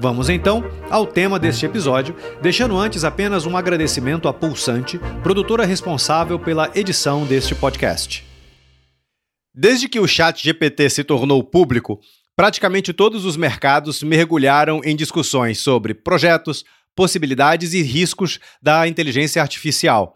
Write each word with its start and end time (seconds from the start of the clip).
Vamos 0.00 0.28
então 0.28 0.62
ao 0.88 1.04
tema 1.04 1.40
deste 1.40 1.66
episódio, 1.66 2.14
deixando 2.40 2.78
antes 2.78 3.02
apenas 3.02 3.46
um 3.46 3.56
agradecimento 3.56 4.28
à 4.28 4.32
Pulsante, 4.32 4.96
produtora 5.24 5.64
responsável 5.64 6.38
pela 6.38 6.70
edição 6.72 7.26
deste 7.26 7.52
podcast. 7.52 8.24
Desde 9.52 9.88
que 9.88 9.98
o 9.98 10.06
Chat 10.06 10.44
GPT 10.44 10.88
se 10.88 11.02
tornou 11.02 11.42
público, 11.42 11.98
praticamente 12.36 12.92
todos 12.92 13.24
os 13.24 13.36
mercados 13.36 14.00
mergulharam 14.00 14.80
em 14.84 14.94
discussões 14.94 15.58
sobre 15.58 15.94
projetos, 15.94 16.64
possibilidades 16.94 17.72
e 17.74 17.82
riscos 17.82 18.38
da 18.62 18.86
inteligência 18.86 19.42
artificial. 19.42 20.14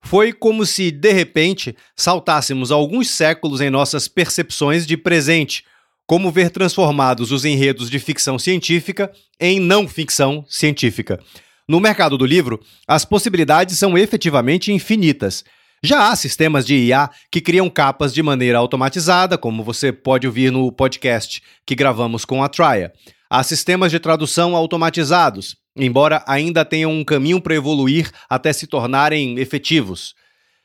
Foi 0.00 0.32
como 0.32 0.64
se, 0.64 0.92
de 0.92 1.12
repente, 1.12 1.76
saltássemos 1.96 2.70
alguns 2.70 3.10
séculos 3.10 3.60
em 3.60 3.68
nossas 3.68 4.06
percepções 4.06 4.86
de 4.86 4.96
presente 4.96 5.64
como 6.08 6.32
ver 6.32 6.48
transformados 6.48 7.30
os 7.30 7.44
enredos 7.44 7.90
de 7.90 7.98
ficção 7.98 8.38
científica 8.38 9.12
em 9.38 9.60
não 9.60 9.86
ficção 9.86 10.42
científica. 10.48 11.20
No 11.68 11.78
mercado 11.78 12.16
do 12.16 12.24
livro, 12.24 12.58
as 12.86 13.04
possibilidades 13.04 13.78
são 13.78 13.96
efetivamente 13.96 14.72
infinitas. 14.72 15.44
Já 15.84 16.08
há 16.08 16.16
sistemas 16.16 16.64
de 16.64 16.74
IA 16.74 17.10
que 17.30 17.42
criam 17.42 17.68
capas 17.68 18.14
de 18.14 18.22
maneira 18.22 18.56
automatizada, 18.56 19.36
como 19.36 19.62
você 19.62 19.92
pode 19.92 20.26
ouvir 20.26 20.50
no 20.50 20.72
podcast 20.72 21.42
que 21.66 21.74
gravamos 21.74 22.24
com 22.24 22.42
a 22.42 22.48
Traya. 22.48 22.90
Há 23.28 23.42
sistemas 23.42 23.90
de 23.90 24.00
tradução 24.00 24.56
automatizados, 24.56 25.56
embora 25.76 26.24
ainda 26.26 26.64
tenham 26.64 26.90
um 26.90 27.04
caminho 27.04 27.38
para 27.38 27.54
evoluir 27.54 28.10
até 28.30 28.50
se 28.50 28.66
tornarem 28.66 29.38
efetivos. 29.38 30.14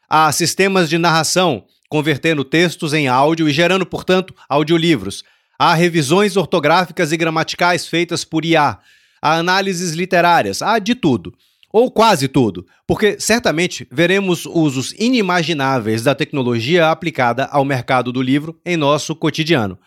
Há 0.09 0.31
sistemas 0.31 0.89
de 0.89 0.97
narração, 0.97 1.65
convertendo 1.89 2.45
textos 2.45 2.93
em 2.93 3.09
áudio 3.09 3.49
e 3.49 3.51
gerando, 3.51 3.85
portanto, 3.85 4.33
audiolivros. 4.47 5.21
Há 5.65 5.75
revisões 5.75 6.35
ortográficas 6.35 7.13
e 7.13 7.15
gramaticais 7.15 7.87
feitas 7.87 8.25
por 8.25 8.43
IA. 8.43 8.79
Há 9.21 9.35
análises 9.35 9.93
literárias. 9.93 10.61
Há 10.61 10.77
de 10.77 10.93
tudo. 10.93 11.33
Ou 11.71 11.89
quase 11.89 12.27
tudo, 12.27 12.67
porque 12.85 13.17
certamente 13.17 13.87
veremos 13.89 14.45
usos 14.45 14.93
inimagináveis 14.99 16.03
da 16.03 16.13
tecnologia 16.13 16.91
aplicada 16.91 17.45
ao 17.45 17.63
mercado 17.63 18.11
do 18.11 18.21
livro 18.21 18.59
em 18.65 18.75
nosso 18.75 19.15
cotidiano. 19.15 19.79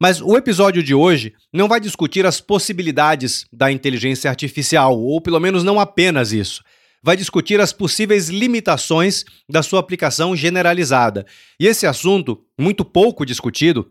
Mas 0.00 0.20
o 0.20 0.36
episódio 0.36 0.84
de 0.84 0.94
hoje 0.94 1.34
não 1.52 1.66
vai 1.66 1.80
discutir 1.80 2.24
as 2.24 2.40
possibilidades 2.40 3.44
da 3.52 3.72
inteligência 3.72 4.30
artificial, 4.30 4.96
ou 4.96 5.20
pelo 5.20 5.40
menos 5.40 5.64
não 5.64 5.80
apenas 5.80 6.32
isso. 6.32 6.62
Vai 7.02 7.16
discutir 7.16 7.60
as 7.60 7.72
possíveis 7.72 8.28
limitações 8.28 9.24
da 9.48 9.64
sua 9.64 9.80
aplicação 9.80 10.36
generalizada. 10.36 11.26
E 11.58 11.66
esse 11.66 11.88
assunto, 11.88 12.40
muito 12.56 12.84
pouco 12.84 13.26
discutido, 13.26 13.90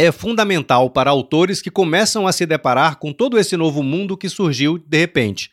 é 0.00 0.10
fundamental 0.10 0.88
para 0.88 1.10
autores 1.10 1.60
que 1.60 1.70
começam 1.70 2.26
a 2.26 2.32
se 2.32 2.46
deparar 2.46 2.96
com 2.96 3.12
todo 3.12 3.38
esse 3.38 3.54
novo 3.54 3.82
mundo 3.82 4.16
que 4.16 4.30
surgiu 4.30 4.78
de 4.78 4.96
repente. 4.96 5.50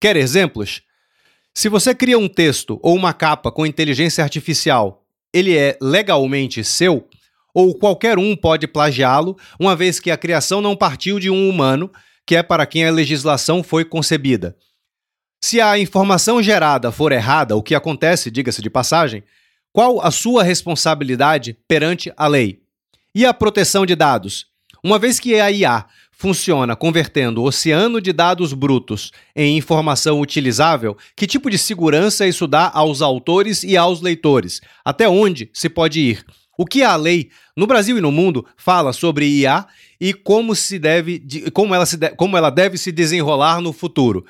Quer 0.00 0.16
exemplos? 0.16 0.80
Se 1.52 1.68
você 1.68 1.94
cria 1.94 2.18
um 2.18 2.26
texto 2.26 2.80
ou 2.82 2.96
uma 2.96 3.12
capa 3.12 3.52
com 3.52 3.66
inteligência 3.66 4.24
artificial, 4.24 5.04
ele 5.34 5.54
é 5.54 5.76
legalmente 5.82 6.64
seu? 6.64 7.06
Ou 7.52 7.74
qualquer 7.74 8.18
um 8.18 8.34
pode 8.34 8.66
plagiá-lo, 8.66 9.36
uma 9.58 9.76
vez 9.76 10.00
que 10.00 10.10
a 10.10 10.16
criação 10.16 10.62
não 10.62 10.74
partiu 10.74 11.20
de 11.20 11.28
um 11.28 11.50
humano, 11.50 11.92
que 12.24 12.34
é 12.34 12.42
para 12.42 12.64
quem 12.64 12.86
a 12.86 12.90
legislação 12.90 13.62
foi 13.62 13.84
concebida? 13.84 14.56
Se 15.44 15.60
a 15.60 15.78
informação 15.78 16.42
gerada 16.42 16.90
for 16.90 17.12
errada, 17.12 17.54
o 17.54 17.62
que 17.62 17.74
acontece, 17.74 18.30
diga-se 18.30 18.62
de 18.62 18.70
passagem, 18.70 19.22
qual 19.74 20.00
a 20.00 20.10
sua 20.10 20.42
responsabilidade 20.42 21.54
perante 21.68 22.10
a 22.16 22.26
lei? 22.26 22.62
E 23.12 23.26
a 23.26 23.34
proteção 23.34 23.84
de 23.84 23.96
dados? 23.96 24.46
Uma 24.84 24.96
vez 24.96 25.18
que 25.18 25.34
a 25.40 25.50
IA 25.50 25.84
funciona 26.12 26.76
convertendo 26.76 27.42
o 27.42 27.44
oceano 27.44 28.00
de 28.00 28.12
dados 28.12 28.52
brutos 28.52 29.10
em 29.34 29.56
informação 29.56 30.20
utilizável, 30.20 30.96
que 31.16 31.26
tipo 31.26 31.50
de 31.50 31.58
segurança 31.58 32.24
isso 32.24 32.46
dá 32.46 32.70
aos 32.72 33.02
autores 33.02 33.64
e 33.64 33.76
aos 33.76 34.00
leitores? 34.00 34.60
Até 34.84 35.08
onde 35.08 35.50
se 35.52 35.68
pode 35.68 35.98
ir? 35.98 36.24
O 36.56 36.64
que 36.64 36.84
a 36.84 36.94
lei, 36.94 37.30
no 37.56 37.66
Brasil 37.66 37.98
e 37.98 38.00
no 38.00 38.12
mundo, 38.12 38.46
fala 38.56 38.92
sobre 38.92 39.26
IA 39.26 39.66
e 40.00 40.14
como, 40.14 40.54
se 40.54 40.78
deve, 40.78 41.20
como, 41.52 41.74
ela, 41.74 41.86
se 41.86 41.96
de, 41.96 42.10
como 42.10 42.36
ela 42.36 42.50
deve 42.50 42.78
se 42.78 42.92
desenrolar 42.92 43.60
no 43.60 43.72
futuro? 43.72 44.24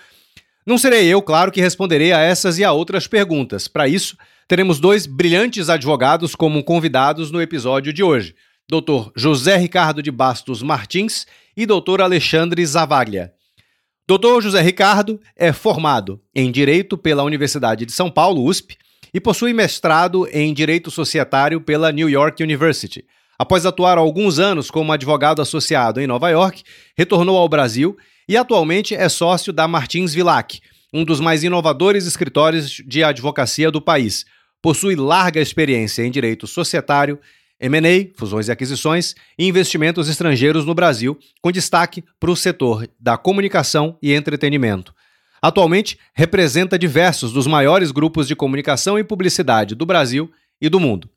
Não 0.64 0.78
serei 0.78 1.06
eu, 1.06 1.20
claro, 1.20 1.52
que 1.52 1.60
responderei 1.60 2.12
a 2.12 2.20
essas 2.20 2.56
e 2.56 2.64
a 2.64 2.72
outras 2.72 3.06
perguntas. 3.06 3.68
Para 3.68 3.86
isso, 3.86 4.16
teremos 4.48 4.80
dois 4.80 5.04
brilhantes 5.04 5.68
advogados 5.68 6.34
como 6.34 6.64
convidados 6.64 7.30
no 7.30 7.42
episódio 7.42 7.92
de 7.92 8.02
hoje. 8.02 8.34
Dr. 8.70 9.10
José 9.16 9.56
Ricardo 9.56 10.00
de 10.00 10.12
Bastos 10.12 10.62
Martins 10.62 11.26
e 11.56 11.66
Dr. 11.66 12.00
Alexandre 12.00 12.64
Zavaglia. 12.64 13.32
Dr. 14.08 14.40
José 14.40 14.60
Ricardo 14.60 15.20
é 15.36 15.52
formado 15.52 16.20
em 16.32 16.52
Direito 16.52 16.96
pela 16.96 17.24
Universidade 17.24 17.84
de 17.84 17.90
São 17.90 18.08
Paulo, 18.08 18.44
USP, 18.44 18.76
e 19.12 19.20
possui 19.20 19.52
mestrado 19.52 20.28
em 20.30 20.54
Direito 20.54 20.88
Societário 20.88 21.60
pela 21.60 21.90
New 21.90 22.08
York 22.08 22.40
University. 22.40 23.04
Após 23.36 23.66
atuar 23.66 23.98
alguns 23.98 24.38
anos 24.38 24.70
como 24.70 24.92
advogado 24.92 25.42
associado 25.42 26.00
em 26.00 26.06
Nova 26.06 26.30
York, 26.30 26.62
retornou 26.96 27.36
ao 27.36 27.48
Brasil 27.48 27.96
e 28.28 28.36
atualmente 28.36 28.94
é 28.94 29.08
sócio 29.08 29.52
da 29.52 29.66
Martins 29.66 30.14
Vilac, 30.14 30.60
um 30.94 31.04
dos 31.04 31.18
mais 31.18 31.42
inovadores 31.42 32.06
escritórios 32.06 32.80
de 32.86 33.02
advocacia 33.02 33.68
do 33.68 33.80
país. 33.80 34.24
Possui 34.62 34.94
larga 34.94 35.40
experiência 35.40 36.04
em 36.04 36.10
direito 36.10 36.46
societário, 36.46 37.18
M&A, 37.60 38.10
fusões 38.16 38.48
e 38.48 38.52
aquisições, 38.52 39.14
e 39.38 39.46
investimentos 39.46 40.08
estrangeiros 40.08 40.64
no 40.64 40.74
Brasil, 40.74 41.18
com 41.42 41.52
destaque 41.52 42.02
para 42.18 42.30
o 42.30 42.36
setor 42.36 42.88
da 42.98 43.16
comunicação 43.16 43.98
e 44.02 44.12
entretenimento. 44.12 44.94
Atualmente, 45.42 45.98
representa 46.14 46.78
diversos 46.78 47.32
dos 47.32 47.46
maiores 47.46 47.90
grupos 47.90 48.26
de 48.26 48.36
comunicação 48.36 48.98
e 48.98 49.04
publicidade 49.04 49.74
do 49.74 49.86
Brasil 49.86 50.30
e 50.60 50.68
do 50.68 50.80
mundo. 50.80 51.08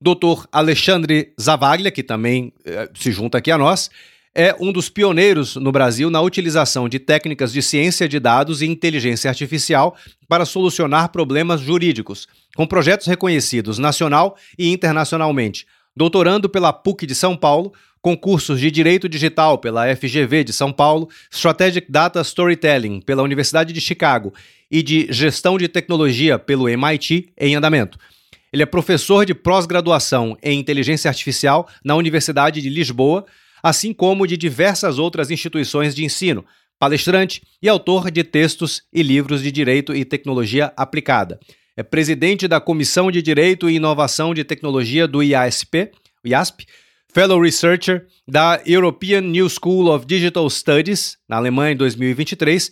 Dr. 0.00 0.46
Alexandre 0.52 1.32
Zavaglia, 1.40 1.90
que 1.90 2.02
também 2.02 2.52
eh, 2.64 2.90
se 2.94 3.10
junta 3.10 3.38
aqui 3.38 3.50
a 3.50 3.56
nós, 3.56 3.90
é 4.34 4.54
um 4.58 4.72
dos 4.72 4.88
pioneiros 4.88 5.54
no 5.56 5.70
Brasil 5.70 6.10
na 6.10 6.20
utilização 6.20 6.88
de 6.88 6.98
técnicas 6.98 7.52
de 7.52 7.62
ciência 7.62 8.08
de 8.08 8.18
dados 8.18 8.62
e 8.62 8.66
inteligência 8.66 9.30
artificial 9.30 9.96
para 10.28 10.44
solucionar 10.44 11.10
problemas 11.10 11.60
jurídicos, 11.60 12.26
com 12.56 12.66
projetos 12.66 13.06
reconhecidos 13.06 13.78
nacional 13.78 14.36
e 14.58 14.72
internacionalmente, 14.72 15.66
doutorando 15.96 16.48
pela 16.48 16.72
PUC 16.72 17.06
de 17.06 17.14
São 17.14 17.36
Paulo, 17.36 17.72
concursos 18.02 18.60
de 18.60 18.70
Direito 18.70 19.08
Digital 19.08 19.56
pela 19.58 19.94
FGV 19.94 20.44
de 20.44 20.52
São 20.52 20.72
Paulo, 20.72 21.08
Strategic 21.30 21.90
Data 21.90 22.20
Storytelling 22.20 23.00
pela 23.00 23.22
Universidade 23.22 23.72
de 23.72 23.80
Chicago 23.80 24.34
e 24.70 24.82
de 24.82 25.06
Gestão 25.10 25.56
de 25.56 25.68
Tecnologia 25.68 26.38
pelo 26.38 26.68
MIT 26.68 27.30
em 27.38 27.54
andamento. 27.54 27.98
Ele 28.52 28.62
é 28.62 28.66
professor 28.66 29.24
de 29.24 29.34
pós-graduação 29.34 30.36
em 30.42 30.58
Inteligência 30.58 31.08
Artificial 31.08 31.68
na 31.82 31.96
Universidade 31.96 32.60
de 32.60 32.68
Lisboa, 32.68 33.24
assim 33.64 33.94
como 33.94 34.26
de 34.26 34.36
diversas 34.36 34.98
outras 34.98 35.30
instituições 35.30 35.94
de 35.94 36.04
ensino, 36.04 36.44
palestrante 36.78 37.40
e 37.62 37.68
autor 37.68 38.10
de 38.10 38.22
textos 38.22 38.82
e 38.92 39.02
livros 39.02 39.42
de 39.42 39.50
direito 39.50 39.96
e 39.96 40.04
tecnologia 40.04 40.70
aplicada. 40.76 41.40
É 41.74 41.82
presidente 41.82 42.46
da 42.46 42.60
Comissão 42.60 43.10
de 43.10 43.22
Direito 43.22 43.70
e 43.70 43.76
Inovação 43.76 44.34
de 44.34 44.44
Tecnologia 44.44 45.08
do 45.08 45.22
IASP, 45.22 45.90
IASP, 46.26 46.66
Fellow 47.14 47.40
Researcher 47.40 48.06
da 48.28 48.60
European 48.66 49.22
New 49.22 49.48
School 49.48 49.88
of 49.88 50.04
Digital 50.04 50.48
Studies, 50.50 51.16
na 51.26 51.36
Alemanha 51.36 51.72
em 51.72 51.76
2023, 51.76 52.70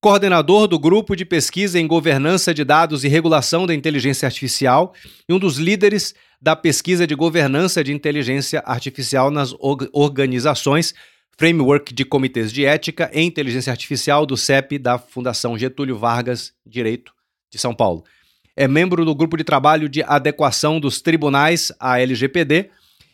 coordenador 0.00 0.66
do 0.66 0.78
Grupo 0.78 1.14
de 1.14 1.26
Pesquisa 1.26 1.78
em 1.78 1.86
Governança 1.86 2.54
de 2.54 2.64
Dados 2.64 3.04
e 3.04 3.08
Regulação 3.08 3.66
da 3.66 3.74
Inteligência 3.74 4.24
Artificial 4.24 4.94
e 5.28 5.32
um 5.32 5.38
dos 5.38 5.58
líderes 5.58 6.14
da 6.40 6.56
pesquisa 6.56 7.06
de 7.06 7.14
governança 7.14 7.84
de 7.84 7.92
inteligência 7.92 8.62
artificial 8.64 9.30
nas 9.30 9.54
organizações, 9.92 10.94
framework 11.36 11.92
de 11.92 12.06
comitês 12.06 12.50
de 12.50 12.64
ética 12.64 13.10
e 13.12 13.20
inteligência 13.20 13.70
artificial 13.70 14.24
do 14.24 14.38
CEP 14.38 14.78
da 14.78 14.96
Fundação 14.96 15.58
Getúlio 15.58 15.98
Vargas 15.98 16.54
Direito 16.64 17.12
de 17.52 17.58
São 17.58 17.74
Paulo. 17.74 18.02
É 18.56 18.66
membro 18.66 19.04
do 19.04 19.14
grupo 19.14 19.36
de 19.36 19.44
trabalho 19.44 19.86
de 19.86 20.02
adequação 20.02 20.80
dos 20.80 21.02
tribunais 21.02 21.70
à 21.78 22.00
LGPD 22.00 22.70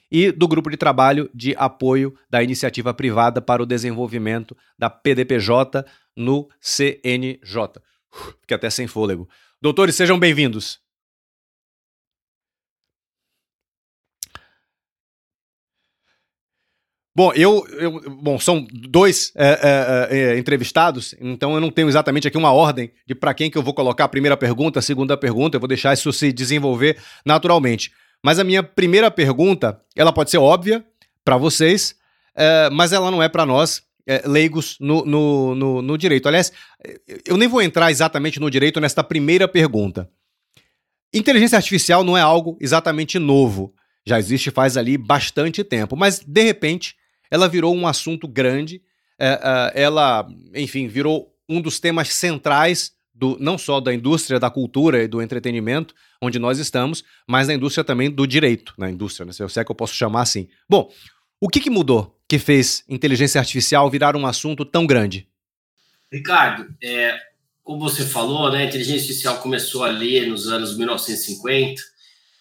e 0.09 0.31
do 0.31 0.47
grupo 0.47 0.71
de 0.71 0.77
trabalho 0.77 1.29
de 1.35 1.53
apoio 1.59 2.15
da 2.31 2.44
iniciativa 2.44 2.94
privada 2.94 3.43
para 3.43 3.61
o 3.61 3.67
desenvolvimento 3.67 4.56
da 4.79 4.89
PDPJ 4.89 5.85
no 6.17 6.49
CNJ. 6.61 7.81
Fiquei 8.41 8.57
até 8.57 8.71
sem 8.71 8.87
fôlego. 8.87 9.29
Doutores, 9.61 9.95
sejam 9.95 10.19
bem-vindos. 10.19 10.81
Bom, 17.17 17.33
eu, 17.33 17.67
eu, 17.79 18.11
bom, 18.11 18.39
são 18.39 18.67
dois 18.71 19.33
é, 19.35 19.49
é, 20.11 20.19
é, 20.19 20.39
entrevistados, 20.39 21.15
então 21.19 21.55
eu 21.55 21.63
não 21.63 21.71
tenho 21.71 21.89
exatamente 21.89 22.29
aqui 22.29 22.37
uma 22.37 22.53
ordem 22.53 22.93
de 23.07 23.15
para 23.15 23.33
quem 23.33 23.51
que 23.51 23.57
eu 23.57 23.63
vou 23.63 23.73
colocar 23.73 24.05
a 24.05 24.09
primeira 24.09 24.37
pergunta, 24.37 24.81
a 24.81 24.83
segunda 24.83 25.17
pergunta, 25.17 25.57
eu 25.57 25.61
vou 25.61 25.67
deixar 25.67 25.95
isso 25.95 26.13
se 26.13 26.31
desenvolver 26.31 26.99
naturalmente. 27.25 27.91
Mas 28.23 28.39
a 28.39 28.45
minha 28.45 28.63
primeira 28.63 29.11
pergunta, 29.11 29.81
ela 29.97 30.13
pode 30.13 30.31
ser 30.31 30.37
óbvia 30.37 30.85
para 31.25 31.39
vocês, 31.39 31.97
é, 32.35 32.69
mas 32.69 32.93
ela 32.93 33.11
não 33.11 33.23
é 33.23 33.31
para 33.31 33.47
nós, 33.47 33.83
é, 34.06 34.23
leigos 34.26 34.76
no, 34.81 35.05
no, 35.05 35.55
no, 35.55 35.82
no 35.82 35.99
direito. 35.99 36.29
Aliás, 36.29 36.53
eu 37.26 37.37
nem 37.37 37.49
vou 37.49 37.61
entrar 37.61 37.91
exatamente 37.91 38.38
no 38.38 38.50
direito 38.50 38.81
nesta 38.81 39.03
primeira 39.03 39.49
pergunta. 39.49 40.08
Inteligência 41.12 41.56
artificial 41.56 42.05
não 42.05 42.17
é 42.17 42.20
algo 42.20 42.56
exatamente 42.61 43.19
novo. 43.19 43.75
Já 44.06 44.19
existe 44.19 44.50
faz 44.50 44.76
ali 44.76 44.97
bastante 44.97 45.64
tempo, 45.64 45.97
mas 45.97 46.20
de 46.20 46.43
repente 46.43 46.94
ela 47.31 47.49
virou 47.49 47.75
um 47.75 47.87
assunto 47.87 48.29
grande, 48.29 48.81
é, 49.19 49.73
é, 49.75 49.82
ela, 49.82 50.29
enfim, 50.55 50.87
virou 50.87 51.35
um 51.49 51.61
dos 51.61 51.81
temas 51.81 52.12
centrais 52.12 52.93
do, 53.12 53.37
não 53.41 53.56
só 53.56 53.81
da 53.81 53.93
indústria 53.93 54.38
da 54.38 54.50
cultura 54.50 55.03
e 55.03 55.08
do 55.08 55.23
entretenimento, 55.23 55.94
onde 56.20 56.38
nós 56.38 56.58
estamos, 56.58 57.03
mas 57.26 57.49
na 57.49 57.55
indústria 57.55 57.82
também 57.82 58.11
do 58.11 58.26
direito, 58.26 58.75
na 58.79 58.91
indústria, 58.91 59.25
né, 59.25 59.32
se 59.32 59.49
sei 59.49 59.64
que 59.64 59.70
eu 59.70 59.75
posso 59.75 59.94
chamar 59.94 60.23
assim. 60.23 60.49
Bom, 60.69 60.93
o 61.41 61.49
que, 61.49 61.61
que 61.61 61.70
mudou 61.70 62.16
que 62.28 62.38
fez 62.38 62.84
inteligência 62.88 63.40
artificial 63.40 63.90
virar 63.90 64.17
um 64.17 64.26
assunto 64.26 64.64
tão 64.64 64.87
grande? 64.87 65.26
Ricardo, 66.12 66.67
é, 66.82 67.19
como 67.62 67.81
você 67.81 68.05
falou, 68.05 68.50
né, 68.50 68.58
a 68.58 68.64
inteligência 68.64 69.02
artificial 69.02 69.38
começou 69.38 69.84
ali 69.84 70.25
nos 70.26 70.49
anos 70.49 70.76
1950, 70.76 71.82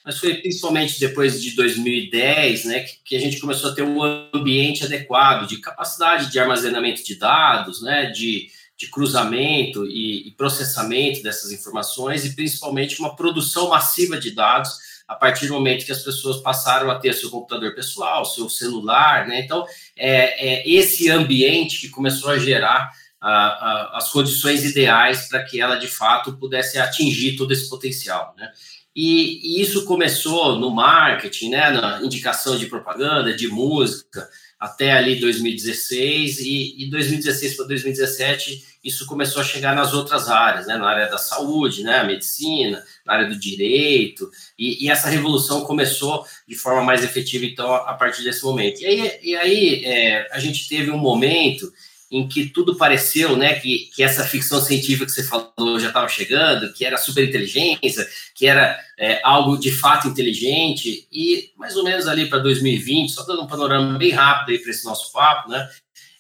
mas 0.04 0.20
foi 0.20 0.36
principalmente 0.36 1.00
depois 1.00 1.42
de 1.42 1.56
2010, 1.56 2.66
né, 2.66 2.80
que, 2.82 2.98
que, 3.04 3.16
a 3.16 3.20
gente 3.20 3.40
começou 3.40 3.72
a 3.72 3.76
ter 3.76 3.82
um 3.82 4.04
ambiente 4.34 4.84
adequado 4.84 5.48
de 5.48 5.58
capacidade 5.58 6.32
de 6.32 6.40
armazenamento 6.40 7.04
de 7.04 7.16
dados, 7.16 7.82
né, 7.82 8.12
de, 8.12 8.50
de 8.78 8.90
cruzamento 8.90 9.86
e, 9.86 10.28
e 10.28 10.32
processamento 10.32 11.24
dessas 11.24 11.52
informações 11.52 12.26
e 12.26 12.36
principalmente 12.36 13.00
uma 13.00 13.16
produção 13.16 13.70
massiva 13.70 14.20
de 14.20 14.32
dados 14.32 14.78
a 15.08 15.16
partir 15.16 15.48
do 15.48 15.54
momento 15.54 15.86
que 15.86 15.92
as 15.92 16.04
pessoas 16.04 16.38
passaram 16.38 16.90
a 16.90 17.00
ter 17.00 17.14
seu 17.14 17.30
computador 17.30 17.76
pessoal, 17.76 18.26
seu 18.26 18.50
celular, 18.50 19.28
né? 19.28 19.42
Então, 19.42 19.66
é, 19.96 20.62
é 20.64 20.70
esse 20.70 21.10
ambiente 21.12 21.80
que 21.80 21.90
começou 21.90 22.32
a 22.32 22.40
gerar 22.40 22.92
a, 23.22 23.32
a, 23.32 23.98
as 23.98 24.10
condições 24.10 24.64
ideais 24.66 25.28
para 25.30 25.44
que 25.44 25.62
ela, 25.62 25.76
de 25.76 25.88
fato, 25.88 26.38
pudesse 26.38 26.80
atingir 26.80 27.36
todo 27.36 27.52
esse 27.52 27.70
potencial, 27.70 28.34
né? 28.38 28.52
E, 28.96 29.58
e, 29.60 29.62
isso 29.62 29.84
começou 29.84 30.58
no 30.58 30.72
marketing, 30.72 31.50
né, 31.50 31.70
na 31.70 32.02
indicação 32.02 32.58
de 32.58 32.68
propaganda, 32.68 33.36
de 33.36 33.50
música, 33.50 34.30
até 34.66 34.92
ali 34.94 35.20
2016, 35.20 36.40
e, 36.40 36.84
e 36.84 36.90
2016 36.90 37.56
para 37.56 37.66
2017 37.66 38.76
isso 38.86 39.08
começou 39.08 39.42
a 39.42 39.46
chegar 39.46 39.76
nas 39.76 39.94
outras 39.94 40.30
áreas, 40.30 40.68
né, 40.68 40.78
na 40.78 40.88
área 40.88 41.10
da 41.10 41.18
saúde, 41.18 41.82
né, 41.82 42.04
medicina, 42.04 42.86
na 43.04 43.14
área 43.14 43.28
do 43.28 43.36
direito, 43.36 44.30
e, 44.58 44.86
e 44.86 44.92
essa 44.92 45.10
revolução 45.10 45.62
começou 45.62 46.24
de 46.48 46.54
forma 46.54 46.84
mais 46.84 47.04
efetiva, 47.04 47.46
então, 47.46 47.74
a 47.74 47.96
partir 47.96 48.24
desse 48.24 48.44
momento. 48.44 48.82
E 48.82 48.86
aí, 48.86 49.20
e 49.24 49.36
aí 49.36 49.86
é, 49.86 50.30
a 50.32 50.40
gente 50.40 50.70
teve 50.70 50.92
um 50.92 51.00
momento 51.00 51.74
em 52.16 52.28
que 52.30 52.46
tudo 52.46 52.78
pareceu, 52.78 53.36
né, 53.36 53.56
que, 53.56 53.90
que 53.94 54.02
essa 54.02 54.24
ficção 54.24 54.62
científica 54.62 55.06
que 55.06 55.12
você 55.12 55.24
falou 55.24 55.78
já 55.80 55.90
estava 55.90 56.08
chegando, 56.08 56.72
que 56.72 56.86
era 56.86 56.98
superinteligência, 56.98 58.08
que 58.34 58.48
era 58.48 58.80
é, 58.98 59.20
algo 59.22 59.58
de 59.58 59.70
fato 59.70 60.08
inteligente, 60.08 61.06
e 61.12 61.52
mais 61.58 61.76
ou 61.76 61.84
menos 61.84 62.08
ali 62.08 62.28
para 62.28 62.40
2020, 62.40 63.12
só 63.12 63.24
dando 63.24 63.42
um 63.42 63.48
panorama 63.48 63.98
bem 63.98 64.12
rápido 64.12 64.52
aí 64.52 64.60
para 64.60 64.72
esse 64.72 64.86
nosso 64.86 65.12
papo, 65.12 65.50
né, 65.50 65.70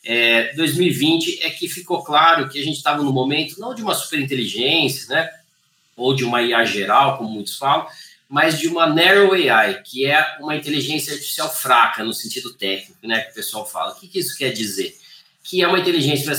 é, 0.03 0.53
2020 0.55 1.41
é 1.43 1.49
que 1.49 1.69
ficou 1.69 2.03
claro 2.03 2.49
que 2.49 2.59
a 2.59 2.63
gente 2.63 2.75
estava 2.75 3.01
no 3.01 3.13
momento 3.13 3.59
não 3.59 3.73
de 3.73 3.81
uma 3.81 3.95
superinteligência, 3.95 5.07
né, 5.15 5.29
ou 5.95 6.13
de 6.13 6.25
uma 6.25 6.41
IA 6.41 6.65
geral, 6.65 7.17
como 7.17 7.29
muitos 7.29 7.57
falam, 7.57 7.87
mas 8.27 8.59
de 8.59 8.67
uma 8.67 8.85
narrow 8.85 9.31
AI, 9.31 9.81
que 9.81 10.05
é 10.05 10.37
uma 10.41 10.57
inteligência 10.57 11.13
artificial 11.13 11.49
fraca 11.49 12.03
no 12.03 12.13
sentido 12.13 12.53
técnico, 12.53 13.07
né, 13.07 13.21
que 13.21 13.31
o 13.31 13.35
pessoal 13.35 13.65
fala. 13.65 13.93
O 13.93 13.95
que, 13.95 14.09
que 14.09 14.19
isso 14.19 14.37
quer 14.37 14.51
dizer? 14.51 14.97
Que 15.47 15.61
é 15.61 15.67
uma 15.67 15.79
inteligência 15.79 16.33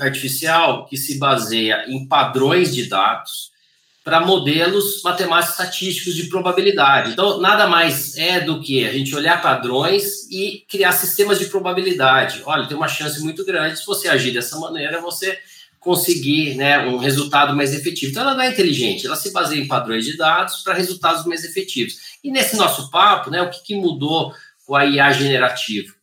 artificial 0.00 0.84
que 0.84 0.98
se 0.98 1.18
baseia 1.18 1.86
em 1.88 2.06
padrões 2.06 2.74
de 2.74 2.86
dados 2.86 3.54
para 4.04 4.20
modelos 4.20 5.00
matemáticos 5.02 5.58
estatísticos 5.58 6.14
de 6.14 6.24
probabilidade. 6.24 7.12
Então, 7.12 7.40
nada 7.40 7.66
mais 7.66 8.18
é 8.18 8.38
do 8.40 8.60
que 8.60 8.86
a 8.86 8.92
gente 8.92 9.16
olhar 9.16 9.40
padrões 9.40 10.30
e 10.30 10.62
criar 10.68 10.92
sistemas 10.92 11.38
de 11.38 11.46
probabilidade. 11.46 12.42
Olha, 12.44 12.66
tem 12.66 12.76
uma 12.76 12.86
chance 12.86 13.18
muito 13.22 13.46
grande, 13.46 13.78
se 13.78 13.86
você 13.86 14.08
agir 14.08 14.30
dessa 14.30 14.58
maneira, 14.58 15.00
você 15.00 15.38
conseguir 15.80 16.54
né, 16.54 16.86
um 16.86 16.98
resultado 16.98 17.56
mais 17.56 17.72
efetivo. 17.72 18.10
Então, 18.10 18.24
ela 18.24 18.34
não 18.34 18.42
é 18.42 18.50
inteligente, 18.50 19.06
ela 19.06 19.16
se 19.16 19.32
baseia 19.32 19.58
em 19.58 19.66
padrões 19.66 20.04
de 20.04 20.18
dados 20.18 20.62
para 20.62 20.74
resultados 20.74 21.24
mais 21.24 21.44
efetivos. 21.44 21.94
E 22.22 22.30
nesse 22.30 22.56
nosso 22.56 22.90
papo, 22.90 23.30
né, 23.30 23.40
o 23.40 23.48
que, 23.48 23.62
que 23.62 23.74
mudou 23.74 24.34
com 24.66 24.76
a 24.76 24.84
IA 24.84 25.12
generativa? 25.12 25.93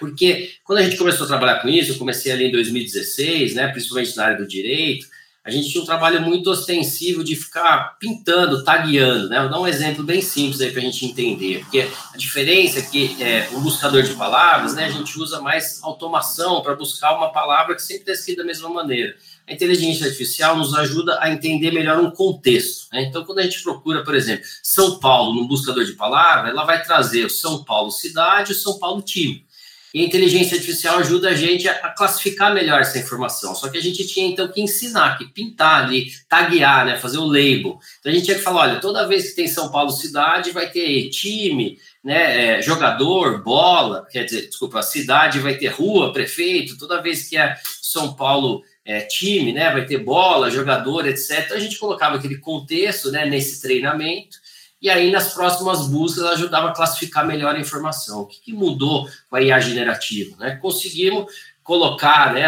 Porque 0.00 0.54
quando 0.64 0.78
a 0.78 0.82
gente 0.82 0.96
começou 0.96 1.24
a 1.24 1.28
trabalhar 1.28 1.60
com 1.60 1.68
isso, 1.68 1.92
eu 1.92 1.98
comecei 1.98 2.32
ali 2.32 2.46
em 2.46 2.52
2016, 2.52 3.54
né, 3.54 3.68
principalmente 3.68 4.16
na 4.16 4.24
área 4.24 4.38
do 4.38 4.48
direito, 4.48 5.06
a 5.42 5.50
gente 5.50 5.70
tinha 5.70 5.82
um 5.82 5.86
trabalho 5.86 6.20
muito 6.20 6.50
ostensivo 6.50 7.24
de 7.24 7.34
ficar 7.34 7.96
pintando, 7.98 8.62
tagueando, 8.62 9.28
né? 9.30 9.40
Vou 9.40 9.48
dar 9.48 9.58
um 9.58 9.66
exemplo 9.66 10.04
bem 10.04 10.20
simples 10.20 10.60
aí 10.60 10.70
para 10.70 10.80
a 10.80 10.84
gente 10.84 11.06
entender, 11.06 11.60
porque 11.60 11.88
a 12.12 12.16
diferença 12.16 12.78
é 12.78 12.82
que 12.82 13.16
é, 13.22 13.48
um 13.52 13.60
buscador 13.60 14.02
de 14.02 14.12
palavras, 14.14 14.74
né, 14.74 14.84
a 14.84 14.90
gente 14.90 15.18
usa 15.18 15.40
mais 15.40 15.82
automação 15.82 16.62
para 16.62 16.74
buscar 16.74 17.16
uma 17.16 17.32
palavra 17.32 17.74
que 17.74 17.82
sempre 17.82 18.02
está 18.02 18.12
escrita 18.12 18.42
da 18.42 18.46
mesma 18.46 18.68
maneira. 18.68 19.16
A 19.48 19.54
inteligência 19.54 20.06
artificial 20.06 20.56
nos 20.56 20.74
ajuda 20.74 21.18
a 21.20 21.30
entender 21.30 21.70
melhor 21.72 21.98
um 21.98 22.10
contexto. 22.10 22.86
Né? 22.92 23.04
Então, 23.04 23.24
quando 23.24 23.38
a 23.38 23.42
gente 23.42 23.62
procura, 23.62 24.04
por 24.04 24.14
exemplo, 24.14 24.44
São 24.62 25.00
Paulo 25.00 25.34
no 25.34 25.48
buscador 25.48 25.84
de 25.84 25.94
palavras, 25.94 26.52
ela 26.52 26.64
vai 26.64 26.82
trazer 26.82 27.24
o 27.24 27.30
São 27.30 27.64
Paulo 27.64 27.90
cidade 27.90 28.52
e 28.52 28.54
o 28.54 28.58
São 28.58 28.78
Paulo 28.78 29.02
time. 29.02 29.44
E 29.92 30.02
a 30.02 30.04
inteligência 30.04 30.56
artificial 30.56 30.98
ajuda 30.98 31.30
a 31.30 31.34
gente 31.34 31.68
a, 31.68 31.90
classificar 31.90 32.54
melhor 32.54 32.80
essa 32.80 32.98
informação. 32.98 33.54
Só 33.54 33.68
que 33.68 33.76
a 33.76 33.82
gente 33.82 34.06
tinha 34.06 34.28
então 34.28 34.48
que 34.48 34.60
ensinar, 34.60 35.18
que 35.18 35.26
pintar 35.26 35.84
ali, 35.84 36.06
taguear, 36.28 36.86
né, 36.86 36.96
fazer 36.96 37.18
o 37.18 37.26
label. 37.26 37.78
Então 37.98 38.10
a 38.10 38.14
gente 38.14 38.24
tinha 38.24 38.36
que 38.36 38.42
falar, 38.42 38.62
olha, 38.62 38.80
toda 38.80 39.08
vez 39.08 39.30
que 39.30 39.36
tem 39.36 39.48
São 39.48 39.70
Paulo 39.70 39.90
cidade, 39.90 40.52
vai 40.52 40.70
ter 40.70 41.08
time, 41.10 41.78
né, 42.04 42.58
é, 42.58 42.62
jogador, 42.62 43.42
bola, 43.42 44.06
quer 44.10 44.24
dizer, 44.24 44.46
desculpa, 44.46 44.78
a 44.78 44.82
cidade 44.82 45.40
vai 45.40 45.56
ter 45.56 45.68
rua, 45.68 46.12
prefeito. 46.12 46.78
Toda 46.78 47.02
vez 47.02 47.28
que 47.28 47.36
é 47.36 47.56
São 47.82 48.14
Paulo 48.14 48.62
é, 48.84 49.00
time, 49.00 49.52
né, 49.52 49.72
vai 49.72 49.84
ter 49.84 49.98
bola, 49.98 50.50
jogador, 50.50 51.06
etc. 51.08 51.44
Então 51.44 51.56
a 51.56 51.60
gente 51.60 51.78
colocava 51.78 52.16
aquele 52.16 52.38
contexto, 52.38 53.10
né, 53.10 53.26
nesse 53.26 53.60
treinamento 53.60 54.38
e 54.80 54.88
aí 54.88 55.10
nas 55.10 55.34
próximas 55.34 55.86
buscas 55.86 56.24
ajudava 56.24 56.68
a 56.68 56.72
classificar 56.72 57.26
melhor 57.26 57.54
a 57.54 57.60
informação. 57.60 58.20
O 58.20 58.26
que, 58.26 58.40
que 58.40 58.52
mudou 58.52 59.08
com 59.28 59.36
a 59.36 59.42
IA 59.42 59.60
generativa? 59.60 60.36
Né? 60.38 60.56
Conseguimos 60.56 61.26
colocar, 61.62 62.32
né, 62.32 62.44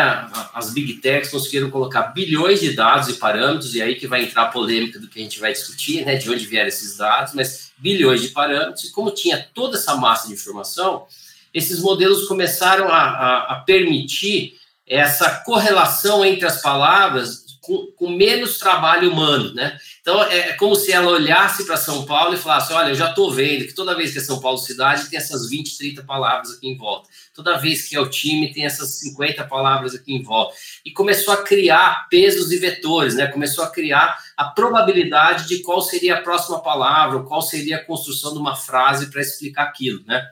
as 0.53 0.73
big 0.73 0.95
techs 0.95 1.31
conseguiram 1.31 1.71
colocar 1.71 2.03
bilhões 2.09 2.61
de 2.61 2.73
dados 2.73 3.09
e 3.09 3.15
parâmetros, 3.15 3.75
e 3.75 3.81
aí 3.83 3.95
que 3.95 4.07
vai 4.07 4.25
entrar 4.25 4.43
a 4.43 4.49
polêmica 4.49 4.99
do 4.99 5.07
que 5.07 5.21
a 5.21 5.23
gente 5.23 5.39
vai 5.39 5.53
discutir, 5.53 6.05
né, 6.05 6.17
de 6.17 6.29
onde 6.29 6.45
vieram 6.45 6.67
esses 6.67 6.97
dados, 6.97 7.33
mas 7.33 7.71
bilhões 7.79 8.21
de 8.21 8.29
parâmetros, 8.29 8.85
e 8.85 8.91
como 8.91 9.13
tinha 9.13 9.47
toda 9.55 9.77
essa 9.77 9.95
massa 9.95 10.27
de 10.27 10.35
informação, 10.35 11.07
esses 11.55 11.79
modelos 11.81 12.27
começaram 12.27 12.89
a, 12.89 12.99
a, 12.99 13.53
a 13.53 13.55
permitir 13.61 14.55
essa 14.87 15.31
correlação 15.45 16.25
entre 16.25 16.47
as 16.47 16.61
palavras 16.61 17.45
com, 17.61 17.87
com, 17.97 18.11
menos 18.11 18.59
trabalho 18.59 19.13
humano, 19.13 19.55
né? 19.55 19.79
Então 20.03 20.21
é, 20.25 20.51
é 20.51 20.53
como 20.55 20.75
se 20.75 20.91
ela 20.91 21.13
olhasse 21.13 21.65
para 21.65 21.77
São 21.77 22.05
Paulo 22.05 22.35
e 22.35 22.37
falasse: 22.37 22.73
Olha, 22.73 22.89
eu 22.89 22.95
já 22.95 23.11
estou 23.11 23.33
vendo 23.33 23.65
que 23.65 23.73
toda 23.73 23.95
vez 23.95 24.13
que 24.13 24.19
é 24.19 24.21
São 24.21 24.41
Paulo 24.41 24.59
cidade 24.59 25.09
tem 25.09 25.17
essas 25.17 25.49
20, 25.49 25.79
30 25.79 26.03
palavras 26.03 26.51
aqui 26.51 26.69
em 26.69 26.77
volta. 26.77 27.09
Toda 27.33 27.57
vez 27.57 27.89
que 27.89 27.95
é 27.95 28.01
o 28.01 28.11
time 28.11 28.53
tem 28.53 28.67
essas 28.67 28.99
50 28.99 29.45
palavras 29.45 29.95
aqui 29.95 30.13
em 30.13 30.23
volta. 30.23 30.57
E 30.85 30.91
começou 30.91 31.33
a 31.33 31.45
criar 31.45 32.09
pesos 32.11 32.51
e 32.51 32.59
vetores, 32.59 33.15
né? 33.15 33.29
Começou 33.29 33.63
a 33.65 33.71
criar 33.71 34.19
a 34.37 34.47
probabilidade 34.47 35.47
de 35.47 35.63
qual 35.63 35.81
seria 35.81 36.17
a 36.17 36.21
próxima 36.21 36.61
palavra, 36.61 37.23
qual 37.23 37.41
seria 37.41 37.77
a 37.77 37.85
construção 37.85 38.33
de 38.33 38.39
uma 38.39 38.57
frase 38.57 39.09
para 39.09 39.23
explicar 39.23 39.63
aquilo, 39.63 40.03
né? 40.05 40.29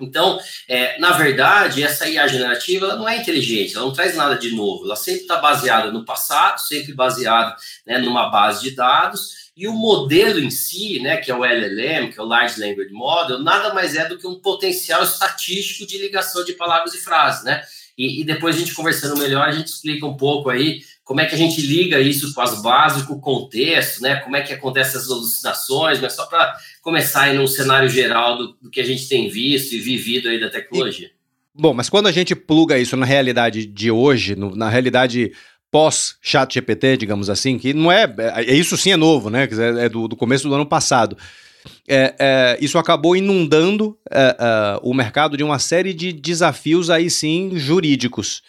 Então, 0.00 0.38
é, 0.68 0.98
na 1.00 1.12
verdade, 1.12 1.82
essa 1.82 2.08
IA 2.08 2.28
generativa 2.28 2.94
não 2.94 3.08
é 3.08 3.16
inteligente, 3.16 3.74
ela 3.74 3.84
não 3.84 3.92
traz 3.92 4.14
nada 4.14 4.36
de 4.36 4.54
novo, 4.54 4.84
ela 4.84 4.94
sempre 4.94 5.22
está 5.22 5.38
baseada 5.38 5.90
no 5.90 6.04
passado, 6.04 6.60
sempre 6.60 6.92
baseada 6.94 7.56
né, 7.84 7.98
numa 7.98 8.30
base 8.30 8.62
de 8.62 8.70
dados, 8.76 9.48
E 9.56 9.66
o 9.66 9.72
modelo 9.72 10.38
em 10.38 10.50
si, 10.50 11.00
né, 11.00 11.16
que 11.16 11.32
é 11.32 11.34
o 11.34 11.44
LLM, 11.44 12.12
que 12.12 12.20
é 12.20 12.22
o 12.22 12.26
Large 12.26 12.60
Language 12.60 12.92
Model, 12.92 13.40
nada 13.40 13.74
mais 13.74 13.96
é 13.96 14.08
do 14.08 14.16
que 14.16 14.24
um 14.24 14.38
potencial 14.38 15.02
estatístico 15.02 15.84
de 15.84 15.98
ligação 15.98 16.44
de 16.44 16.52
palavras 16.52 16.94
e 16.94 16.98
frases, 16.98 17.42
né? 17.42 17.64
E, 17.98 18.20
e, 18.20 18.24
depois 18.24 18.54
a 18.54 18.58
gente 18.60 18.72
conversando 18.72 19.18
melhor, 19.18 19.48
a 19.48 19.50
gente 19.50 19.66
explica 19.66 20.06
um 20.06 20.16
pouco 20.16 20.48
aí 20.48 20.82
como 21.08 21.22
é 21.22 21.24
que 21.24 21.34
a 21.34 21.38
gente 21.38 21.62
liga 21.62 21.98
isso 21.98 22.34
com 22.34 22.42
as 22.42 22.60
bases, 22.60 23.02
com 23.02 23.14
o 23.14 23.20
contexto, 23.20 24.02
né? 24.02 24.16
Como 24.16 24.36
é 24.36 24.42
que 24.42 24.52
acontecem 24.52 25.00
as 25.00 25.10
alucinações, 25.10 25.98
mas 26.02 26.12
só 26.12 26.26
para 26.26 26.54
começar 26.82 27.22
aí 27.22 27.34
num 27.34 27.46
cenário 27.46 27.88
geral 27.88 28.36
do, 28.36 28.48
do, 28.60 28.70
que 28.70 28.78
a 28.78 28.84
gente 28.84 29.08
tem 29.08 29.26
visto 29.30 29.72
e 29.72 29.80
vivido 29.80 30.28
aí 30.28 30.38
da 30.38 30.50
tecnologia. 30.50 31.06
E, 31.06 31.10
bom, 31.58 31.72
mas 31.72 31.88
quando 31.88 32.08
a 32.08 32.12
gente 32.12 32.36
pluga 32.36 32.78
isso 32.78 32.94
na 32.94 33.06
realidade 33.06 33.64
de 33.64 33.90
hoje, 33.90 34.36
no, 34.36 34.54
na 34.54 34.68
realidade 34.68 35.32
pós-chat 35.70 36.52
GPT, 36.52 36.98
digamos 36.98 37.30
assim, 37.30 37.58
que 37.58 37.72
não 37.72 37.90
é, 37.90 38.04
é. 38.18 38.54
Isso 38.54 38.76
sim 38.76 38.92
é 38.92 38.96
novo, 38.96 39.30
né? 39.30 39.48
É 39.80 39.88
do, 39.88 40.08
do 40.08 40.14
começo 40.14 40.46
do 40.46 40.54
ano 40.54 40.66
passado. 40.66 41.16
É, 41.88 42.14
é, 42.18 42.58
isso 42.60 42.76
acabou 42.76 43.16
inundando 43.16 43.98
é, 44.10 44.36
é, 44.38 44.80
o 44.82 44.92
mercado 44.92 45.38
de 45.38 45.42
uma 45.42 45.58
série 45.58 45.94
de 45.94 46.12
desafios 46.12 46.90
aí 46.90 47.08
sim 47.08 47.52
jurídicos. 47.54 48.42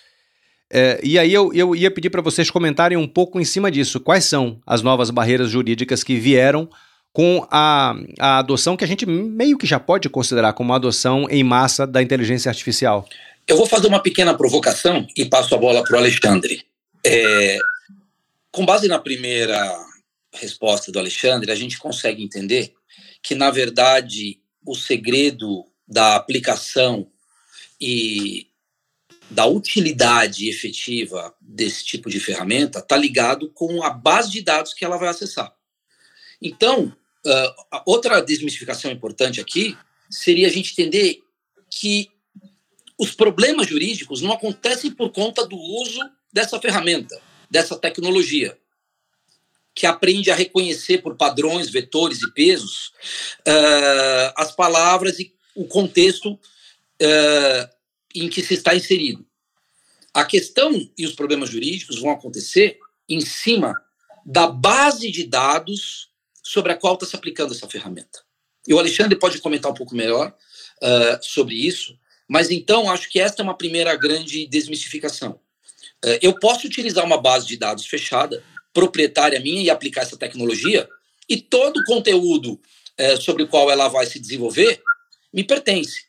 É, 0.71 0.99
e 1.03 1.17
aí 1.17 1.33
eu, 1.33 1.51
eu 1.53 1.75
ia 1.75 1.89
pedir 1.89 2.09
para 2.09 2.21
vocês 2.21 2.51
comentarem 2.51 2.97
um 2.97 3.07
pouco 3.07 3.39
em 3.39 3.45
cima 3.45 3.71
disso. 3.71 3.99
Quais 3.99 4.25
são 4.25 4.61
as 4.65 4.81
novas 4.81 5.09
barreiras 5.09 5.49
jurídicas 5.49 6.03
que 6.03 6.15
vieram 6.15 6.69
com 7.11 7.45
a, 7.49 7.95
a 8.19 8.37
adoção 8.39 8.77
que 8.77 8.83
a 8.83 8.87
gente 8.87 9.05
meio 9.05 9.57
que 9.57 9.65
já 9.65 9.79
pode 9.79 10.07
considerar 10.09 10.53
como 10.53 10.69
uma 10.69 10.75
adoção 10.75 11.27
em 11.29 11.43
massa 11.43 11.87
da 11.87 12.01
inteligência 12.01 12.49
artificial? 12.49 13.07
Eu 13.47 13.57
vou 13.57 13.65
fazer 13.65 13.87
uma 13.87 14.01
pequena 14.01 14.35
provocação 14.35 15.07
e 15.17 15.25
passo 15.25 15.55
a 15.55 15.57
bola 15.57 15.83
para 15.83 15.95
o 15.95 15.99
Alexandre. 15.99 16.63
É, 17.03 17.57
com 18.51 18.63
base 18.63 18.87
na 18.87 18.99
primeira 18.99 19.75
resposta 20.31 20.91
do 20.91 20.99
Alexandre, 20.99 21.51
a 21.51 21.55
gente 21.55 21.79
consegue 21.79 22.23
entender 22.23 22.73
que, 23.23 23.33
na 23.33 23.49
verdade, 23.49 24.39
o 24.63 24.75
segredo 24.75 25.65
da 25.87 26.15
aplicação 26.15 27.07
e 27.81 28.48
da 29.29 29.45
utilidade 29.45 30.49
efetiva 30.49 31.33
desse 31.39 31.85
tipo 31.85 32.09
de 32.09 32.19
ferramenta 32.19 32.79
está 32.79 32.97
ligado 32.97 33.49
com 33.51 33.83
a 33.83 33.89
base 33.89 34.31
de 34.31 34.41
dados 34.41 34.73
que 34.73 34.83
ela 34.83 34.97
vai 34.97 35.09
acessar. 35.09 35.53
Então, 36.41 36.95
uh, 37.25 37.81
outra 37.85 38.21
desmistificação 38.21 38.89
importante 38.91 39.39
aqui 39.39 39.77
seria 40.09 40.47
a 40.47 40.51
gente 40.51 40.71
entender 40.71 41.21
que 41.69 42.09
os 42.97 43.11
problemas 43.11 43.67
jurídicos 43.67 44.21
não 44.21 44.33
acontecem 44.33 44.91
por 44.91 45.11
conta 45.11 45.45
do 45.45 45.55
uso 45.55 45.99
dessa 46.33 46.59
ferramenta, 46.59 47.21
dessa 47.49 47.77
tecnologia, 47.77 48.57
que 49.75 49.85
aprende 49.85 50.31
a 50.31 50.35
reconhecer 50.35 50.97
por 50.99 51.15
padrões, 51.15 51.69
vetores 51.69 52.21
e 52.21 52.33
pesos 52.33 52.87
uh, 53.47 54.33
as 54.35 54.53
palavras 54.53 55.19
e 55.19 55.33
o 55.55 55.65
contexto 55.65 56.33
uh, 56.33 57.78
em 58.15 58.29
que 58.29 58.41
se 58.41 58.53
está 58.53 58.75
inserido. 58.75 59.25
A 60.13 60.25
questão 60.25 60.89
e 60.97 61.05
os 61.05 61.13
problemas 61.13 61.49
jurídicos 61.49 61.99
vão 61.99 62.11
acontecer 62.11 62.79
em 63.07 63.21
cima 63.21 63.79
da 64.25 64.47
base 64.47 65.11
de 65.11 65.23
dados 65.23 66.09
sobre 66.43 66.71
a 66.71 66.75
qual 66.75 66.95
está 66.95 67.05
se 67.05 67.15
aplicando 67.15 67.53
essa 67.53 67.67
ferramenta. 67.67 68.19
E 68.67 68.73
o 68.73 68.79
Alexandre 68.79 69.17
pode 69.17 69.39
comentar 69.39 69.71
um 69.71 69.75
pouco 69.75 69.95
melhor 69.95 70.35
uh, 70.81 71.23
sobre 71.23 71.55
isso, 71.55 71.97
mas 72.27 72.51
então 72.51 72.89
acho 72.89 73.09
que 73.09 73.19
esta 73.19 73.41
é 73.41 73.43
uma 73.43 73.57
primeira 73.57 73.95
grande 73.95 74.45
desmistificação. 74.47 75.39
É, 76.03 76.19
eu 76.21 76.39
posso 76.39 76.67
utilizar 76.67 77.03
uma 77.03 77.19
base 77.19 77.47
de 77.47 77.57
dados 77.57 77.85
fechada, 77.85 78.43
proprietária 78.73 79.39
minha, 79.39 79.63
e 79.63 79.69
aplicar 79.69 80.01
essa 80.01 80.17
tecnologia, 80.17 80.87
e 81.27 81.37
todo 81.37 81.79
o 81.79 81.85
conteúdo 81.85 82.59
é, 82.97 83.15
sobre 83.15 83.43
o 83.43 83.47
qual 83.47 83.69
ela 83.69 83.87
vai 83.87 84.05
se 84.05 84.19
desenvolver 84.19 84.81
me 85.33 85.43
pertence. 85.43 86.08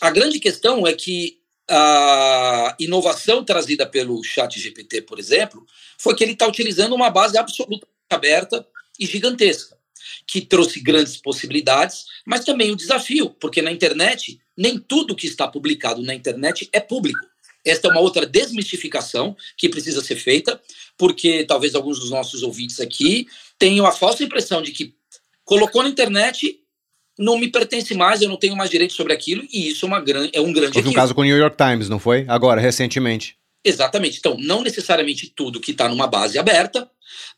A 0.00 0.10
grande 0.10 0.40
questão 0.40 0.86
é 0.86 0.94
que 0.94 1.38
a 1.68 2.74
inovação 2.80 3.44
trazida 3.44 3.86
pelo 3.86 4.22
Chat 4.24 4.58
GPT, 4.58 5.02
por 5.02 5.18
exemplo, 5.18 5.64
foi 5.98 6.16
que 6.16 6.24
ele 6.24 6.32
está 6.32 6.46
utilizando 6.46 6.94
uma 6.94 7.10
base 7.10 7.38
absolutamente 7.38 7.86
aberta 8.08 8.66
e 8.98 9.06
gigantesca, 9.06 9.76
que 10.26 10.40
trouxe 10.40 10.80
grandes 10.80 11.16
possibilidades, 11.16 12.06
mas 12.26 12.44
também 12.44 12.72
o 12.72 12.76
desafio, 12.76 13.30
porque 13.30 13.62
na 13.62 13.70
internet, 13.70 14.40
nem 14.56 14.78
tudo 14.78 15.14
que 15.14 15.26
está 15.26 15.46
publicado 15.46 16.02
na 16.02 16.14
internet 16.14 16.68
é 16.72 16.80
público. 16.80 17.20
Esta 17.64 17.88
é 17.88 17.90
uma 17.90 18.00
outra 18.00 18.26
desmistificação 18.26 19.36
que 19.56 19.68
precisa 19.68 20.02
ser 20.02 20.16
feita, 20.16 20.60
porque 20.96 21.44
talvez 21.44 21.74
alguns 21.74 22.00
dos 22.00 22.10
nossos 22.10 22.42
ouvintes 22.42 22.80
aqui 22.80 23.28
tenham 23.58 23.86
a 23.86 23.92
falsa 23.92 24.24
impressão 24.24 24.62
de 24.62 24.72
que 24.72 24.94
colocou 25.44 25.82
na 25.82 25.88
internet 25.88 26.59
não 27.20 27.38
me 27.38 27.48
pertence 27.48 27.94
mais, 27.94 28.22
eu 28.22 28.30
não 28.30 28.38
tenho 28.38 28.56
mais 28.56 28.70
direito 28.70 28.94
sobre 28.94 29.12
aquilo, 29.12 29.46
e 29.52 29.68
isso 29.68 29.84
é, 29.84 29.88
uma 29.88 30.00
gran 30.00 30.28
é 30.32 30.40
um 30.40 30.52
grande 30.52 30.78
Houve 30.78 30.88
um 30.88 30.94
caso 30.94 31.14
com 31.14 31.20
o 31.20 31.24
New 31.24 31.36
York 31.36 31.54
Times, 31.54 31.86
não 31.86 31.98
foi? 31.98 32.24
Agora, 32.26 32.58
recentemente. 32.58 33.36
Exatamente. 33.62 34.18
Então, 34.18 34.38
não 34.38 34.62
necessariamente 34.62 35.30
tudo 35.36 35.60
que 35.60 35.72
está 35.72 35.86
numa 35.86 36.06
base 36.06 36.38
aberta 36.38 36.84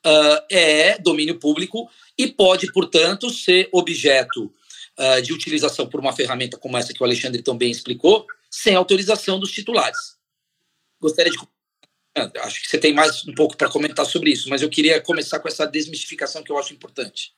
uh, 0.07 0.47
é 0.49 0.97
domínio 0.99 1.37
público 1.37 1.91
e 2.17 2.29
pode, 2.29 2.73
portanto, 2.73 3.29
ser 3.29 3.69
objeto 3.73 4.45
uh, 4.45 5.21
de 5.21 5.33
utilização 5.33 5.89
por 5.89 5.99
uma 5.99 6.13
ferramenta 6.13 6.57
como 6.57 6.77
essa 6.77 6.95
que 6.95 7.03
o 7.03 7.05
Alexandre 7.05 7.43
também 7.43 7.73
explicou, 7.73 8.25
sem 8.49 8.77
autorização 8.77 9.41
dos 9.41 9.51
titulares. 9.51 10.17
Gostaria 11.01 11.33
de. 11.33 11.39
Acho 12.41 12.63
que 12.63 12.69
você 12.69 12.79
tem 12.79 12.93
mais 12.93 13.27
um 13.27 13.35
pouco 13.35 13.57
para 13.57 13.69
comentar 13.69 14.07
sobre 14.07 14.31
isso, 14.31 14.49
mas 14.49 14.63
eu 14.63 14.69
queria 14.69 15.01
começar 15.01 15.41
com 15.41 15.49
essa 15.49 15.67
desmistificação 15.67 16.45
que 16.45 16.53
eu 16.53 16.59
acho 16.59 16.73
importante. 16.73 17.33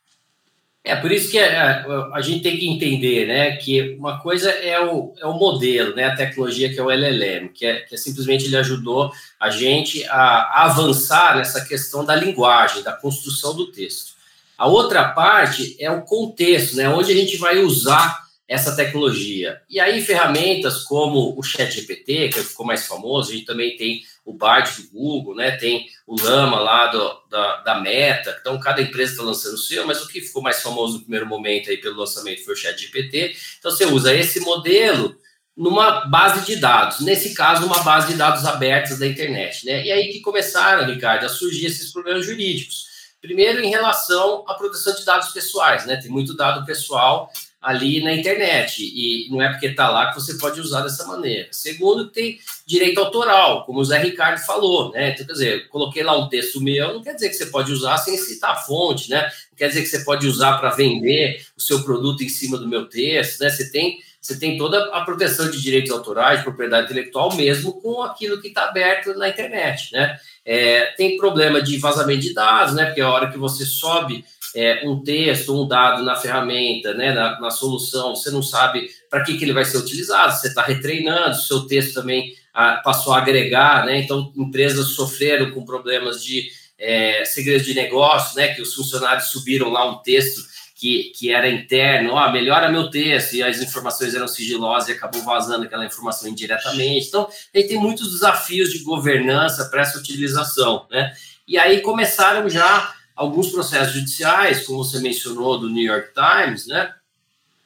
É 0.87 0.95
por 0.95 1.11
isso 1.11 1.31
que 1.31 1.39
a, 1.39 1.47
é, 1.47 1.85
a, 2.13 2.21
gente 2.21 2.43
tem 2.43 2.59
que 2.59 2.69
entender, 2.69 3.27
né, 3.27 3.57
que 3.57 3.97
uma 3.99 4.21
coisa 4.21 4.51
é 4.51 4.79
o, 4.79 5.15
é 5.19 5.25
o 5.25 5.33
modelo, 5.33 5.97
né, 5.97 6.05
a 6.05 6.15
tecnologia 6.15 6.71
que 6.71 6.79
é 6.79 6.83
o 6.83 6.91
LLM, 6.91 7.49
que 7.49 7.65
é, 7.65 7.81
que 7.81 7.95
é 7.95 7.99
simplesmente 7.99 8.45
ele 8.45 8.57
ajudou 8.59 9.11
a 9.41 9.49
gente 9.49 10.05
a, 10.05 10.17
a 10.17 10.65
avançar 10.65 11.39
nessa 11.39 11.65
questão 11.65 12.05
da 12.05 12.15
linguagem, 12.15 12.83
da 12.83 12.93
construção 12.93 13.57
do 13.57 13.73
texto. 13.73 14.13
A 14.59 14.69
outra 14.69 15.09
parte 15.09 15.75
é 15.81 15.91
o 15.91 16.03
contexto, 16.03 16.77
né, 16.77 16.87
onde 16.87 17.11
a 17.11 17.15
gente 17.15 17.39
vai 17.39 17.61
usar 17.61 18.23
essa 18.47 18.77
tecnologia. 18.77 19.63
E 19.71 19.81
aí, 19.81 20.03
ferramentas 20.03 20.85
como 20.85 21.35
o 21.35 21.43
ChatGPT, 21.43 22.29
que 22.29 22.43
ficou 22.43 22.67
mais 22.67 22.87
famoso, 22.87 23.31
a 23.31 23.35
gente 23.35 23.47
também 23.47 23.75
tem 23.79 24.03
o 24.25 24.33
Bard 24.33 24.83
do 24.83 24.91
Google, 24.91 25.35
né? 25.35 25.53
tem 25.53 25.87
o 26.07 26.21
Lama 26.21 26.59
lá 26.59 26.87
do, 26.87 27.23
da, 27.29 27.57
da 27.59 27.81
Meta, 27.81 28.37
então 28.41 28.59
cada 28.59 28.81
empresa 28.81 29.13
está 29.13 29.23
lançando 29.23 29.55
o 29.55 29.59
seu, 29.59 29.87
mas 29.87 30.03
o 30.03 30.09
que 30.09 30.21
ficou 30.21 30.43
mais 30.43 30.63
famoso 30.63 30.95
no 30.95 31.01
primeiro 31.01 31.27
momento 31.27 31.71
aí 31.71 31.77
pelo 31.77 31.99
lançamento 31.99 32.45
foi 32.45 32.55
o 32.55 32.57
ChatGPT. 32.57 33.37
Então 33.59 33.71
você 33.71 33.85
usa 33.85 34.15
esse 34.15 34.41
modelo 34.41 35.15
numa 35.57 36.07
base 36.07 36.45
de 36.45 36.57
dados, 36.57 37.01
nesse 37.01 37.33
caso, 37.35 37.65
uma 37.67 37.83
base 37.83 38.09
de 38.09 38.15
dados 38.15 38.45
abertas 38.45 38.99
da 38.99 39.07
internet. 39.07 39.65
Né? 39.65 39.85
E 39.85 39.93
aí 39.93 40.09
que 40.09 40.21
começaram, 40.21 40.87
Ricardo, 40.87 41.27
a 41.27 41.29
surgir 41.29 41.67
esses 41.67 41.93
problemas 41.93 42.27
jurídicos. 42.27 42.93
Primeiro, 43.21 43.61
em 43.61 43.71
relação 43.71 44.45
à 44.47 44.55
proteção 44.55 44.95
de 44.95 45.05
dados 45.05 45.31
pessoais, 45.31 45.87
né? 45.87 45.97
Tem 45.97 46.11
muito 46.11 46.37
dado 46.37 46.67
pessoal 46.67 47.31
ali 47.65 48.05
na 48.05 48.13
internet. 48.13 48.83
E 48.83 49.27
não 49.31 49.41
é 49.41 49.49
porque 49.49 49.69
está 49.69 49.89
lá 49.89 50.11
que 50.11 50.21
você 50.21 50.35
pode 50.35 50.61
usar 50.61 50.83
dessa 50.83 51.07
maneira. 51.07 51.49
Segundo, 51.51 52.11
tem 52.11 52.39
direito 52.67 53.01
autoral, 53.01 53.65
como 53.65 53.81
o 53.81 53.85
Zé 53.85 53.99
Ricardo 53.99 54.39
falou, 54.45 54.93
né? 54.93 55.11
Então, 55.11 55.25
quer 55.25 55.33
dizer, 55.33 55.69
coloquei 55.69 56.03
lá 56.03 56.17
um 56.17 56.29
texto 56.29 56.61
meu, 56.61 56.93
não 56.93 57.03
quer 57.03 57.15
dizer 57.15 57.31
que 57.31 57.37
você 57.37 57.47
pode 57.47 57.73
usar 57.73 57.97
sem 57.97 58.19
citar 58.19 58.51
a 58.51 58.57
fonte, 58.57 59.09
né? 59.09 59.23
Não 59.51 59.57
quer 59.57 59.69
dizer 59.69 59.81
que 59.81 59.87
você 59.87 60.05
pode 60.05 60.27
usar 60.27 60.59
para 60.59 60.71
vender 60.71 61.43
o 61.57 61.61
seu 61.61 61.83
produto 61.83 62.23
em 62.23 62.29
cima 62.29 62.59
do 62.59 62.69
meu 62.69 62.87
texto, 62.87 63.41
né? 63.41 63.49
Você 63.49 63.71
tem, 63.71 63.99
você 64.21 64.39
tem 64.39 64.59
toda 64.59 64.95
a 64.95 65.01
proteção 65.01 65.51
de 65.51 65.63
direitos 65.63 65.91
autorais, 65.91 66.41
de 66.41 66.45
propriedade 66.45 66.85
intelectual, 66.85 67.35
mesmo 67.35 67.81
com 67.81 68.03
aquilo 68.03 68.43
que 68.43 68.49
está 68.49 68.65
aberto 68.65 69.15
na 69.15 69.31
internet, 69.31 69.91
né? 69.91 70.19
É, 70.45 70.93
tem 70.99 71.17
problema 71.17 71.63
de 71.63 71.79
vazamento 71.79 72.21
de 72.21 72.35
dados, 72.35 72.75
né? 72.75 72.85
Porque 72.85 73.01
a 73.01 73.11
hora 73.11 73.33
que 73.33 73.39
você 73.39 73.65
sobe 73.65 74.23
é, 74.55 74.83
um 74.87 75.03
texto, 75.03 75.55
um 75.55 75.67
dado 75.67 76.05
na 76.05 76.15
ferramenta, 76.17 76.95
né, 76.95 77.13
na, 77.13 77.41
na 77.41 77.51
solução, 77.51 78.15
você 78.15 78.31
não 78.31 78.43
sabe 78.43 78.89
para 79.11 79.23
que, 79.25 79.37
que 79.37 79.45
ele 79.45 79.53
vai 79.53 79.65
ser 79.65 79.79
utilizado, 79.79 80.33
você 80.33 80.49
está 80.49 80.63
retreinando, 80.63 81.35
seu 81.37 81.67
texto 81.67 81.95
também 81.95 82.33
a, 82.53 82.77
passou 82.77 83.13
a 83.13 83.19
agregar, 83.19 83.85
né, 83.85 83.99
então 84.01 84.33
empresas 84.37 84.89
sofreram 84.89 85.51
com 85.51 85.65
problemas 85.65 86.23
de 86.23 86.49
é, 86.79 87.25
segredos 87.25 87.67
de 87.67 87.75
negócio, 87.75 88.37
né, 88.37 88.55
que 88.55 88.63
os 88.63 88.75
funcionários 88.75 89.27
subiram 89.27 89.71
lá 89.71 89.91
um 89.91 89.97
texto 90.03 90.43
que, 90.77 91.13
que 91.17 91.33
era 91.33 91.49
interno, 91.49 92.13
ó, 92.13 92.31
melhora 92.31 92.71
meu 92.71 92.91
texto, 92.91 93.35
e 93.35 93.43
as 93.43 93.61
informações 93.61 94.15
eram 94.15 94.29
sigilosas 94.29 94.89
e 94.89 94.93
acabou 94.93 95.23
vazando 95.23 95.65
aquela 95.65 95.87
informação 95.87 96.29
indiretamente. 96.29 97.09
Então, 97.09 97.29
aí 97.55 97.67
tem 97.67 97.79
muitos 97.79 98.11
desafios 98.11 98.71
de 98.71 98.81
governança 98.81 99.65
para 99.67 99.83
essa 99.83 99.99
utilização, 99.99 100.87
né? 100.91 101.13
E 101.47 101.57
aí 101.57 101.81
começaram 101.81 102.49
já 102.51 102.94
alguns 103.15 103.51
processos 103.51 103.95
judiciais, 103.95 104.67
como 104.67 104.85
você 104.85 104.99
mencionou 104.99 105.59
do 105.59 105.69
New 105.69 105.85
York 105.85 106.09
Times, 106.15 106.67
né? 106.67 106.93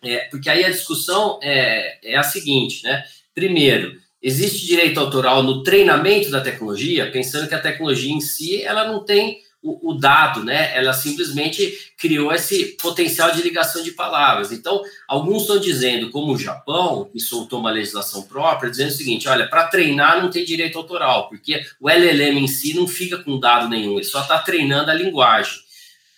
É, 0.02 0.18
porque 0.30 0.48
aí 0.48 0.64
a 0.64 0.70
discussão 0.70 1.38
é, 1.42 1.98
é 2.02 2.16
a 2.16 2.22
seguinte, 2.22 2.84
né? 2.84 3.04
Primeiro, 3.34 3.98
existe 4.22 4.66
direito 4.66 5.00
autoral 5.00 5.42
no 5.42 5.62
treinamento 5.62 6.30
da 6.30 6.40
tecnologia, 6.40 7.10
pensando 7.10 7.48
que 7.48 7.54
a 7.54 7.60
tecnologia 7.60 8.12
em 8.12 8.20
si 8.20 8.62
ela 8.62 8.86
não 8.86 9.04
tem 9.04 9.40
o 9.68 9.90
o, 9.90 9.94
dado, 9.94 10.44
né? 10.44 10.76
Ela 10.76 10.92
simplesmente 10.92 11.92
criou 11.96 12.32
esse 12.32 12.76
potencial 12.80 13.30
de 13.32 13.42
ligação 13.42 13.82
de 13.82 13.92
palavras. 13.92 14.52
Então, 14.52 14.82
alguns 15.06 15.42
estão 15.42 15.58
dizendo, 15.58 16.10
como 16.10 16.32
o 16.32 16.38
Japão, 16.38 17.08
que 17.12 17.20
soltou 17.20 17.60
uma 17.60 17.70
legislação 17.70 18.22
própria, 18.22 18.70
dizendo 18.70 18.88
o 18.88 18.94
seguinte: 18.94 19.28
olha, 19.28 19.48
para 19.48 19.66
treinar 19.66 20.22
não 20.22 20.30
tem 20.30 20.44
direito 20.44 20.78
autoral, 20.78 21.28
porque 21.28 21.64
o 21.80 21.88
LLM 21.88 22.38
em 22.38 22.48
si 22.48 22.74
não 22.74 22.86
fica 22.86 23.18
com 23.18 23.38
dado 23.38 23.68
nenhum, 23.68 23.96
ele 23.96 24.04
só 24.04 24.22
está 24.22 24.38
treinando 24.38 24.90
a 24.90 24.94
linguagem. 24.94 25.60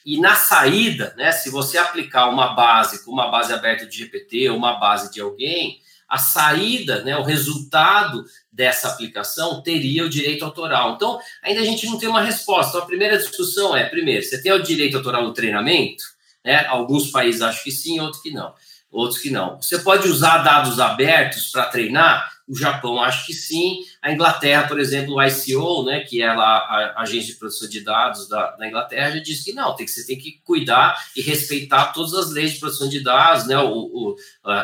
E 0.05 0.19
na 0.19 0.35
saída, 0.35 1.15
né, 1.17 1.31
se 1.31 1.51
você 1.51 1.77
aplicar 1.77 2.29
uma 2.29 2.55
base, 2.55 3.03
uma 3.07 3.31
base 3.31 3.53
aberta 3.53 3.87
de 3.87 3.99
GPT 3.99 4.49
ou 4.49 4.57
uma 4.57 4.79
base 4.79 5.13
de 5.13 5.21
alguém, 5.21 5.81
a 6.11 6.19
saída, 6.19 7.05
né, 7.05 7.17
o 7.17 7.23
resultado 7.23 8.25
dessa 8.53 8.89
aplicação 8.89 9.63
teria 9.63 10.05
o 10.05 10.11
direito 10.11 10.45
autoral. 10.45 10.95
Então, 10.95 11.21
ainda 11.41 11.61
a 11.61 11.65
gente 11.65 11.87
não 11.87 11.97
tem 11.97 12.09
uma 12.09 12.21
resposta. 12.21 12.71
Então, 12.71 12.83
a 12.83 12.87
primeira 12.87 13.17
discussão 13.17 13.77
é, 13.77 13.89
primeiro, 13.89 14.25
você 14.25 14.43
tem 14.43 14.51
o 14.51 14.61
direito 14.61 14.97
autoral 14.97 15.23
no 15.23 15.33
treinamento? 15.33 16.03
Né? 16.45 16.67
Alguns 16.67 17.13
países 17.13 17.41
acham 17.41 17.63
que 17.63 17.71
sim, 17.71 18.01
outros 18.01 18.21
que 18.21 18.33
não. 18.33 18.53
Outros 18.91 19.21
que 19.21 19.31
não. 19.31 19.63
Você 19.63 19.79
pode 19.79 20.09
usar 20.09 20.39
dados 20.39 20.81
abertos 20.81 21.53
para 21.53 21.67
treinar? 21.67 22.29
O 22.51 22.57
Japão 22.57 23.01
acho 23.01 23.25
que 23.27 23.33
sim. 23.33 23.79
A 24.03 24.11
Inglaterra, 24.11 24.67
por 24.67 24.81
exemplo, 24.81 25.15
o 25.15 25.23
ICO, 25.23 25.85
né, 25.85 26.01
que 26.01 26.21
é 26.21 26.33
lá 26.33 26.95
a 26.97 27.03
agência 27.03 27.33
de 27.33 27.39
produção 27.39 27.69
de 27.69 27.81
dados 27.81 28.29
da, 28.29 28.51
da 28.57 28.67
Inglaterra, 28.67 29.13
já 29.13 29.21
diz 29.21 29.45
que 29.45 29.53
não, 29.53 29.77
tem 29.77 29.87
que, 29.87 29.93
você 29.93 30.05
tem 30.05 30.19
que 30.19 30.41
cuidar 30.45 30.97
e 31.17 31.23
respeitar 31.23 31.93
todas 31.93 32.13
as 32.13 32.33
leis 32.33 32.55
de 32.55 32.59
produção 32.59 32.89
de 32.89 32.99
dados, 33.05 33.47
né, 33.47 33.57
o, 33.57 33.73
o, 33.73 34.17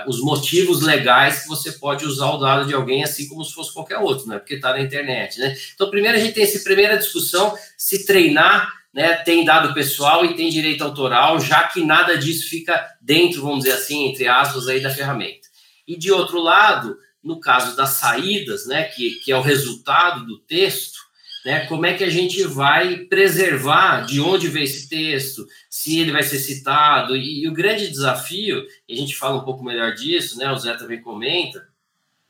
os 0.08 0.20
motivos 0.20 0.82
legais 0.82 1.42
que 1.42 1.48
você 1.48 1.70
pode 1.70 2.04
usar 2.04 2.30
o 2.30 2.38
dado 2.38 2.66
de 2.66 2.74
alguém 2.74 3.04
assim 3.04 3.28
como 3.28 3.44
se 3.44 3.54
fosse 3.54 3.72
qualquer 3.72 3.98
outro, 3.98 4.26
né, 4.26 4.40
porque 4.40 4.54
está 4.54 4.72
na 4.72 4.80
internet. 4.80 5.38
Né? 5.38 5.56
Então, 5.72 5.88
primeiro 5.88 6.18
a 6.18 6.20
gente 6.20 6.34
tem 6.34 6.42
essa 6.42 6.58
primeira 6.64 6.98
discussão, 6.98 7.56
se 7.78 8.04
treinar 8.04 8.74
né, 8.92 9.14
tem 9.16 9.44
dado 9.44 9.74
pessoal 9.74 10.24
e 10.24 10.34
tem 10.34 10.50
direito 10.50 10.82
autoral, 10.82 11.38
já 11.38 11.68
que 11.68 11.84
nada 11.84 12.18
disso 12.18 12.48
fica 12.48 12.84
dentro, 13.00 13.42
vamos 13.42 13.62
dizer 13.62 13.74
assim, 13.76 14.08
entre 14.08 14.26
aspas, 14.26 14.66
aí 14.66 14.80
da 14.80 14.90
ferramenta. 14.90 15.46
E 15.86 15.96
de 15.96 16.10
outro 16.10 16.40
lado, 16.40 16.98
no 17.26 17.40
caso 17.40 17.76
das 17.76 17.90
saídas, 17.90 18.66
né, 18.66 18.84
que, 18.84 19.16
que 19.16 19.32
é 19.32 19.36
o 19.36 19.42
resultado 19.42 20.24
do 20.24 20.38
texto, 20.38 21.00
né, 21.44 21.66
como 21.66 21.84
é 21.84 21.94
que 21.94 22.04
a 22.04 22.08
gente 22.08 22.40
vai 22.44 22.98
preservar 22.98 24.02
de 24.02 24.20
onde 24.20 24.46
veio 24.46 24.64
esse 24.64 24.88
texto, 24.88 25.44
se 25.68 25.98
ele 25.98 26.12
vai 26.12 26.22
ser 26.22 26.38
citado, 26.38 27.16
e, 27.16 27.42
e 27.42 27.48
o 27.48 27.52
grande 27.52 27.88
desafio, 27.88 28.64
e 28.88 28.94
a 28.94 28.96
gente 28.96 29.16
fala 29.16 29.38
um 29.38 29.44
pouco 29.44 29.64
melhor 29.64 29.92
disso, 29.92 30.38
né, 30.38 30.50
o 30.52 30.56
Zé 30.56 30.74
também 30.74 31.02
comenta, 31.02 31.66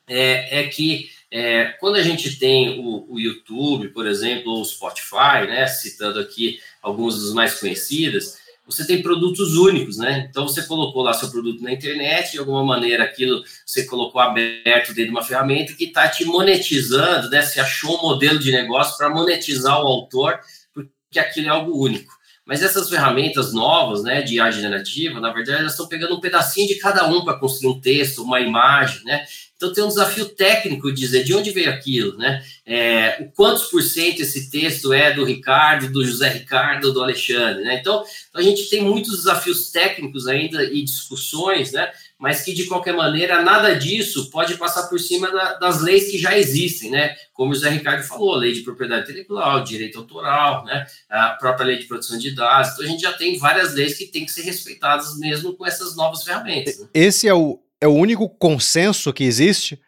é, 0.09 0.61
é 0.61 0.69
que 0.69 1.11
é, 1.31 1.67
quando 1.79 1.97
a 1.97 2.03
gente 2.03 2.39
tem 2.39 2.81
o, 2.81 3.13
o, 3.13 3.21
YouTube, 3.21 3.89
por 3.89 4.07
exemplo, 4.07 4.53
ou 4.53 4.63
o 4.63 4.65
Spotify, 4.65 5.47
né, 5.47 5.67
citando 5.67 6.21
aqui 6.21 6.59
alguns 6.81 7.19
dos 7.19 7.35
mais 7.35 7.61
conhecidos, 7.61 8.39
você 8.67 8.87
tem 8.87 9.01
produtos 9.01 9.57
únicos, 9.57 9.97
né? 9.97 10.27
Então 10.29 10.47
você 10.47 10.63
colocou 10.63 11.03
lá 11.03 11.15
seu 11.15 11.31
produto 11.31 11.63
na 11.63 11.73
internet, 11.73 12.33
de 12.33 12.39
alguma 12.39 12.65
maneira 12.65 13.05
aquilo 13.05 13.43
você 13.65 13.85
colocou 13.85 14.21
aberto 14.21 14.89
dentro 14.89 15.05
de 15.05 15.11
uma 15.11 15.23
ferramenta 15.23 15.73
que 15.75 15.85
está 15.85 16.09
te 16.09 16.25
monetizando, 16.25 17.31
né? 17.31 17.43
Você 17.43 17.61
achou 17.61 17.99
um 17.99 18.03
modelo 18.03 18.39
de 18.39 18.51
negócio 18.51 18.97
para 18.99 19.09
monetizar 19.09 19.81
o 19.81 19.87
autor, 19.87 20.41
porque 20.75 21.19
aquilo 21.19 21.47
é 21.47 21.51
algo 21.51 21.81
único. 21.81 22.17
Mas 22.45 22.63
essas 22.63 22.89
ferramentas 22.89 23.53
novas, 23.53 24.05
né, 24.05 24.23
de 24.23 24.37
IA 24.37 24.53
generativa, 24.53 25.19
na 25.19 25.33
verdade, 25.33 25.59
elas 25.59 25.73
estão 25.73 25.89
pegando 25.89 26.15
um 26.15 26.21
pedacinho 26.21 26.69
de 26.69 26.77
cada 26.77 27.05
um 27.09 27.25
para 27.25 27.39
construir 27.39 27.73
um 27.73 27.81
texto, 27.81 28.23
uma 28.23 28.41
imagem, 28.41 29.03
né? 29.05 29.25
Então 29.57 29.73
tem 29.73 29.83
um 29.83 29.89
desafio 29.89 30.27
técnico 30.27 30.93
de 30.93 31.01
dizer 31.01 31.25
de 31.25 31.35
onde 31.35 31.51
veio 31.51 31.71
aquilo, 31.71 32.17
né? 32.19 32.45
É, 32.65 33.19
o 33.23 33.33
quantos 33.33 33.65
por 33.65 33.83
cento 33.83 34.21
esse 34.21 34.51
texto 34.51 34.93
é 34.93 35.15
do 35.15 35.25
Ricardo, 35.25 35.91
do 35.91 36.05
José 36.05 36.29
Ricardo, 36.29 36.93
do 36.93 37.03
Alexandre, 37.03 37.65
né? 37.65 37.79
Então 37.81 38.05
a 38.35 38.43
gente 38.43 38.69
tem 38.69 38.83
muitos 38.83 39.17
desafios 39.17 39.71
técnicos 39.71 40.27
ainda 40.27 40.63
e 40.63 40.83
discussões, 40.83 41.73
né? 41.73 41.91
Mas 42.19 42.43
que 42.43 42.53
de 42.53 42.65
qualquer 42.65 42.95
maneira 42.95 43.43
nada 43.43 43.75
disso 43.75 44.31
pode 44.31 44.57
passar 44.57 44.89
por 44.89 44.99
cima 44.99 45.31
da, 45.31 45.55
das 45.55 45.83
leis 45.83 46.11
que 46.11 46.19
já 46.19 46.37
existem, 46.37 46.91
né? 46.91 47.15
Como 47.33 47.53
o 47.53 47.55
José 47.55 47.71
Ricardo 47.71 48.03
falou, 48.03 48.35
lei 48.35 48.53
de 48.53 48.61
propriedade 48.61 49.05
intelectual, 49.05 49.65
direito 49.65 49.99
autoral, 49.99 50.67
né? 50.67 50.87
A 51.09 51.31
própria 51.31 51.67
lei 51.67 51.79
de 51.79 51.87
proteção 51.87 52.19
de 52.19 52.35
dados. 52.35 52.73
Então 52.73 52.85
a 52.85 52.89
gente 52.89 53.01
já 53.01 53.13
tem 53.15 53.39
várias 53.39 53.73
leis 53.73 53.97
que 53.97 54.07
têm 54.07 54.27
que 54.27 54.33
ser 54.33 54.43
respeitadas 54.43 55.19
mesmo 55.19 55.55
com 55.55 55.65
essas 55.65 55.97
novas 55.97 56.23
ferramentas. 56.23 56.79
Né? 56.79 56.89
Esse 56.93 57.27
é 57.27 57.33
o 57.33 57.59
é 57.81 57.87
o 57.87 57.93
único 57.93 58.29
consenso 58.29 59.13
que 59.13 59.25
existe. 59.25 59.81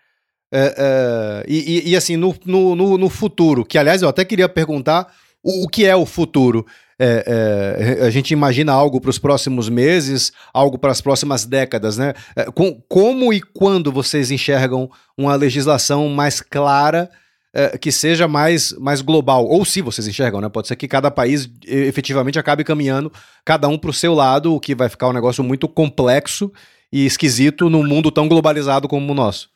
É, 0.52 0.74
é, 0.78 1.44
e, 1.46 1.90
e, 1.90 1.96
assim, 1.96 2.16
no, 2.16 2.34
no, 2.44 2.96
no, 2.96 3.08
futuro, 3.10 3.66
que 3.66 3.76
aliás 3.76 4.00
eu 4.00 4.08
até 4.08 4.24
queria 4.24 4.48
perguntar 4.48 5.06
o, 5.42 5.64
o 5.64 5.68
que 5.68 5.84
é 5.84 5.94
o 5.94 6.06
futuro. 6.06 6.64
É, 6.98 7.98
é 8.00 8.06
a 8.06 8.10
gente 8.10 8.30
imagina 8.30 8.72
algo 8.72 9.00
para 9.00 9.10
os 9.10 9.18
próximos 9.18 9.68
meses, 9.68 10.32
algo 10.52 10.78
para 10.78 10.90
as 10.90 11.00
próximas 11.00 11.44
décadas, 11.44 11.98
né? 11.98 12.14
É, 12.34 12.46
com, 12.46 12.80
como 12.88 13.32
e 13.32 13.40
quando 13.40 13.92
vocês 13.92 14.30
enxergam 14.30 14.90
uma 15.16 15.34
legislação 15.34 16.08
mais 16.08 16.40
clara? 16.40 17.10
É, 17.50 17.78
que 17.78 17.90
seja 17.90 18.28
mais, 18.28 18.72
mais 18.74 19.00
global. 19.00 19.46
Ou 19.46 19.64
se 19.64 19.80
vocês 19.80 20.06
enxergam, 20.06 20.38
né? 20.38 20.50
Pode 20.50 20.68
ser 20.68 20.76
que 20.76 20.86
cada 20.86 21.10
país 21.10 21.48
efetivamente 21.66 22.38
acabe 22.38 22.62
caminhando 22.62 23.10
cada 23.42 23.66
um 23.68 23.78
para 23.78 23.88
o 23.88 23.94
seu 23.94 24.12
lado, 24.12 24.54
o 24.54 24.60
que 24.60 24.74
vai 24.74 24.88
ficar 24.90 25.08
um 25.08 25.14
negócio 25.14 25.42
muito 25.42 25.66
complexo 25.66 26.52
e 26.92 27.04
esquisito 27.04 27.68
num 27.68 27.86
mundo 27.86 28.10
tão 28.10 28.28
globalizado 28.28 28.88
como 28.88 29.10
o 29.10 29.14
nosso? 29.14 29.50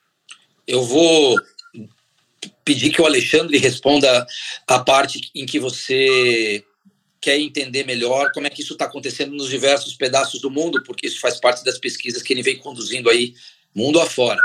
Eu 0.67 0.83
vou 0.85 1.37
pedir 2.65 2.91
que 2.91 3.03
o 3.03 3.07
Alexandre 3.07 3.59
responda 3.59 4.27
a 4.67 4.79
parte 4.79 5.31
em 5.35 5.47
que 5.47 5.59
você 5.59 6.65
quer 7.21 7.39
entender 7.39 7.85
melhor 7.85 8.33
como 8.33 8.47
é 8.47 8.51
que 8.51 8.63
isso 8.63 8.73
está 8.73 8.85
acontecendo 8.85 9.33
nos 9.33 9.49
diversos 9.49 9.95
pedaços 9.95 10.41
do 10.41 10.51
mundo, 10.51 10.83
porque 10.83 11.07
isso 11.07 11.21
faz 11.21 11.39
parte 11.39 11.65
das 11.65 11.79
pesquisas 11.79 12.23
que 12.23 12.33
ele 12.33 12.43
vem 12.43 12.59
conduzindo 12.59 13.09
aí 13.09 13.35
mundo 13.75 14.01
afora. 14.01 14.41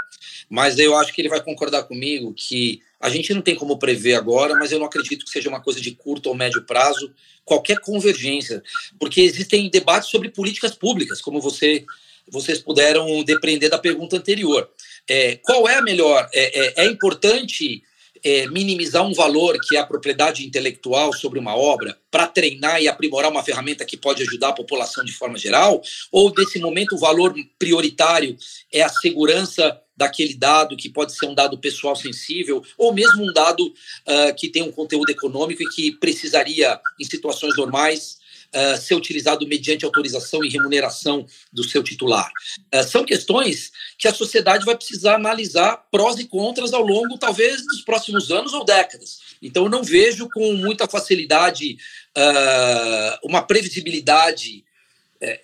Mas 0.49 0.77
eu 0.77 0.95
acho 0.95 1.11
que 1.11 1.19
ele 1.19 1.29
vai 1.29 1.43
concordar 1.43 1.83
comigo 1.83 2.33
que 2.33 2.81
a 2.99 3.09
gente 3.09 3.33
não 3.33 3.41
tem 3.41 3.55
como 3.55 3.77
prever 3.77 4.13
agora, 4.13 4.55
mas 4.55 4.71
eu 4.71 4.79
não 4.79 4.85
acredito 4.85 5.25
que 5.25 5.31
seja 5.31 5.49
uma 5.49 5.61
coisa 5.61 5.81
de 5.81 5.91
curto 5.91 6.29
ou 6.29 6.35
médio 6.35 6.63
prazo, 6.63 7.11
qualquer 7.43 7.79
convergência, 7.79 8.63
porque 8.99 9.21
existem 9.21 9.69
debates 9.69 10.09
sobre 10.09 10.29
políticas 10.29 10.73
públicas, 10.73 11.21
como 11.21 11.41
você 11.41 11.85
vocês 12.29 12.59
puderam 12.59 13.23
depreender 13.23 13.69
da 13.69 13.77
pergunta 13.77 14.17
anterior. 14.17 14.69
É, 15.09 15.35
qual 15.37 15.67
é 15.67 15.75
a 15.75 15.81
melhor? 15.81 16.27
É, 16.33 16.83
é, 16.83 16.85
é 16.85 16.85
importante 16.85 17.83
é, 18.23 18.47
minimizar 18.47 19.05
um 19.05 19.13
valor 19.13 19.57
que 19.61 19.75
é 19.75 19.79
a 19.79 19.85
propriedade 19.85 20.45
intelectual 20.45 21.13
sobre 21.13 21.39
uma 21.39 21.55
obra 21.55 21.97
para 22.11 22.27
treinar 22.27 22.81
e 22.81 22.87
aprimorar 22.87 23.31
uma 23.31 23.43
ferramenta 23.43 23.85
que 23.85 23.97
pode 23.97 24.23
ajudar 24.23 24.49
a 24.49 24.53
população 24.53 25.03
de 25.03 25.11
forma 25.11 25.37
geral? 25.37 25.81
Ou, 26.11 26.33
nesse 26.35 26.59
momento, 26.59 26.95
o 26.95 26.99
valor 26.99 27.33
prioritário 27.57 28.37
é 28.71 28.81
a 28.81 28.89
segurança 28.89 29.79
daquele 29.95 30.35
dado, 30.35 30.77
que 30.77 30.89
pode 30.89 31.13
ser 31.13 31.25
um 31.25 31.33
dado 31.33 31.57
pessoal 31.57 31.95
sensível, 31.95 32.63
ou 32.77 32.93
mesmo 32.93 33.23
um 33.23 33.33
dado 33.33 33.65
uh, 33.65 34.35
que 34.37 34.47
tem 34.47 34.61
um 34.61 34.71
conteúdo 34.71 35.09
econômico 35.09 35.63
e 35.63 35.69
que 35.69 35.91
precisaria, 35.93 36.79
em 36.99 37.03
situações 37.03 37.57
normais, 37.57 38.17
uh, 38.55 38.77
ser 38.77 38.95
utilizado 38.95 39.47
mediante 39.47 39.85
autorização 39.85 40.43
e 40.43 40.49
remuneração 40.49 41.25
do 41.51 41.63
seu 41.63 41.83
titular. 41.83 42.29
Uh, 42.73 42.83
são 42.83 43.05
questões 43.05 43.71
que 43.97 44.07
a 44.07 44.13
sociedade 44.13 44.65
vai 44.65 44.75
precisar 44.75 45.15
analisar 45.15 45.77
prós 45.91 46.17
e 46.19 46.25
contras 46.25 46.73
ao 46.73 46.81
longo, 46.81 47.17
talvez, 47.17 47.65
dos 47.65 47.81
próximos 47.81 48.31
anos 48.31 48.53
ou 48.53 48.63
décadas. 48.63 49.19
Então, 49.41 49.65
eu 49.65 49.69
não 49.69 49.83
vejo 49.83 50.29
com 50.33 50.53
muita 50.53 50.87
facilidade 50.87 51.77
uh, 52.17 53.19
uma 53.27 53.41
previsibilidade 53.41 54.65
eh, 55.21 55.41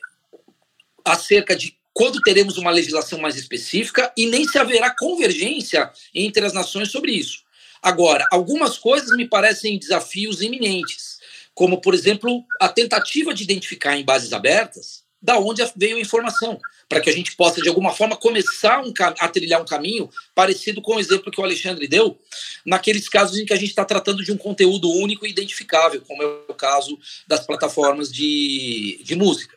acerca 1.06 1.56
de 1.56 1.78
quando 1.94 2.22
teremos 2.22 2.58
uma 2.58 2.72
legislação 2.72 3.20
mais 3.20 3.36
específica 3.36 4.12
e 4.18 4.26
nem 4.26 4.48
se 4.48 4.58
haverá 4.58 4.96
convergência 4.98 5.92
entre 6.14 6.46
as 6.46 6.54
nações 6.54 6.90
sobre 6.90 7.12
isso. 7.12 7.44
Agora, 7.82 8.26
algumas 8.32 8.78
coisas 8.78 9.16
me 9.16 9.28
parecem 9.28 9.78
desafios 9.78 10.42
iminentes 10.42 11.13
como, 11.54 11.80
por 11.80 11.94
exemplo, 11.94 12.44
a 12.60 12.68
tentativa 12.70 13.34
de 13.34 13.44
identificar 13.44 13.98
em 13.98 14.04
bases 14.04 14.34
abertas 14.34 15.04
da 15.24 15.40
onde 15.40 15.64
veio 15.78 15.96
a 15.96 16.02
informação, 16.02 16.60
para 16.90 17.00
que 17.00 17.10
a 17.10 17.14
gente 17.14 17.34
possa, 17.38 17.62
de 17.62 17.70
alguma 17.70 17.94
forma, 17.94 18.18
começar 18.18 18.84
um, 18.84 18.94
a 19.00 19.28
trilhar 19.30 19.62
um 19.62 19.66
caminho 19.66 20.10
parecido 20.36 20.82
com 20.82 20.96
o 20.96 21.00
exemplo 21.00 21.32
que 21.32 21.40
o 21.40 21.44
Alexandre 21.44 21.88
deu, 21.88 22.20
naqueles 22.66 23.08
casos 23.08 23.40
em 23.40 23.46
que 23.46 23.54
a 23.54 23.56
gente 23.56 23.70
está 23.70 23.86
tratando 23.86 24.22
de 24.22 24.34
um 24.34 24.38
conteúdo 24.38 24.92
único 24.92 25.26
e 25.26 25.30
identificável, 25.30 26.02
como 26.02 26.22
é 26.22 26.26
o 26.26 26.54
caso 26.54 27.00
das 27.26 27.46
plataformas 27.46 28.12
de, 28.12 29.00
de 29.02 29.16
música. 29.16 29.56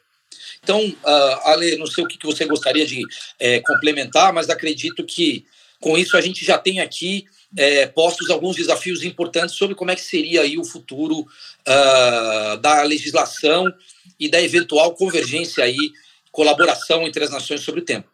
Então, 0.63 0.87
uh, 0.87 1.49
Ale, 1.49 1.77
não 1.77 1.87
sei 1.87 2.05
o 2.05 2.09
que 2.09 2.25
você 2.25 2.45
gostaria 2.45 2.87
de 2.87 3.03
é, 3.39 3.61
complementar, 3.61 4.33
mas 4.33 4.49
acredito 4.49 5.05
que 5.05 5.45
com 5.81 5.99
isso 5.99 6.17
a 6.17 6.21
gente 6.21 6.45
já 6.45 6.59
tem 6.59 6.81
aqui 6.81 7.27
é, 7.57 7.87
postos 7.87 8.31
alguns 8.31 8.57
desafios 8.57 9.03
importantes 9.03 9.55
sobre 9.55 9.75
como 9.75 9.90
é 9.90 9.95
que 9.95 10.03
seria 10.03 10.42
aí 10.42 10.59
o 10.59 10.64
futuro 10.64 11.21
uh, 11.21 12.57
da 12.59 12.83
legislação 12.83 13.64
e 14.19 14.29
da 14.29 14.40
eventual 14.40 14.95
convergência 14.95 15.64
aí, 15.64 15.77
colaboração 16.31 17.07
entre 17.07 17.25
as 17.25 17.31
nações 17.31 17.62
sobre 17.62 17.81
o 17.81 17.85
tema. 17.85 18.05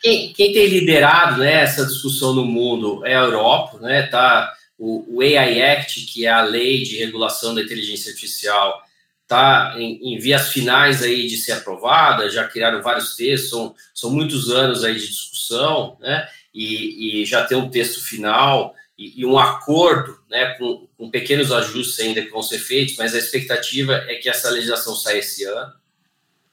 Quem, 0.00 0.32
quem 0.32 0.52
tem 0.52 0.66
liderado 0.66 1.40
né, 1.40 1.62
essa 1.62 1.86
discussão 1.86 2.34
no 2.34 2.44
mundo 2.44 3.04
é 3.06 3.16
a 3.16 3.22
Europa, 3.22 3.78
né? 3.78 4.02
Tá 4.02 4.52
o, 4.78 5.16
o 5.16 5.20
AI 5.22 5.62
Act, 5.62 6.04
que 6.06 6.26
é 6.26 6.30
a 6.30 6.42
lei 6.42 6.82
de 6.82 6.98
regulação 6.98 7.54
da 7.54 7.62
inteligência 7.62 8.10
artificial, 8.10 8.82
está 9.22 9.74
em, 9.76 10.14
em, 10.14 10.18
vias 10.18 10.50
finais 10.50 11.02
aí 11.02 11.26
de 11.26 11.36
ser 11.36 11.52
aprovada, 11.52 12.30
já 12.30 12.46
criaram 12.46 12.82
vários 12.82 13.16
textos, 13.16 13.50
são, 13.50 13.74
são 13.94 14.10
muitos 14.10 14.50
anos 14.50 14.84
aí 14.84 14.94
de 14.94 15.08
discussão, 15.08 15.96
né? 16.00 16.28
E, 16.56 17.20
e 17.20 17.26
já 17.26 17.44
tem 17.44 17.58
um 17.58 17.68
texto 17.68 18.02
final 18.02 18.74
e, 18.98 19.20
e 19.20 19.26
um 19.26 19.38
acordo, 19.38 20.18
né, 20.30 20.54
com, 20.54 20.88
com, 20.96 21.10
pequenos 21.10 21.52
ajustes 21.52 22.00
ainda 22.00 22.22
que 22.22 22.30
vão 22.30 22.42
ser 22.42 22.58
feitos, 22.58 22.96
mas 22.96 23.14
a 23.14 23.18
expectativa 23.18 23.92
é 24.08 24.14
que 24.14 24.26
essa 24.26 24.48
legislação 24.48 24.96
saia 24.96 25.18
esse 25.18 25.44
ano. 25.44 25.70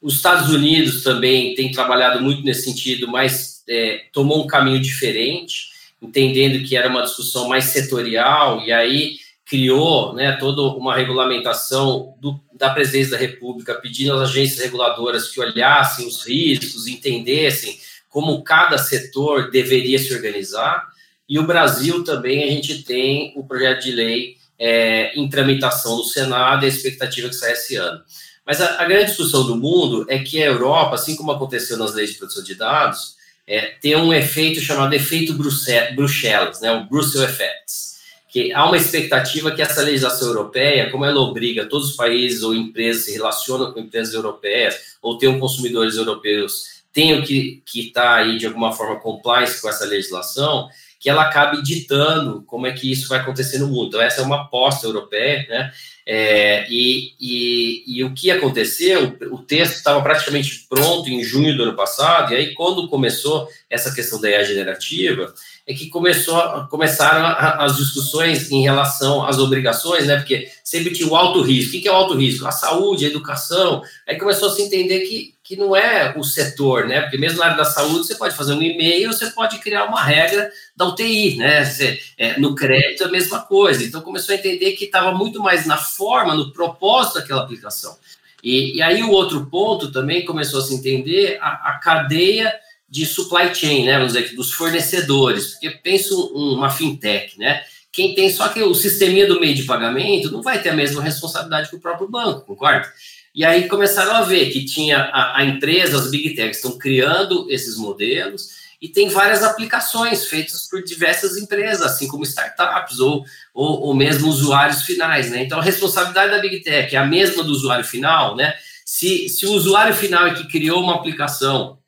Os 0.02 0.16
Estados 0.16 0.50
Unidos 0.50 1.02
também 1.02 1.54
tem 1.54 1.72
trabalhado 1.72 2.20
muito 2.20 2.42
nesse 2.42 2.64
sentido, 2.64 3.08
mas 3.08 3.64
é, 3.66 4.04
tomou 4.12 4.44
um 4.44 4.46
caminho 4.46 4.78
diferente, 4.78 5.70
entendendo 6.02 6.62
que 6.68 6.76
era 6.76 6.90
uma 6.90 7.02
discussão 7.02 7.48
mais 7.48 7.64
setorial, 7.64 8.62
e 8.62 8.70
aí 8.70 9.16
criou 9.46 10.12
né, 10.12 10.32
toda 10.32 10.76
uma 10.76 10.94
regulamentação 10.94 12.14
do, 12.20 12.38
da 12.52 12.68
presidência 12.68 13.12
da 13.12 13.16
República, 13.16 13.74
pedindo 13.74 14.12
às 14.12 14.28
agências 14.28 14.60
reguladoras 14.60 15.30
que 15.30 15.40
olhassem 15.40 16.06
os 16.06 16.26
riscos, 16.26 16.86
entendessem 16.86 17.78
como 18.14 18.44
cada 18.44 18.78
setor 18.78 19.50
deveria 19.50 19.98
se 19.98 20.14
organizar. 20.14 20.86
E 21.28 21.36
o 21.36 21.42
Brasil 21.42 22.04
também, 22.04 22.44
a 22.44 22.46
gente 22.46 22.84
tem 22.84 23.32
o 23.34 23.42
projeto 23.42 23.82
de 23.82 23.90
lei 23.90 24.36
é, 24.56 25.18
em 25.18 25.28
tramitação 25.28 25.96
no 25.96 26.04
Senado 26.04 26.62
e 26.62 26.66
a 26.66 26.68
expectativa 26.68 27.28
que 27.28 27.34
saia 27.34 27.54
esse 27.54 27.74
ano. 27.74 28.00
Mas 28.46 28.60
a, 28.60 28.80
a, 28.80 28.84
grande 28.84 29.06
discussão 29.06 29.44
do 29.44 29.56
mundo 29.56 30.06
é 30.08 30.20
que 30.20 30.40
a 30.40 30.46
Europa, 30.46 30.94
assim 30.94 31.16
como 31.16 31.32
aconteceu 31.32 31.76
nas 31.76 31.92
leis 31.92 32.12
de 32.12 32.18
proteção 32.18 32.44
de 32.44 32.54
dados, 32.54 33.16
é, 33.48 33.72
tem 33.80 33.96
um 33.96 34.14
efeito 34.14 34.60
chamado 34.60 34.94
efeito 34.94 35.34
Bruxelas, 35.34 36.60
né, 36.60 36.70
o 36.70 36.84
Brussels 36.84 37.28
Effects, 37.28 37.94
que 38.28 38.52
há 38.52 38.64
uma 38.64 38.76
expectativa 38.76 39.50
que 39.50 39.60
essa 39.60 39.82
legislação 39.82 40.28
europeia, 40.28 40.88
como 40.88 41.04
ela 41.04 41.18
obriga 41.18 41.66
todos 41.66 41.90
os 41.90 41.96
países 41.96 42.44
ou 42.44 42.54
empresas 42.54 43.06
se 43.06 43.12
relacionam 43.12 43.72
com 43.72 43.80
empresas 43.80 44.14
europeias 44.14 44.94
ou 45.02 45.18
tenham 45.18 45.40
consumidores 45.40 45.96
europeus, 45.96 46.73
tenham 46.94 47.20
que 47.22 47.60
estar 47.74 48.02
tá 48.02 48.14
aí 48.14 48.38
de 48.38 48.46
alguma 48.46 48.72
forma 48.72 49.00
compliance 49.00 49.60
com 49.60 49.68
essa 49.68 49.84
legislação, 49.84 50.68
que 51.00 51.10
ela 51.10 51.22
acabe 51.22 51.60
ditando 51.60 52.42
como 52.46 52.66
é 52.66 52.72
que 52.72 52.90
isso 52.90 53.08
vai 53.08 53.18
acontecer 53.18 53.58
no 53.58 53.66
mundo. 53.66 53.88
Então, 53.88 54.00
essa 54.00 54.22
é 54.22 54.24
uma 54.24 54.42
aposta 54.42 54.86
europeia, 54.86 55.44
né? 55.50 55.72
É, 56.06 56.66
e, 56.70 57.14
e, 57.18 57.84
e, 57.86 58.04
o 58.04 58.12
que 58.12 58.30
aconteceu, 58.30 59.16
o 59.30 59.38
texto 59.38 59.76
estava 59.76 60.02
praticamente 60.02 60.66
pronto 60.68 61.08
em 61.08 61.24
junho 61.24 61.56
do 61.56 61.62
ano 61.62 61.74
passado, 61.74 62.32
e 62.32 62.36
aí 62.36 62.54
quando 62.54 62.88
começou 62.88 63.48
essa 63.70 63.92
questão 63.94 64.20
da 64.20 64.28
IA 64.28 64.44
generativa, 64.44 65.32
é 65.66 65.72
que 65.72 65.88
começou, 65.88 66.66
começaram 66.68 67.26
as 67.62 67.76
discussões 67.76 68.50
em 68.50 68.62
relação 68.62 69.26
às 69.26 69.38
obrigações, 69.38 70.06
né? 70.06 70.16
Porque 70.16 70.48
sempre 70.62 70.92
tinha 70.92 71.08
o 71.08 71.16
alto 71.16 71.40
risco. 71.40 71.76
O 71.76 71.80
que 71.80 71.88
é 71.88 71.92
o 71.92 71.96
alto 71.96 72.14
risco? 72.14 72.46
A 72.46 72.52
saúde, 72.52 73.06
a 73.06 73.08
educação. 73.08 73.82
Aí 74.06 74.18
começou 74.18 74.48
a 74.48 74.52
se 74.52 74.60
entender 74.60 75.00
que, 75.00 75.33
que 75.44 75.56
não 75.56 75.76
é 75.76 76.14
o 76.16 76.24
setor, 76.24 76.86
né? 76.86 77.02
Porque 77.02 77.18
mesmo 77.18 77.38
na 77.38 77.44
área 77.44 77.56
da 77.58 77.66
saúde, 77.66 78.06
você 78.06 78.14
pode 78.14 78.34
fazer 78.34 78.54
um 78.54 78.62
e-mail, 78.62 79.12
você 79.12 79.30
pode 79.30 79.58
criar 79.58 79.84
uma 79.84 80.02
regra 80.02 80.50
da 80.74 80.86
UTI, 80.86 81.36
né? 81.36 81.62
Você, 81.62 82.00
é, 82.16 82.40
no 82.40 82.54
crédito, 82.54 83.04
a 83.04 83.08
mesma 83.08 83.42
coisa. 83.42 83.84
Então 83.84 84.00
começou 84.00 84.34
a 84.34 84.38
entender 84.38 84.72
que 84.72 84.86
estava 84.86 85.12
muito 85.12 85.42
mais 85.42 85.66
na 85.66 85.76
forma, 85.76 86.34
no 86.34 86.50
propósito 86.50 87.20
daquela 87.20 87.42
aplicação. 87.42 87.94
E, 88.42 88.78
e 88.78 88.82
aí 88.82 89.02
o 89.02 89.10
outro 89.10 89.44
ponto 89.46 89.92
também 89.92 90.24
começou 90.24 90.60
a 90.60 90.62
se 90.62 90.74
entender 90.74 91.38
a, 91.42 91.72
a 91.72 91.78
cadeia 91.78 92.50
de 92.88 93.04
supply 93.04 93.54
chain, 93.54 93.84
né, 93.84 93.94
vamos 93.94 94.12
dizer 94.12 94.26
aqui, 94.26 94.36
dos 94.36 94.52
fornecedores, 94.52 95.52
porque 95.52 95.70
penso 95.70 96.28
uma 96.34 96.70
fintech, 96.70 97.38
né, 97.38 97.64
quem 97.94 98.14
tem 98.14 98.28
só 98.28 98.48
que 98.48 98.60
o 98.62 98.74
sisteminha 98.74 99.26
do 99.26 99.38
meio 99.38 99.54
de 99.54 99.62
pagamento 99.62 100.30
não 100.30 100.42
vai 100.42 100.60
ter 100.60 100.70
a 100.70 100.74
mesma 100.74 101.00
responsabilidade 101.00 101.70
que 101.70 101.76
o 101.76 101.80
próprio 101.80 102.08
banco, 102.08 102.44
concorda? 102.44 102.92
E 103.34 103.44
aí 103.44 103.68
começaram 103.68 104.14
a 104.14 104.22
ver 104.22 104.50
que 104.50 104.64
tinha 104.64 104.98
a, 104.98 105.38
a 105.38 105.44
empresa, 105.44 105.98
as 105.98 106.10
big 106.10 106.34
techs 106.34 106.58
estão 106.58 106.78
criando 106.78 107.46
esses 107.50 107.76
modelos 107.76 108.64
e 108.80 108.88
tem 108.88 109.08
várias 109.08 109.42
aplicações 109.42 110.26
feitas 110.26 110.68
por 110.68 110.82
diversas 110.84 111.36
empresas, 111.36 111.82
assim 111.82 112.06
como 112.06 112.22
startups 112.22 113.00
ou, 113.00 113.24
ou, 113.52 113.80
ou 113.80 113.94
mesmo 113.94 114.28
usuários 114.28 114.82
finais, 114.82 115.30
né? 115.30 115.42
Então 115.42 115.58
a 115.58 115.62
responsabilidade 115.62 116.30
da 116.30 116.38
big 116.38 116.60
tech 116.60 116.94
é 116.94 116.98
a 116.98 117.06
mesma 117.06 117.42
do 117.42 117.50
usuário 117.50 117.84
final, 117.84 118.36
né? 118.36 118.54
Se, 118.84 119.28
se 119.28 119.46
o 119.46 119.52
usuário 119.52 119.94
final 119.94 120.26
é 120.26 120.34
que 120.34 120.46
criou 120.46 120.82
uma 120.82 120.94
aplicação 120.94 121.78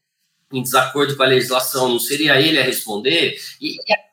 em 0.53 0.63
desacordo 0.63 1.17
com 1.17 1.23
a 1.23 1.27
legislação, 1.27 1.89
não 1.89 1.99
seria 1.99 2.41
ele 2.41 2.59
a 2.59 2.65
responder? 2.65 3.37
E, 3.61 3.77
e 3.77 4.07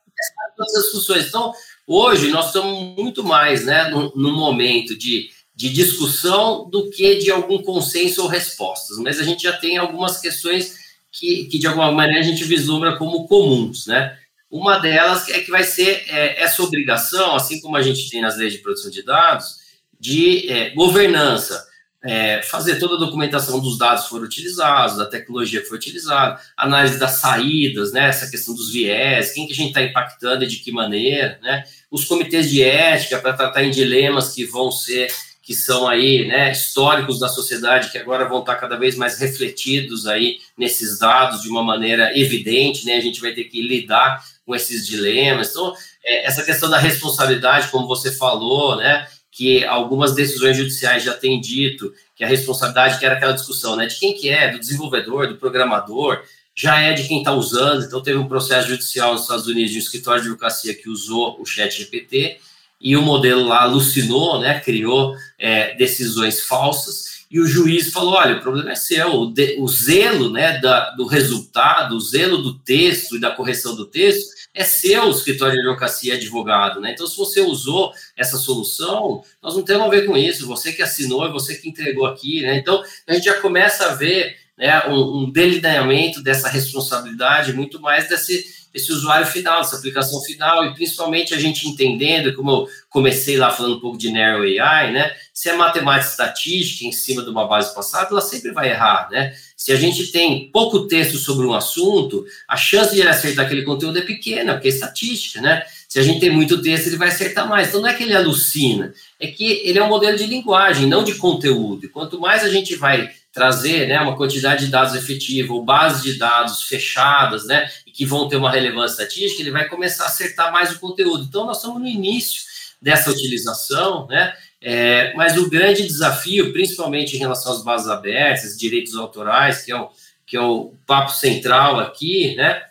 essas 0.62 0.84
discussões. 0.84 1.28
Então, 1.28 1.54
hoje 1.88 2.30
nós 2.30 2.48
estamos 2.48 2.96
muito 2.98 3.24
mais 3.24 3.66
né, 3.66 3.86
no, 3.86 4.12
no, 4.16 4.34
momento 4.34 4.98
de, 4.98 5.30
de 5.56 5.70
discussão 5.70 6.70
do 6.70 6.90
que 6.90 7.16
de 7.18 7.30
algum 7.30 7.62
consenso 7.62 8.24
ou 8.24 8.28
respostas, 8.28 8.98
mas 8.98 9.20
a 9.20 9.24
gente 9.24 9.44
já 9.44 9.54
tem 9.54 9.78
algumas 9.78 10.20
questões 10.20 10.76
que, 11.12 11.46
que 11.46 11.60
de 11.60 11.68
alguma 11.68 11.92
maneira 11.92 12.22
a 12.22 12.24
gente 12.24 12.44
vislumbra 12.44 12.98
como 12.98 13.28
comuns, 13.28 13.86
né? 13.86 14.18
Uma 14.50 14.78
delas 14.78 15.30
é 15.30 15.40
que 15.40 15.50
vai 15.50 15.64
ser 15.64 16.06
é, 16.08 16.42
essa 16.42 16.62
obrigação, 16.62 17.36
assim 17.36 17.60
como 17.60 17.76
a 17.76 17.82
gente 17.82 18.10
tem 18.10 18.22
nas 18.22 18.38
leis 18.38 18.54
de 18.54 18.60
proteção 18.60 18.92
de 18.92 19.04
dados, 19.04 19.58
de 20.00 20.48
é, 20.52 20.70
governança. 20.72 21.68
É, 22.06 22.42
fazer 22.44 22.80
toda 22.80 22.96
a 22.96 23.00
documentação 23.00 23.62
dos 23.62 23.78
dados 23.78 24.04
que 24.04 24.10
foram 24.10 24.26
utilizados, 24.26 24.98
da 24.98 25.06
tecnologia 25.06 25.62
que 25.62 25.70
foi 25.70 25.78
utilizada, 25.78 26.38
análise 26.58 27.00
das 27.00 27.12
saídas, 27.12 27.94
né, 27.94 28.10
essa 28.10 28.30
questão 28.30 28.54
dos 28.54 28.74
viés, 28.74 29.32
quem 29.32 29.48
que 29.48 29.54
a 29.54 29.56
gente 29.56 29.70
está 29.70 29.82
impactando 29.82 30.44
e 30.44 30.48
de 30.48 30.58
que 30.58 30.70
maneira, 30.70 31.40
né, 31.42 31.64
os 31.90 32.04
comitês 32.04 32.50
de 32.50 32.62
ética 32.62 33.20
para 33.20 33.32
tratar 33.32 33.64
em 33.64 33.72
dilemas 33.72 34.34
que 34.36 34.44
vão 34.44 34.70
ser, 34.70 35.08
que 35.44 35.54
são 35.54 35.86
aí, 35.86 36.26
né, 36.26 36.54
históricos 36.54 37.20
da 37.20 37.28
sociedade, 37.28 37.92
que 37.92 37.98
agora 37.98 38.28
vão 38.28 38.40
estar 38.40 38.56
cada 38.56 38.78
vez 38.78 38.96
mais 38.96 39.20
refletidos 39.20 40.08
aí 40.08 40.38
nesses 40.58 40.98
dados 40.98 41.42
de 41.42 41.50
uma 41.50 41.62
maneira 41.62 42.18
evidente, 42.18 42.86
né, 42.86 42.96
a 42.96 43.02
gente 43.02 43.20
vai 43.20 43.34
ter 43.34 43.44
que 43.44 43.62
lidar 43.62 44.24
com 44.46 44.56
esses 44.56 44.88
dilemas, 44.88 45.50
então, 45.50 45.76
é, 46.04 46.26
essa 46.26 46.44
questão 46.44 46.70
da 46.70 46.78
responsabilidade, 46.78 47.68
como 47.68 47.86
você 47.86 48.10
falou, 48.14 48.78
né, 48.78 49.06
que 49.30 49.66
algumas 49.66 50.16
decisões 50.16 50.56
judiciais 50.56 51.04
já 51.04 51.14
têm 51.14 51.42
dito 51.42 51.94
que 52.16 52.24
a 52.24 52.28
responsabilidade, 52.28 52.98
que 52.98 53.06
era 53.06 53.16
aquela 53.16 53.34
discussão, 53.34 53.76
né, 53.76 53.86
de 53.86 54.00
quem 54.00 54.14
que 54.14 54.30
é, 54.30 54.50
do 54.50 54.60
desenvolvedor, 54.60 55.28
do 55.28 55.36
programador, 55.36 56.24
já 56.56 56.80
é 56.80 56.94
de 56.94 57.08
quem 57.08 57.18
está 57.18 57.34
usando. 57.34 57.84
Então, 57.84 58.02
teve 58.02 58.18
um 58.18 58.28
processo 58.28 58.70
judicial 58.70 59.14
nos 59.14 59.24
Estados 59.24 59.48
Unidos 59.48 59.72
de 59.72 59.78
um 59.78 59.82
escritório 59.82 60.22
de 60.22 60.28
advocacia 60.30 60.76
que 60.76 60.88
usou 60.88 61.36
o 61.42 61.46
chat 61.46 61.76
GPT 61.76 62.38
e 62.84 62.98
o 62.98 63.02
modelo 63.02 63.48
lá 63.48 63.62
alucinou, 63.62 64.42
né, 64.42 64.60
criou 64.60 65.16
é, 65.40 65.74
decisões 65.76 66.42
falsas 66.42 67.14
e 67.32 67.40
o 67.40 67.48
juiz 67.48 67.92
falou, 67.92 68.14
olha, 68.14 68.36
o 68.36 68.42
problema 68.42 68.74
é 68.74 68.76
seu, 68.76 69.22
o, 69.22 69.26
de, 69.34 69.56
o 69.58 69.68
zelo 69.68 70.30
né, 70.30 70.60
da, 70.60 70.92
do 70.92 71.08
resultado, 71.08 71.96
o 71.96 72.00
zelo 72.00 72.38
do 72.38 72.60
texto 72.60 73.16
e 73.16 73.20
da 73.20 73.32
correção 73.32 73.76
do 73.76 73.86
texto 73.86 74.34
é 74.54 74.64
seu 74.64 75.10
escritório 75.10 75.56
de 75.56 75.62
advocacia 75.62 76.14
advogado, 76.14 76.80
né? 76.80 76.92
Então, 76.92 77.08
se 77.08 77.18
você 77.18 77.42
usou 77.42 77.92
essa 78.16 78.38
solução, 78.38 79.24
nós 79.42 79.56
não 79.56 79.64
temos 79.64 79.88
a 79.88 79.90
ver 79.90 80.06
com 80.06 80.16
isso. 80.16 80.46
Você 80.46 80.72
que 80.74 80.84
assinou, 80.84 81.26
é 81.26 81.32
você 81.32 81.56
que 81.56 81.68
entregou 81.68 82.06
aqui, 82.06 82.42
né? 82.44 82.56
Então, 82.58 82.84
a 83.08 83.14
gente 83.16 83.24
já 83.24 83.42
começa 83.42 83.88
a 83.88 83.96
ver 83.96 84.38
né, 84.56 84.88
um, 84.90 85.24
um 85.24 85.32
delineamento 85.32 86.22
dessa 86.22 86.48
responsabilidade 86.48 87.52
muito 87.54 87.82
mais 87.82 88.08
desse, 88.08 88.46
desse 88.74 88.92
usuário 88.92 89.28
final, 89.28 89.62
dessa 89.62 89.76
aplicação 89.76 90.20
final, 90.22 90.66
e 90.66 90.74
principalmente 90.74 91.34
a 91.34 91.40
gente 91.40 91.68
entendendo, 91.68 92.34
como 92.36 92.50
eu 92.50 92.68
comecei 92.90 93.38
lá 93.38 93.52
falando 93.52 93.78
um 93.78 93.80
pouco 93.80 93.98
de 93.98 94.12
Narrow 94.12 94.42
AI, 94.44 94.92
né? 94.92 95.12
Se 95.34 95.50
é 95.50 95.56
matemática 95.56 96.10
estatística 96.10 96.86
em 96.86 96.92
cima 96.92 97.22
de 97.22 97.30
uma 97.30 97.48
base 97.48 97.74
passada, 97.76 98.08
ela 98.12 98.22
sempre 98.22 98.52
vai 98.52 98.70
errar, 98.72 99.10
né? 99.12 99.34
Se 99.56 99.72
a 99.72 99.76
gente 99.76 100.12
tem 100.12 100.50
pouco 100.52 100.88
texto 100.88 101.18
sobre 101.18 101.46
um 101.46 101.54
assunto, 101.54 102.26
a 102.48 102.58
chance 102.58 102.94
de 102.94 103.02
ele 103.02 103.10
acertar 103.10 103.46
aquele 103.46 103.62
conteúdo 103.62 104.00
é 104.00 104.02
pequena, 104.02 104.54
porque 104.54 104.68
é 104.68 104.72
estatística, 104.72 105.40
né? 105.40 105.64
Se 105.88 106.00
a 106.00 106.04
gente 106.04 106.20
tem 106.20 106.32
muito 106.32 106.60
texto, 106.60 106.88
ele 106.88 106.98
vai 106.98 107.10
acertar 107.10 107.48
mais. 107.48 107.68
Então 107.68 107.80
não 107.80 107.88
é 107.88 107.94
que 107.94 108.02
ele 108.02 108.16
alucina, 108.16 108.92
é 109.20 109.28
que 109.28 109.62
ele 109.64 109.78
é 109.78 109.84
um 109.84 109.90
modelo 109.90 110.18
de 110.18 110.26
linguagem, 110.26 110.88
não 110.88 111.04
de 111.04 111.14
conteúdo. 111.16 111.86
E 111.86 111.90
quanto 111.90 112.20
mais 112.20 112.44
a 112.44 112.50
gente 112.50 112.76
vai 112.76 113.12
trazer 113.34 113.88
né, 113.88 114.00
uma 114.00 114.16
quantidade 114.16 114.66
de 114.66 114.72
dados 114.72 114.94
efetiva 114.94 115.54
ou 115.54 115.66
bases 115.66 116.04
de 116.04 116.18
dados 116.20 116.62
fechadas, 116.64 117.46
né, 117.46 117.68
e 117.86 117.92
que 117.92 118.06
vão 118.06 118.30
ter 118.30 118.38
uma 118.38 118.52
relevância 118.52 119.04
estatística, 119.04 119.42
ele 119.42 119.52
vai 119.52 119.68
começar 119.68 120.04
a 120.04 120.08
acertar 120.08 120.54
mais 120.54 120.72
o 120.72 120.80
conteúdo. 120.80 121.26
Então, 121.28 121.46
nós 121.46 121.58
estamos 121.58 121.82
no 121.82 121.88
início 121.88 122.44
dessa 122.80 123.10
utilização, 123.10 124.06
né, 124.08 124.34
é, 124.62 125.14
mas 125.16 125.36
o 125.36 125.50
grande 125.50 125.86
desafio, 125.86 126.54
principalmente 126.54 127.16
em 127.16 127.20
relação 127.20 127.52
às 127.52 127.64
bases 127.64 127.88
abertas, 127.88 128.58
direitos 128.58 128.96
autorais, 128.96 129.64
que 129.64 129.72
é 129.72 129.76
o, 129.76 129.90
que 130.26 130.38
é 130.38 130.42
o 130.42 130.74
papo 130.86 131.12
central 131.12 131.80
aqui, 131.80 132.34
né? 132.36 132.64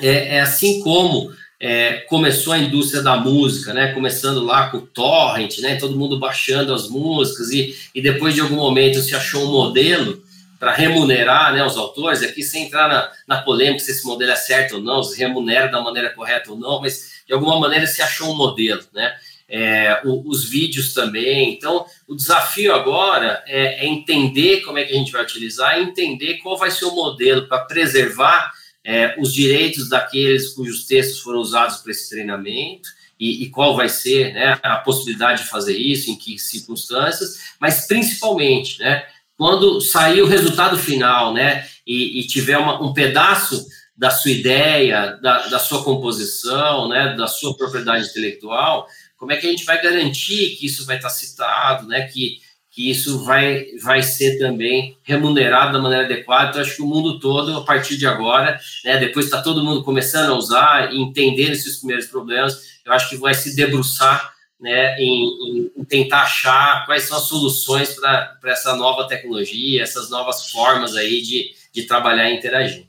É, 0.00 0.36
é 0.36 0.40
assim 0.40 0.80
como 0.80 1.30
é, 1.60 1.94
começou 2.08 2.52
a 2.52 2.58
indústria 2.58 3.02
da 3.02 3.16
música, 3.16 3.74
né? 3.74 3.92
Começando 3.92 4.44
lá 4.44 4.70
com 4.70 4.78
o 4.78 4.86
torrent, 4.86 5.58
né? 5.58 5.76
Todo 5.76 5.96
mundo 5.96 6.18
baixando 6.18 6.72
as 6.72 6.88
músicas 6.88 7.50
e, 7.50 7.76
e 7.94 8.00
depois 8.00 8.34
de 8.34 8.40
algum 8.40 8.56
momento 8.56 9.00
se 9.00 9.14
achou 9.14 9.44
um 9.44 9.52
modelo 9.52 10.22
para 10.58 10.72
remunerar 10.72 11.54
né, 11.54 11.64
os 11.64 11.76
autores, 11.76 12.20
aqui 12.22 12.42
sem 12.42 12.64
entrar 12.64 12.88
na, 12.88 13.10
na 13.28 13.42
polêmica 13.42 13.78
se 13.78 13.92
esse 13.92 14.04
modelo 14.04 14.32
é 14.32 14.36
certo 14.36 14.76
ou 14.76 14.82
não, 14.82 15.04
se 15.04 15.16
remunera 15.16 15.68
da 15.68 15.80
maneira 15.80 16.10
correta 16.10 16.50
ou 16.50 16.58
não, 16.58 16.80
mas 16.80 17.22
de 17.24 17.32
alguma 17.32 17.60
maneira 17.60 17.86
se 17.86 18.02
achou 18.02 18.32
um 18.32 18.36
modelo, 18.36 18.82
né? 18.92 19.14
É, 19.50 20.02
o, 20.04 20.28
os 20.28 20.44
vídeos 20.44 20.92
também. 20.92 21.54
Então, 21.54 21.86
o 22.06 22.14
desafio 22.14 22.74
agora 22.74 23.42
é, 23.46 23.84
é, 23.84 23.86
entender 23.86 24.60
como 24.60 24.78
é 24.78 24.84
que 24.84 24.92
a 24.92 24.96
gente 24.96 25.10
vai 25.10 25.22
utilizar, 25.22 25.78
entender 25.78 26.34
qual 26.38 26.58
vai 26.58 26.70
ser 26.70 26.84
o 26.84 26.94
modelo 26.94 27.48
para 27.48 27.64
preservar 27.64 28.52
é, 28.84 29.14
os 29.18 29.32
direitos 29.32 29.88
daqueles 29.88 30.54
cujos 30.54 30.86
textos 30.86 31.20
foram 31.20 31.40
usados 31.40 31.78
para 31.78 31.92
esse 31.92 32.08
treinamento 32.08 32.88
e, 33.18 33.42
e, 33.42 33.50
qual 33.50 33.76
vai 33.76 33.88
ser 33.88 34.32
né, 34.32 34.58
a 34.62 34.76
possibilidade 34.76 35.42
de 35.42 35.48
fazer 35.48 35.76
isso, 35.76 36.10
em 36.10 36.16
que 36.16 36.38
circunstâncias, 36.38 37.54
mas 37.60 37.86
principalmente, 37.86 38.78
né, 38.78 39.04
quando 39.36 39.80
sair 39.80 40.22
o 40.22 40.26
resultado 40.26 40.78
final, 40.78 41.34
né, 41.34 41.66
e, 41.86 42.20
e 42.20 42.26
tiver 42.26 42.58
uma, 42.58 42.80
um 42.82 42.92
pedaço 42.92 43.66
da 43.96 44.10
sua 44.10 44.30
ideia, 44.30 45.18
da, 45.20 45.48
da, 45.48 45.58
sua 45.58 45.82
composição, 45.82 46.88
né, 46.88 47.16
da 47.16 47.26
sua 47.26 47.56
propriedade 47.56 48.06
intelectual, 48.06 48.86
como 49.16 49.32
é 49.32 49.36
que 49.36 49.46
a 49.46 49.50
gente 49.50 49.64
vai 49.64 49.82
garantir 49.82 50.56
que 50.56 50.66
isso 50.66 50.86
vai 50.86 50.96
estar 50.96 51.10
citado, 51.10 51.88
né, 51.88 52.02
que, 52.02 52.38
que 52.78 52.88
isso 52.88 53.24
vai, 53.24 53.66
vai 53.82 54.04
ser 54.04 54.38
também 54.38 54.96
remunerado 55.02 55.72
da 55.72 55.80
maneira 55.80 56.04
adequada. 56.04 56.50
Então, 56.50 56.62
acho 56.62 56.76
que 56.76 56.82
o 56.82 56.86
mundo 56.86 57.18
todo, 57.18 57.56
a 57.56 57.64
partir 57.64 57.96
de 57.96 58.06
agora, 58.06 58.56
né, 58.84 58.98
depois 58.98 59.26
está 59.26 59.42
todo 59.42 59.64
mundo 59.64 59.82
começando 59.82 60.30
a 60.30 60.36
usar 60.36 60.94
e 60.94 61.02
entender 61.02 61.50
esses 61.50 61.78
primeiros 61.78 62.06
problemas, 62.06 62.78
eu 62.86 62.92
acho 62.92 63.08
que 63.08 63.16
vai 63.16 63.34
se 63.34 63.56
debruçar 63.56 64.32
né, 64.60 64.96
em, 64.96 65.70
em, 65.76 65.84
tentar 65.86 66.22
achar 66.22 66.86
quais 66.86 67.02
são 67.02 67.18
as 67.18 67.24
soluções 67.24 67.96
para 67.96 68.38
essa 68.44 68.76
nova 68.76 69.08
tecnologia, 69.08 69.82
essas 69.82 70.08
novas 70.08 70.48
formas 70.48 70.94
aí 70.94 71.20
de, 71.20 71.50
de 71.72 71.82
trabalhar 71.82 72.30
e 72.30 72.36
interagir. 72.36 72.86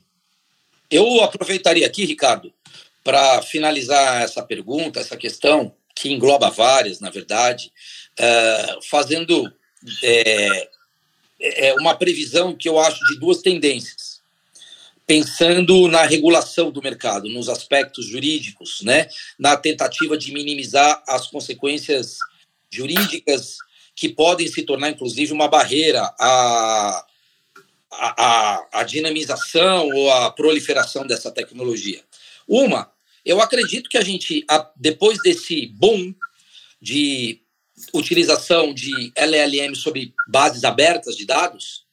Eu 0.92 1.24
aproveitaria 1.24 1.88
aqui, 1.88 2.06
Ricardo, 2.06 2.54
para 3.04 3.42
finalizar 3.42 4.22
essa 4.22 4.44
pergunta, 4.44 5.00
essa 5.00 5.18
questão, 5.18 5.74
que 5.96 6.12
engloba 6.12 6.52
várias, 6.52 7.00
na 7.00 7.10
verdade, 7.10 7.72
uh, 8.20 8.80
fazendo 8.88 9.52
é, 10.04 10.70
é 11.40 11.74
uma 11.76 11.96
previsão 11.96 12.56
que 12.56 12.68
eu 12.68 12.80
acho 12.80 13.00
de 13.06 13.20
duas 13.20 13.42
tendências 13.42 14.20
pensando 15.10 15.88
na 15.88 16.04
regulação 16.04 16.70
do 16.70 16.84
mercado, 16.84 17.28
nos 17.30 17.50
aspectos 17.50 18.06
jurídicos, 18.06 18.82
né, 18.84 19.10
na 19.40 19.58
tentativa 19.58 20.16
de 20.16 20.32
minimizar 20.32 21.02
as 21.08 21.26
consequências 21.26 22.20
jurídicas 22.70 23.58
que 23.96 24.08
podem 24.08 24.48
se 24.48 24.62
tornar, 24.62 24.92
inclusive, 24.92 25.34
uma 25.34 25.48
barreira 25.48 26.14
à, 26.20 27.06
à, 27.92 28.68
à 28.72 28.84
dinamização 28.84 29.90
ou 29.90 30.12
à 30.12 30.30
proliferação 30.30 31.08
dessa 31.08 31.32
tecnologia. 31.32 32.04
Uma, 32.48 32.92
eu 33.26 33.42
acredito 33.42 33.90
que 33.90 33.98
a 33.98 34.04
gente, 34.04 34.46
depois 34.76 35.18
desse 35.24 35.66
boom 35.66 36.14
de 36.80 37.42
utilização 37.94 38.74
de 38.74 39.12
LLM 39.16 39.76
sobre 39.76 40.14
bases 40.28 40.64
abertas 40.64 41.16
de 41.16 41.26
dados, 41.26 41.86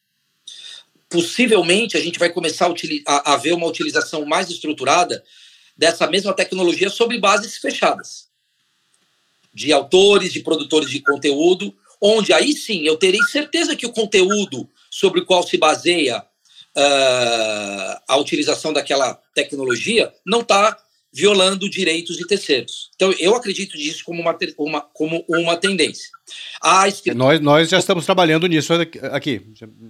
possivelmente 1.08 1.96
a 1.96 2.00
gente 2.00 2.18
vai 2.18 2.30
começar 2.30 2.72
a, 3.06 3.34
a, 3.34 3.36
ver 3.36 3.52
uma 3.52 3.66
utilização 3.66 4.24
mais 4.24 4.50
estruturada 4.50 5.22
dessa 5.76 6.06
mesma 6.06 6.32
tecnologia 6.32 6.90
sobre 6.90 7.18
bases 7.18 7.56
fechadas 7.58 8.28
de 9.52 9.72
autores, 9.72 10.32
de 10.32 10.40
produtores 10.40 10.90
de 10.90 11.00
conteúdo, 11.00 11.74
onde 12.00 12.32
aí 12.32 12.52
sim 12.52 12.86
eu 12.86 12.96
terei 12.96 13.22
certeza 13.22 13.76
que 13.76 13.86
o 13.86 13.92
conteúdo 13.92 14.68
sobre 14.90 15.20
o 15.20 15.26
qual 15.26 15.42
se 15.42 15.56
baseia 15.56 16.18
uh, 16.18 18.02
a 18.06 18.16
utilização 18.18 18.72
daquela 18.72 19.14
tecnologia 19.34 20.12
não 20.26 20.40
está 20.40 20.76
violando 21.12 21.68
direitos 21.70 22.16
de 22.16 22.26
terceiros. 22.26 22.90
Então, 22.94 23.12
eu 23.18 23.34
acredito 23.34 23.76
nisso 23.76 24.04
como 24.04 24.20
uma, 24.20 24.36
uma, 24.58 24.80
como 24.80 25.24
uma 25.28 25.56
tendência. 25.56 26.10
Nós, 27.14 27.40
nós 27.40 27.68
já 27.70 27.78
estamos 27.78 28.04
trabalhando 28.04 28.46
nisso 28.46 28.72
aqui. 29.12 29.40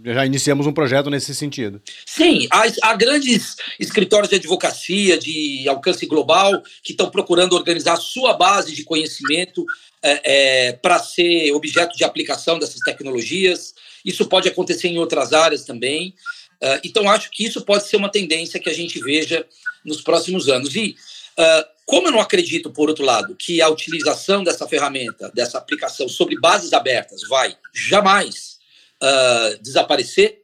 Já 0.05 0.25
iniciamos 0.25 0.67
um 0.67 0.73
projeto 0.73 1.11
nesse 1.11 1.35
sentido. 1.35 1.83
Sim, 2.05 2.47
há, 2.51 2.65
há 2.83 2.95
grandes 2.95 3.57
escritórios 3.81 4.29
de 4.29 4.37
advocacia 4.37 5.19
de 5.19 5.69
alcance 5.69 6.07
global 6.07 6.63
que 6.83 6.93
estão 6.93 7.11
procurando 7.11 7.55
organizar 7.55 7.95
a 7.95 8.01
sua 8.01 8.35
base 8.35 8.75
de 8.75 8.85
conhecimento 8.85 9.65
é, 10.03 10.69
é, 10.69 10.73
para 10.73 10.99
ser 11.01 11.51
objeto 11.53 11.97
de 11.97 12.05
aplicação 12.05 12.59
dessas 12.59 12.81
tecnologias. 12.81 13.75
Isso 14.05 14.27
pode 14.27 14.49
acontecer 14.49 14.89
em 14.89 14.99
outras 14.99 15.33
áreas 15.33 15.65
também. 15.65 16.15
Uh, 16.63 16.81
então, 16.85 17.09
acho 17.11 17.31
que 17.31 17.45
isso 17.45 17.61
pode 17.63 17.87
ser 17.87 17.97
uma 17.97 18.09
tendência 18.09 18.61
que 18.61 18.71
a 18.71 18.73
gente 18.73 18.99
veja 19.01 19.45
nos 19.85 20.01
próximos 20.01 20.49
anos. 20.49 20.75
E 20.75 20.97
Uh, 21.39 21.77
como 21.85 22.09
eu 22.09 22.13
não 22.13 22.21
acredito, 22.21 22.71
por 22.71 22.89
outro 22.89 23.05
lado, 23.05 23.37
que 23.37 23.61
a 23.61 23.69
utilização 23.69 24.43
dessa 24.43 24.67
ferramenta, 24.67 25.31
dessa 25.35 25.59
aplicação 25.59 26.09
sobre 26.09 26.39
bases 26.41 26.73
abertas 26.73 27.23
vai 27.29 27.57
jamais 27.73 28.59
uh, 29.03 29.63
desaparecer, 29.63 30.43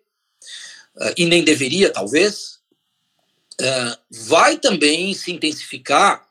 uh, 0.97 1.15
e 1.17 1.25
nem 1.25 1.43
deveria, 1.43 1.91
talvez, 1.91 2.61
vai 4.11 4.57
também 4.57 5.15
se 5.15 5.31
intensificar 5.31 6.27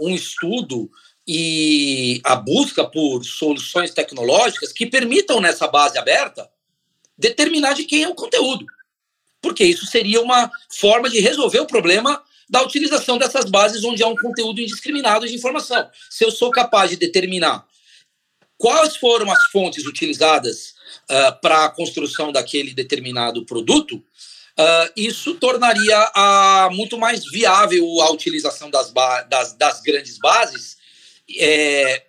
um 0.00 0.14
estudo 0.14 0.90
e 1.26 2.20
a 2.24 2.36
busca 2.36 2.84
por 2.84 3.22
soluções 3.22 3.90
tecnológicas 3.90 4.72
que 4.72 4.86
permitam, 4.86 5.40
nessa 5.40 5.66
base 5.66 5.98
aberta, 5.98 6.48
determinar 7.18 7.74
de 7.74 7.84
quem 7.84 8.04
é 8.04 8.08
o 8.08 8.14
conteúdo. 8.14 8.64
Porque 9.42 9.64
isso 9.64 9.84
seria 9.84 10.22
uma 10.22 10.50
forma 10.70 11.10
de 11.10 11.20
resolver 11.20 11.60
o 11.60 11.66
problema 11.66 12.22
da 12.48 12.62
utilização 12.62 13.18
dessas 13.18 13.44
bases 13.46 13.84
onde 13.84 14.02
há 14.02 14.06
um 14.06 14.16
conteúdo 14.16 14.60
indiscriminado 14.60 15.26
de 15.26 15.34
informação. 15.34 15.88
Se 16.10 16.24
eu 16.24 16.30
sou 16.30 16.50
capaz 16.50 16.90
de 16.90 16.96
determinar 16.96 17.66
quais 18.56 18.96
foram 18.96 19.30
as 19.30 19.44
fontes 19.50 19.84
utilizadas 19.84 20.74
uh, 21.10 21.40
para 21.40 21.66
a 21.66 21.70
construção 21.70 22.32
daquele 22.32 22.72
determinado 22.72 23.44
produto, 23.44 23.96
uh, 23.96 24.92
isso 24.96 25.34
tornaria 25.34 26.00
uh, 26.00 26.74
muito 26.74 26.98
mais 26.98 27.24
viável 27.30 27.84
a 28.00 28.10
utilização 28.10 28.70
das, 28.70 28.92
das, 29.28 29.52
das 29.54 29.80
grandes 29.80 30.18
bases, 30.18 30.76
é, 31.38 32.04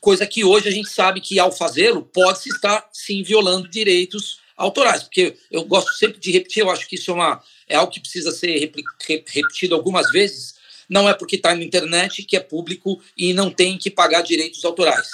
coisa 0.00 0.26
que 0.26 0.44
hoje 0.44 0.68
a 0.68 0.72
gente 0.72 0.88
sabe 0.88 1.20
que, 1.20 1.38
ao 1.38 1.52
fazê-lo, 1.52 2.02
pode-se 2.02 2.48
estar, 2.48 2.88
sim, 2.92 3.22
violando 3.22 3.68
direitos 3.68 4.38
autorais. 4.56 5.02
Porque 5.02 5.36
eu 5.50 5.64
gosto 5.64 5.92
sempre 5.94 6.20
de 6.20 6.30
repetir, 6.30 6.62
eu 6.62 6.70
acho 6.70 6.88
que 6.88 6.96
isso 6.96 7.10
é 7.10 7.14
uma 7.14 7.42
é 7.72 7.76
algo 7.76 7.90
que 7.90 8.00
precisa 8.00 8.30
ser 8.30 8.70
repetido 9.00 9.74
algumas 9.74 10.10
vezes. 10.10 10.54
Não 10.88 11.08
é 11.08 11.14
porque 11.14 11.36
está 11.36 11.54
na 11.54 11.64
internet 11.64 12.22
que 12.22 12.36
é 12.36 12.40
público 12.40 13.00
e 13.16 13.32
não 13.32 13.50
tem 13.50 13.78
que 13.78 13.90
pagar 13.90 14.20
direitos 14.22 14.62
autorais. 14.64 15.08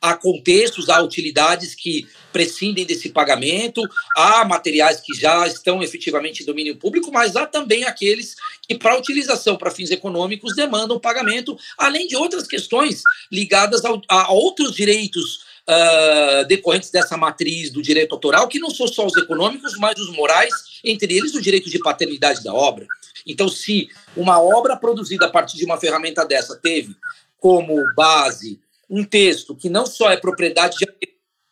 Há 0.00 0.14
contextos, 0.14 0.88
há 0.88 1.02
utilidades 1.02 1.74
que 1.74 2.06
prescindem 2.32 2.86
desse 2.86 3.10
pagamento, 3.10 3.82
há 4.16 4.44
materiais 4.44 5.00
que 5.00 5.12
já 5.12 5.46
estão 5.46 5.82
efetivamente 5.82 6.42
em 6.42 6.46
domínio 6.46 6.76
público, 6.76 7.10
mas 7.12 7.34
há 7.36 7.44
também 7.44 7.84
aqueles 7.84 8.36
que, 8.66 8.76
para 8.76 8.96
utilização 8.96 9.56
para 9.56 9.72
fins 9.72 9.90
econômicos, 9.90 10.54
demandam 10.54 11.00
pagamento, 11.00 11.58
além 11.76 12.06
de 12.06 12.16
outras 12.16 12.46
questões 12.46 13.02
ligadas 13.30 13.84
a, 13.84 13.90
a 14.08 14.32
outros 14.32 14.74
direitos 14.74 15.40
uh, 15.68 16.46
decorrentes 16.46 16.90
dessa 16.90 17.16
matriz 17.16 17.70
do 17.70 17.82
direito 17.82 18.14
autoral, 18.14 18.48
que 18.48 18.58
não 18.58 18.70
são 18.70 18.88
só 18.88 19.06
os 19.06 19.16
econômicos, 19.16 19.76
mas 19.78 19.98
os 19.98 20.10
morais, 20.16 20.52
entre 20.82 21.16
eles 21.16 21.34
o 21.34 21.40
direito 21.40 21.68
de 21.68 21.78
paternidade 21.78 22.42
da 22.42 22.54
obra. 22.54 22.86
Então, 23.26 23.48
se 23.48 23.88
uma 24.16 24.40
obra 24.40 24.76
produzida 24.76 25.26
a 25.26 25.30
partir 25.30 25.58
de 25.58 25.64
uma 25.64 25.78
ferramenta 25.78 26.24
dessa 26.24 26.56
teve 26.56 26.96
como 27.38 27.76
base 27.94 28.58
um 28.88 29.04
texto 29.04 29.54
que 29.54 29.68
não 29.68 29.84
só 29.84 30.10
é 30.10 30.16
propriedade 30.16 30.76
de. 30.78 30.86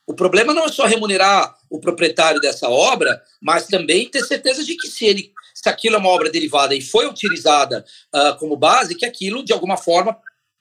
O 0.06 0.14
problema 0.14 0.54
não 0.54 0.64
é 0.64 0.68
só 0.68 0.86
remunerar 0.86 1.56
o 1.68 1.80
proprietário 1.80 2.40
dessa 2.40 2.68
obra, 2.68 3.20
mas 3.40 3.66
também 3.66 4.08
ter 4.08 4.24
certeza 4.24 4.64
de 4.64 4.76
que 4.76 4.88
se 4.88 5.04
ele 5.04 5.32
se 5.52 5.68
aquilo 5.68 5.96
é 5.96 5.98
uma 5.98 6.10
obra 6.10 6.30
derivada 6.30 6.74
e 6.74 6.80
foi 6.80 7.06
utilizada 7.06 7.84
uh, 8.14 8.38
como 8.38 8.56
base, 8.56 8.94
que 8.94 9.04
aquilo, 9.04 9.42
de 9.44 9.52
alguma 9.52 9.76
forma, 9.76 10.16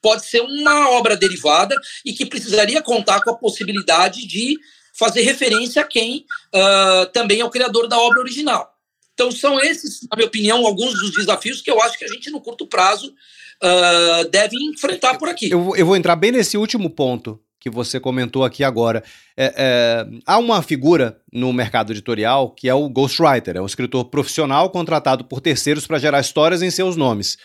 pode 0.06 0.24
ser 0.24 0.42
uma 0.42 0.92
obra 0.92 1.18
derivada 1.18 1.76
e 2.06 2.14
que 2.14 2.28
precisaria 2.28 2.80
contar 2.80 3.24
com 3.24 3.32
a 3.32 3.36
possibilidade 3.36 4.28
de 4.28 4.56
fazer 4.94 5.22
referência 5.22 5.82
a 5.82 5.86
quem 5.86 6.28
uh, 6.54 7.08
também 7.12 7.40
é 7.40 7.46
o 7.46 7.50
criador 7.50 7.88
da 7.88 7.98
obra 7.98 8.20
original. 8.20 8.72
Então, 9.16 9.32
são 9.32 9.60
esses, 9.60 10.02
na 10.04 10.16
minha 10.16 10.28
opinião, 10.28 10.64
alguns 10.64 10.94
dos 10.94 11.12
desafios 11.12 11.60
que 11.60 11.72
eu 11.72 11.82
acho 11.82 11.98
que 11.98 12.06
a 12.06 12.08
gente, 12.08 12.30
no 12.30 12.40
curto 12.40 12.68
prazo, 12.68 13.08
uh, 13.08 14.30
deve 14.30 14.56
enfrentar 14.58 15.18
por 15.18 15.28
aqui. 15.28 15.50
Eu, 15.50 15.76
eu, 15.76 15.88
vou 15.88 15.96
entrar 15.96 16.16
bem 16.16 16.32
nesse 16.32 16.56
último 16.56 16.88
ponto 16.88 17.42
que 17.60 17.70
você 17.72 18.00
comentou 18.00 18.46
aqui 18.46 18.64
agora. 18.64 19.04
É, 19.36 19.54
é, 19.58 20.08
há 20.24 20.38
uma 20.38 20.62
figura 20.62 21.20
no 21.34 21.52
mercado 21.52 21.92
editorial 21.92 22.52
que 22.52 22.70
é 22.70 22.76
o 22.76 22.88
ghostwriter, 22.88 23.58
é 23.58 23.62
um 23.62 23.66
escritor 23.66 24.06
profissional 24.06 24.70
contratado 24.70 25.26
por 25.26 25.42
terceiros 25.42 25.88
para 25.88 25.98
gerar 25.98 26.20
histórias 26.20 26.62
em 26.62 26.70
seus 26.70 26.96
nomes. 26.96 27.40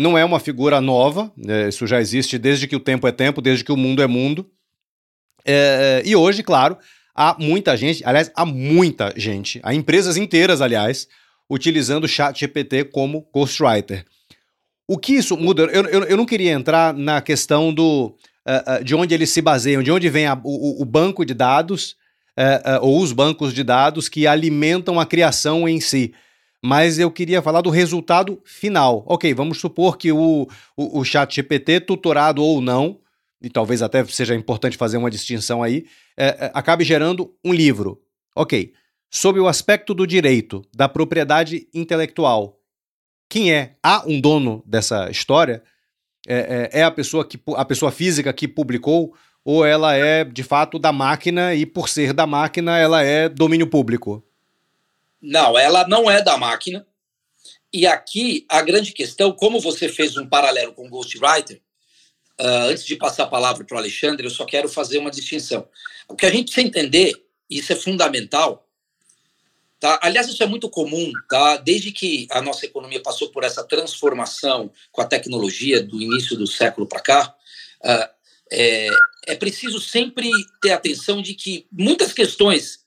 Não 0.00 0.16
é 0.16 0.24
uma 0.24 0.40
figura 0.40 0.80
nova, 0.80 1.30
né? 1.36 1.68
isso 1.68 1.86
já 1.86 2.00
existe 2.00 2.38
desde 2.38 2.66
que 2.66 2.74
o 2.74 2.80
tempo 2.80 3.06
é 3.06 3.12
tempo, 3.12 3.42
desde 3.42 3.62
que 3.62 3.70
o 3.70 3.76
mundo 3.76 4.02
é 4.02 4.06
mundo. 4.06 4.50
É, 5.44 6.02
e 6.06 6.16
hoje, 6.16 6.42
claro, 6.42 6.78
há 7.14 7.36
muita 7.38 7.76
gente, 7.76 8.02
aliás, 8.04 8.32
há 8.34 8.46
muita 8.46 9.12
gente, 9.14 9.60
há 9.62 9.74
empresas 9.74 10.16
inteiras, 10.16 10.62
aliás, 10.62 11.06
utilizando 11.50 12.04
o 12.04 12.08
chat 12.08 12.38
GPT 12.40 12.84
como 12.84 13.28
ghostwriter. 13.30 14.06
O 14.88 14.96
que 14.96 15.12
isso 15.12 15.36
muda? 15.36 15.64
Eu, 15.64 15.84
eu, 15.84 16.04
eu 16.04 16.16
não 16.16 16.24
queria 16.24 16.52
entrar 16.52 16.94
na 16.94 17.20
questão 17.20 17.72
do, 17.72 18.16
uh, 18.46 18.80
uh, 18.80 18.84
de 18.84 18.94
onde 18.94 19.14
eles 19.14 19.28
se 19.28 19.42
baseiam, 19.42 19.82
de 19.82 19.92
onde 19.92 20.08
vem 20.08 20.26
a, 20.26 20.40
o, 20.42 20.80
o, 20.80 20.84
banco 20.84 21.26
de 21.26 21.34
dados 21.34 21.94
uh, 22.38 22.80
ou 22.80 23.00
os 23.00 23.12
bancos 23.12 23.52
de 23.52 23.62
dados 23.62 24.08
que 24.08 24.26
alimentam 24.26 24.98
a 24.98 25.04
criação 25.04 25.68
em 25.68 25.78
si. 25.78 26.14
Mas 26.62 26.98
eu 26.98 27.10
queria 27.10 27.40
falar 27.40 27.62
do 27.62 27.70
resultado 27.70 28.40
final. 28.44 29.02
Ok, 29.06 29.32
vamos 29.32 29.58
supor 29.58 29.96
que 29.96 30.12
o, 30.12 30.46
o, 30.76 31.00
o 31.00 31.04
chat 31.04 31.34
GPT, 31.34 31.80
tutorado 31.80 32.42
ou 32.42 32.60
não, 32.60 33.00
e 33.42 33.48
talvez 33.48 33.82
até 33.82 34.04
seja 34.04 34.34
importante 34.34 34.76
fazer 34.76 34.98
uma 34.98 35.10
distinção 35.10 35.62
aí, 35.62 35.86
é, 36.16 36.26
é, 36.26 36.50
acabe 36.52 36.84
gerando 36.84 37.34
um 37.44 37.52
livro. 37.52 38.00
Ok. 38.36 38.72
Sob 39.10 39.40
o 39.40 39.48
aspecto 39.48 39.94
do 39.94 40.06
direito, 40.06 40.62
da 40.72 40.88
propriedade 40.88 41.66
intelectual, 41.74 42.60
quem 43.28 43.52
é? 43.52 43.76
Há 43.82 44.04
um 44.06 44.20
dono 44.20 44.62
dessa 44.66 45.10
história? 45.10 45.62
É, 46.28 46.68
é, 46.72 46.80
é, 46.80 46.84
a 46.84 46.90
pessoa 46.90 47.24
que 47.24 47.40
a 47.56 47.64
pessoa 47.64 47.90
física 47.90 48.32
que 48.32 48.46
publicou 48.46 49.14
ou 49.44 49.64
ela 49.64 49.94
é 49.94 50.22
de 50.22 50.42
fato 50.42 50.78
da 50.78 50.92
máquina 50.92 51.54
e 51.54 51.64
por 51.64 51.88
ser 51.88 52.12
da 52.12 52.26
máquina 52.26 52.76
ela 52.76 53.02
é 53.02 53.28
domínio 53.28 53.66
público? 53.66 54.22
Não, 55.20 55.58
ela 55.58 55.86
não 55.86 56.10
é 56.10 56.22
da 56.22 56.36
máquina. 56.36 56.86
E 57.72 57.86
aqui 57.86 58.46
a 58.48 58.62
grande 58.62 58.92
questão, 58.92 59.32
como 59.32 59.60
você 59.60 59.88
fez 59.88 60.16
um 60.16 60.26
paralelo 60.26 60.72
com 60.72 60.88
Ghostwriter, 60.88 61.60
uh, 62.40 62.68
antes 62.68 62.84
de 62.84 62.96
passar 62.96 63.24
a 63.24 63.28
palavra 63.28 63.64
para 63.64 63.76
o 63.76 63.78
Alexandre, 63.78 64.26
eu 64.26 64.30
só 64.30 64.44
quero 64.44 64.68
fazer 64.68 64.98
uma 64.98 65.10
distinção. 65.10 65.68
O 66.08 66.16
que 66.16 66.26
a 66.26 66.30
gente 66.30 66.46
precisa 66.46 66.66
entender, 66.66 67.12
isso 67.48 67.72
é 67.72 67.76
fundamental, 67.76 68.66
Tá? 69.80 69.98
Aliás, 70.02 70.28
isso 70.28 70.42
é 70.42 70.46
muito 70.46 70.68
comum, 70.68 71.10
tá? 71.26 71.56
desde 71.56 71.90
que 71.90 72.28
a 72.30 72.42
nossa 72.42 72.66
economia 72.66 73.00
passou 73.00 73.30
por 73.30 73.44
essa 73.44 73.64
transformação 73.64 74.70
com 74.92 75.00
a 75.00 75.06
tecnologia 75.06 75.82
do 75.82 76.02
início 76.02 76.36
do 76.36 76.46
século 76.46 76.86
para 76.86 77.00
cá, 77.00 77.34
uh, 77.82 78.14
é, 78.52 78.90
é 79.26 79.34
preciso 79.36 79.80
sempre 79.80 80.30
ter 80.60 80.72
atenção 80.72 81.22
de 81.22 81.32
que 81.32 81.66
muitas 81.72 82.12
questões 82.12 82.80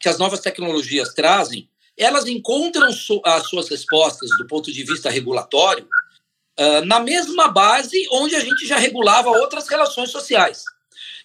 que 0.00 0.08
as 0.08 0.18
novas 0.18 0.40
tecnologias 0.40 1.14
trazem, 1.14 1.69
elas 2.00 2.26
encontram 2.26 2.88
as 2.88 3.46
suas 3.46 3.68
respostas 3.68 4.30
do 4.38 4.46
ponto 4.46 4.72
de 4.72 4.82
vista 4.82 5.10
regulatório 5.10 5.86
uh, 6.58 6.84
na 6.86 6.98
mesma 6.98 7.48
base 7.48 8.08
onde 8.10 8.34
a 8.34 8.40
gente 8.40 8.66
já 8.66 8.78
regulava 8.78 9.28
outras 9.28 9.68
relações 9.68 10.10
sociais. 10.10 10.64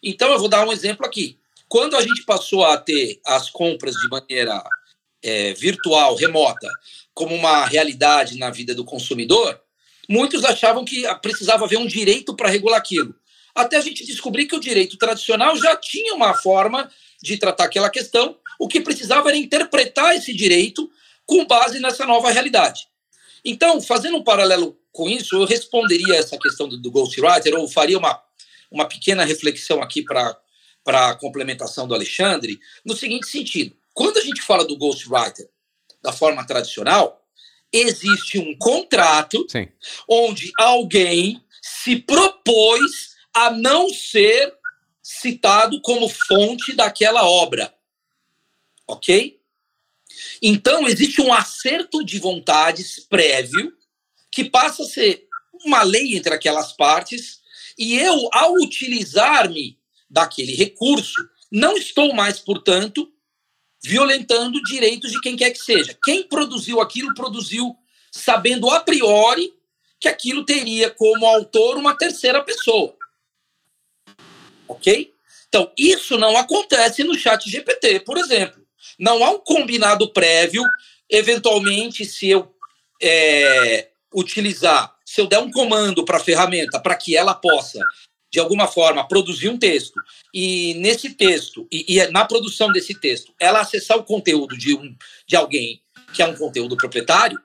Então, 0.03 0.33
eu 0.33 0.38
vou 0.38 0.49
dar 0.49 0.67
um 0.67 0.73
exemplo 0.73 1.05
aqui. 1.05 1.39
Quando 1.69 1.95
a 1.95 2.01
gente 2.01 2.25
passou 2.25 2.65
a 2.65 2.77
ter 2.77 3.21
as 3.25 3.49
compras 3.49 3.95
de 3.95 4.09
maneira 4.09 4.61
é, 5.23 5.53
virtual, 5.53 6.13
remota, 6.15 6.69
como 7.13 7.33
uma 7.33 7.65
realidade 7.65 8.38
na 8.38 8.49
vida 8.49 8.75
do 8.75 8.83
consumidor, 8.83 9.59
muitos 10.09 10.43
achavam 10.43 10.83
que 10.83 11.03
precisava 11.21 11.63
haver 11.63 11.79
um 11.79 11.88
direito 11.88 12.35
para 12.35 12.49
regular 12.49 12.77
aquilo. 12.77 13.15
Até 13.55 13.77
a 13.77 13.81
gente 13.81 14.05
descobrir 14.05 14.45
que 14.45 14.55
o 14.55 14.59
direito 14.59 14.97
tradicional 14.97 15.55
já 15.57 15.75
tinha 15.77 16.13
uma 16.13 16.33
forma 16.33 16.91
de 17.23 17.38
tratar 17.38 17.63
aquela 17.63 17.89
questão, 17.89 18.38
o 18.59 18.67
que 18.67 18.81
precisava 18.81 19.29
era 19.29 19.37
interpretar 19.37 20.15
esse 20.15 20.33
direito 20.33 20.89
com 21.25 21.45
base 21.45 21.79
nessa 21.79 22.05
nova 22.05 22.31
realidade. 22.31 22.87
Então, 23.43 23.81
fazendo 23.81 24.17
um 24.17 24.23
paralelo 24.23 24.77
com 24.91 25.09
isso, 25.09 25.35
eu 25.35 25.45
responderia 25.45 26.15
essa 26.15 26.37
questão 26.37 26.67
do, 26.67 26.77
do 26.77 26.91
ghostwriter, 26.91 27.53
ou 27.55 27.67
faria 27.67 27.97
uma, 27.97 28.19
uma 28.71 28.85
pequena 28.85 29.23
reflexão 29.23 29.81
aqui 29.81 30.03
para 30.03 30.37
a 30.87 31.15
complementação 31.15 31.87
do 31.87 31.93
Alexandre, 31.93 32.59
no 32.83 32.95
seguinte 32.95 33.27
sentido. 33.27 33.75
Quando 33.93 34.17
a 34.17 34.21
gente 34.21 34.41
fala 34.41 34.65
do 34.65 34.77
ghostwriter 34.77 35.47
da 36.01 36.11
forma 36.11 36.45
tradicional, 36.45 37.21
existe 37.71 38.39
um 38.39 38.57
contrato 38.57 39.45
Sim. 39.49 39.67
onde 40.07 40.51
alguém 40.57 41.41
se 41.61 41.97
propôs 41.97 43.15
a 43.33 43.51
não 43.51 43.89
ser 43.89 44.53
citado 45.01 45.81
como 45.81 46.09
fonte 46.09 46.73
daquela 46.73 47.27
obra. 47.27 47.73
Ok? 48.88 49.39
Então, 50.41 50.88
existe 50.88 51.21
um 51.21 51.34
acerto 51.34 52.04
de 52.04 52.19
vontades 52.19 53.00
prévio 53.00 53.74
que 54.32 54.43
passa 54.43 54.84
a 54.84 54.88
ser 54.88 55.28
uma 55.63 55.82
lei 55.84 56.15
entre 56.15 56.34
aquelas 56.34 56.74
partes, 56.74 57.39
e 57.78 57.98
eu, 57.98 58.30
ao 58.32 58.54
utilizar-me 58.56 59.80
daquele 60.10 60.54
recurso, 60.54 61.30
não 61.52 61.78
estou 61.78 62.13
mais, 62.13 62.39
portanto, 62.39 63.12
violentando 63.84 64.62
direitos 64.63 65.12
de 65.12 65.21
quem 65.21 65.36
quer 65.36 65.52
que 65.52 65.60
seja. 65.60 65.98
Quem 66.04 66.28
produziu 66.28 66.82
aquilo, 66.82 67.13
produziu 67.13 67.76
sabendo 68.12 68.69
a 68.69 68.80
priori 68.80 69.54
que 70.00 70.08
aquilo 70.08 70.45
teria 70.45 70.89
como 70.89 71.26
autor 71.26 71.78
uma 71.78 71.98
terceira 71.98 72.43
pessoa. 72.43 72.95
Ok? 74.67 75.13
Então, 75.48 75.71
isso 75.78 76.17
não 76.17 76.36
acontece 76.36 77.04
no 77.04 77.17
chat 77.17 77.50
GPT, 77.50 78.02
por 78.02 78.17
exemplo. 78.17 78.64
Não 78.99 79.23
há 79.23 79.31
um 79.31 79.39
combinado 79.39 80.12
prévio, 80.12 80.63
eventualmente, 81.10 82.05
se 82.05 82.29
eu 82.29 82.53
é, 83.01 83.89
utilizar, 84.13 84.95
se 85.05 85.21
eu 85.21 85.27
der 85.27 85.39
um 85.39 85.51
comando 85.51 86.05
para 86.05 86.17
a 86.17 86.23
ferramenta 86.23 86.79
para 86.79 86.95
que 86.95 87.15
ela 87.15 87.34
possa 87.34 87.79
de 88.36 88.39
alguma 88.41 88.67
forma, 88.67 89.08
produzir 89.08 89.47
um 89.47 89.58
texto 89.58 89.97
e 90.34 90.73
nesse 90.73 91.12
texto, 91.12 91.65
e, 91.71 91.97
e, 91.97 92.08
na 92.08 92.25
produção 92.25 92.69
desse 92.69 92.93
texto, 92.93 93.34
ela 93.39 93.62
acessar 93.62 93.97
o 93.97 94.03
conteúdo 94.03 94.58
de, 94.58 94.75
um, 94.75 94.93
de 95.25 95.38
alguém 95.38 95.81
que 96.13 96.21
é 96.21 96.25
um 96.27 96.36
conteúdo 96.36 96.75
proprietário, 96.75 97.39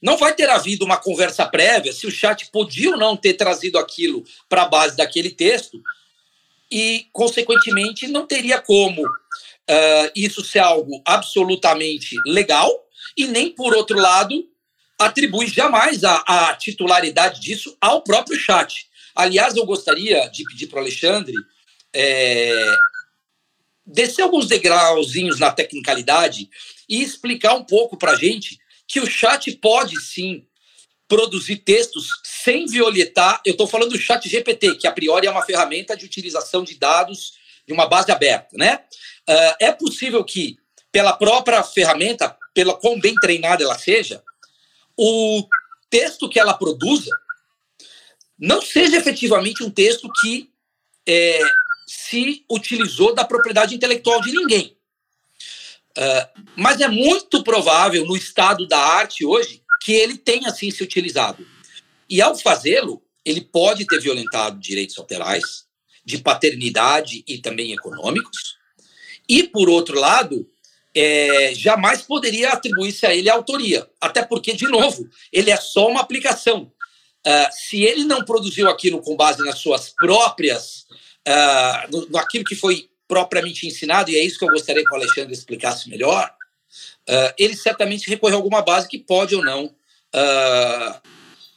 não 0.00 0.16
vai 0.16 0.32
ter 0.32 0.48
havido 0.48 0.84
uma 0.84 0.98
conversa 0.98 1.44
prévia 1.46 1.92
se 1.92 2.06
o 2.06 2.12
chat 2.12 2.48
podia 2.52 2.92
ou 2.92 2.96
não 2.96 3.16
ter 3.16 3.34
trazido 3.34 3.76
aquilo 3.76 4.22
para 4.48 4.62
a 4.62 4.68
base 4.68 4.96
daquele 4.96 5.30
texto 5.30 5.82
e, 6.70 7.06
consequentemente, 7.12 8.06
não 8.06 8.24
teria 8.24 8.60
como 8.60 9.02
uh, 9.70 10.12
isso 10.14 10.44
ser 10.44 10.60
algo 10.60 11.02
absolutamente 11.04 12.16
legal 12.26 12.70
e 13.16 13.26
nem, 13.26 13.50
por 13.50 13.74
outro 13.74 13.98
lado, 13.98 14.46
atribui 14.98 15.46
jamais 15.46 16.04
a, 16.04 16.22
a 16.26 16.54
titularidade 16.54 17.40
disso 17.40 17.76
ao 17.80 18.02
próprio 18.02 18.38
chat. 18.38 18.88
Aliás, 19.14 19.56
eu 19.56 19.64
gostaria 19.64 20.28
de 20.28 20.44
pedir 20.44 20.66
para 20.66 20.78
o 20.78 20.80
Alexandre 20.80 21.34
é, 21.94 22.74
descer 23.86 24.22
alguns 24.22 24.46
degrauzinhos 24.46 25.38
na 25.38 25.50
tecnicalidade 25.50 26.48
e 26.88 27.02
explicar 27.02 27.54
um 27.54 27.64
pouco 27.64 27.96
para 27.96 28.12
a 28.12 28.16
gente 28.16 28.58
que 28.86 29.00
o 29.00 29.06
chat 29.06 29.50
pode 29.56 30.00
sim 30.00 30.46
produzir 31.08 31.56
textos 31.56 32.08
sem 32.22 32.66
violentar. 32.66 33.40
Eu 33.44 33.52
estou 33.52 33.66
falando 33.66 33.90
do 33.90 33.98
chat 33.98 34.28
GPT, 34.28 34.76
que 34.76 34.86
a 34.86 34.92
priori 34.92 35.26
é 35.26 35.30
uma 35.30 35.44
ferramenta 35.44 35.96
de 35.96 36.04
utilização 36.04 36.64
de 36.64 36.74
dados 36.74 37.34
de 37.66 37.72
uma 37.72 37.86
base 37.86 38.10
aberta. 38.12 38.56
Né? 38.56 38.80
Uh, 39.28 39.56
é 39.60 39.72
possível 39.72 40.22
que, 40.24 40.58
pela 40.92 41.12
própria 41.12 41.62
ferramenta, 41.62 42.36
pela 42.54 42.74
quão 42.74 42.98
bem 42.98 43.14
treinada 43.16 43.62
ela 43.62 43.78
seja, 43.78 44.22
o 44.96 45.46
texto 45.90 46.28
que 46.28 46.38
ela 46.38 46.54
produza 46.54 47.10
não 48.38 48.62
seja 48.62 48.96
efetivamente 48.96 49.62
um 49.62 49.70
texto 49.70 50.10
que 50.20 50.50
é, 51.08 51.40
se 51.86 52.44
utilizou 52.50 53.14
da 53.14 53.24
propriedade 53.24 53.74
intelectual 53.74 54.20
de 54.20 54.32
ninguém. 54.32 54.76
Uh, 55.96 56.42
mas 56.56 56.80
é 56.80 56.88
muito 56.88 57.42
provável, 57.42 58.04
no 58.04 58.16
estado 58.16 58.66
da 58.68 58.78
arte 58.78 59.24
hoje, 59.24 59.62
que 59.82 59.92
ele 59.92 60.18
tenha 60.18 60.48
assim 60.48 60.70
se 60.70 60.82
utilizado. 60.82 61.46
E 62.08 62.20
ao 62.20 62.36
fazê-lo, 62.36 63.02
ele 63.24 63.40
pode 63.40 63.86
ter 63.86 64.00
violentado 64.00 64.58
direitos 64.60 64.98
autorais, 64.98 65.66
de 66.04 66.18
paternidade 66.18 67.24
e 67.26 67.38
também 67.38 67.72
econômicos. 67.72 68.55
E, 69.28 69.44
por 69.44 69.68
outro 69.68 69.98
lado, 69.98 70.48
é, 70.94 71.52
jamais 71.54 72.02
poderia 72.02 72.50
atribuir-se 72.50 73.04
a 73.04 73.14
ele 73.14 73.28
a 73.28 73.34
autoria. 73.34 73.86
Até 74.00 74.22
porque, 74.22 74.52
de 74.54 74.66
novo, 74.66 75.08
ele 75.32 75.50
é 75.50 75.56
só 75.56 75.88
uma 75.88 76.00
aplicação. 76.00 76.72
Uh, 77.26 77.50
se 77.50 77.82
ele 77.82 78.04
não 78.04 78.24
produziu 78.24 78.68
aquilo 78.70 79.02
com 79.02 79.16
base 79.16 79.44
nas 79.44 79.58
suas 79.58 79.90
próprias, 79.90 80.86
uh, 81.26 81.90
no, 81.90 82.08
naquilo 82.08 82.44
que 82.44 82.54
foi 82.54 82.88
propriamente 83.08 83.66
ensinado, 83.66 84.10
e 84.10 84.16
é 84.16 84.24
isso 84.24 84.38
que 84.38 84.44
eu 84.44 84.50
gostaria 84.50 84.84
que 84.84 84.92
o 84.92 84.94
Alexandre 84.94 85.32
explicasse 85.32 85.90
melhor, 85.90 86.32
uh, 87.08 87.34
ele 87.36 87.56
certamente 87.56 88.08
recorreu 88.08 88.36
a 88.36 88.38
alguma 88.38 88.62
base 88.62 88.88
que 88.88 88.98
pode 88.98 89.34
ou 89.34 89.44
não 89.44 89.74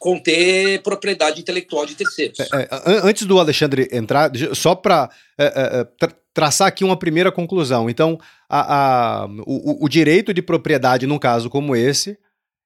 conter 0.00 0.82
propriedade 0.82 1.42
intelectual 1.42 1.84
de 1.84 1.94
terceiros. 1.94 2.40
É, 2.40 2.62
é, 2.62 2.68
antes 3.04 3.26
do 3.26 3.38
Alexandre 3.38 3.86
entrar, 3.92 4.32
só 4.54 4.74
para 4.74 5.10
é, 5.38 5.44
é, 5.44 5.80
é, 5.80 5.84
tra 5.84 6.10
traçar 6.32 6.68
aqui 6.68 6.84
uma 6.84 6.96
primeira 6.96 7.30
conclusão. 7.30 7.90
Então, 7.90 8.18
a, 8.48 9.24
a, 9.24 9.26
o, 9.44 9.84
o 9.84 9.88
direito 9.88 10.32
de 10.32 10.40
propriedade, 10.40 11.06
num 11.06 11.18
caso 11.18 11.50
como 11.50 11.74
esse, 11.76 12.16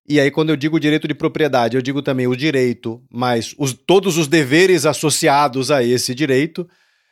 e 0.06 0.20
aí, 0.20 0.30
quando 0.30 0.50
eu 0.50 0.56
digo 0.56 0.78
direito 0.78 1.08
de 1.08 1.14
propriedade, 1.14 1.76
eu 1.76 1.82
digo 1.82 2.02
também 2.02 2.26
o 2.26 2.36
direito, 2.36 3.02
mas 3.10 3.54
os, 3.58 3.72
todos 3.72 4.18
os 4.18 4.28
deveres 4.28 4.84
associados 4.84 5.70
a 5.70 5.82
esse 5.82 6.14
direito, 6.14 6.68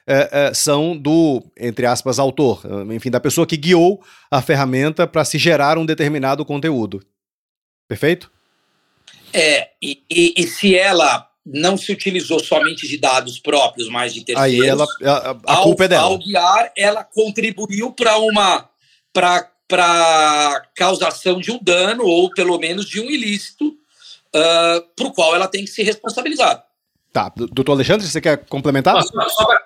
é, 0.06 0.28
é, 0.30 0.54
são 0.54 0.96
do, 0.96 1.42
entre 1.58 1.86
aspas, 1.86 2.18
autor, 2.18 2.62
enfim, 2.92 3.10
da 3.10 3.18
pessoa 3.18 3.46
que 3.46 3.56
guiou 3.56 4.02
a 4.30 4.42
ferramenta 4.42 5.06
para 5.06 5.24
se 5.24 5.38
gerar 5.38 5.78
um 5.78 5.86
determinado 5.86 6.44
conteúdo. 6.44 7.00
Perfeito? 7.88 8.30
É, 9.32 9.70
e, 9.80 10.02
e, 10.10 10.34
e, 10.36 10.46
se 10.46 10.76
ela 10.76 11.28
não 11.44 11.76
se 11.76 11.90
utilizou 11.90 12.38
somente 12.38 12.86
de 12.86 12.98
dados 12.98 13.38
próprios, 13.38 13.88
mas 13.88 14.12
de 14.12 14.24
terceiros, 14.24 14.62
aí 14.62 14.68
ela, 14.68 14.86
a, 15.02 15.30
a 15.46 15.56
ao, 15.56 15.62
culpa 15.64 15.84
é 15.84 15.88
dela. 15.88 16.04
Ao 16.04 16.18
guiar, 16.18 16.72
ela 16.76 17.02
contribuiu 17.02 17.92
para 17.92 18.18
uma 18.18 18.68
para 19.12 20.66
causação 20.74 21.40
de 21.40 21.50
um 21.50 21.58
dano 21.62 22.04
ou 22.04 22.30
pelo 22.30 22.58
menos 22.58 22.86
de 22.86 23.00
um 23.00 23.10
ilícito 23.10 23.68
uh, 23.68 24.82
para 24.94 25.06
o 25.06 25.12
qual 25.12 25.34
ela 25.34 25.48
tem 25.48 25.64
que 25.64 25.70
se 25.70 25.82
responsabilizar. 25.82 26.64
Tá, 27.12 27.30
doutor 27.36 27.72
Alexandre, 27.72 28.06
você 28.06 28.20
quer 28.20 28.38
complementar? 28.46 29.02
Só, 29.02 29.28
só 29.28 29.44
pra... 29.44 29.60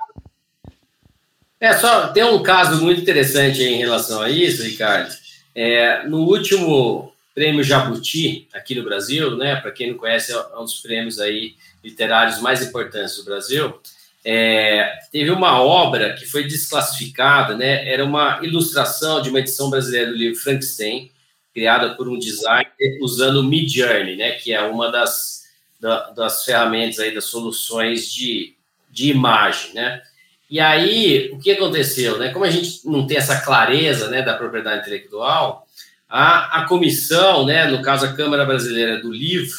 É, 1.61 1.77
só 1.79 2.09
tem 2.09 2.25
um 2.25 2.43
caso 2.43 2.83
muito 2.83 3.01
interessante 3.01 3.63
em 3.63 3.79
relação 3.79 4.21
a 4.21 4.29
isso, 4.29 4.63
Ricardo. 4.63 5.15
É, 5.55 6.07
no 6.07 6.19
último 6.19 7.13
prêmio 7.37 7.63
Jabuti 7.63 8.49
aqui 8.55 8.75
no 8.75 8.83
Brasil, 8.83 9.37
né? 9.37 9.57
Para 9.57 9.71
quem 9.71 9.91
não 9.91 9.99
conhece, 9.99 10.33
é 10.33 10.59
um 10.59 10.65
dos 10.65 10.81
prêmios 10.81 11.21
aí 11.21 11.55
literários 11.85 12.41
mais 12.41 12.67
importantes 12.67 13.15
do 13.19 13.25
Brasil. 13.25 13.79
É, 14.25 14.91
teve 15.13 15.31
uma 15.31 15.61
obra 15.61 16.15
que 16.15 16.25
foi 16.25 16.45
desclassificada, 16.45 17.55
né? 17.55 17.87
Era 17.93 18.03
uma 18.03 18.41
ilustração 18.43 19.21
de 19.21 19.29
uma 19.29 19.41
edição 19.41 19.69
brasileira 19.69 20.11
do 20.11 20.17
livro 20.17 20.41
Frankenstein, 20.41 21.13
criada 21.53 21.95
por 21.95 22.09
um 22.09 22.19
designer 22.19 22.99
usando 23.03 23.41
o 23.41 23.45
Midjourney, 23.45 24.17
né? 24.17 24.31
Que 24.33 24.55
é 24.55 24.63
uma 24.63 24.91
das, 24.91 25.43
da, 25.79 26.09
das 26.13 26.43
ferramentas 26.43 26.99
aí, 26.99 27.15
das 27.15 27.25
soluções 27.25 28.11
de, 28.11 28.55
de 28.91 29.11
imagem, 29.11 29.75
né? 29.75 30.01
E 30.49 30.59
aí, 30.59 31.31
o 31.35 31.39
que 31.39 31.51
aconteceu, 31.51 32.19
né? 32.19 32.31
Como 32.31 32.47
a 32.47 32.51
gente 32.51 32.81
não 32.89 33.07
tem 33.07 33.19
essa 33.19 33.43
clareza, 33.43 34.09
né, 34.09 34.23
da 34.23 34.35
propriedade 34.35 34.81
intelectual, 34.81 35.66
a, 36.09 36.61
a 36.61 36.69
comissão, 36.69 37.47
né, 37.47 37.67
no 37.67 37.83
caso 37.83 38.07
a 38.07 38.13
Câmara 38.13 38.45
Brasileira 38.45 39.01
do 39.01 39.11
Livro, 39.11 39.57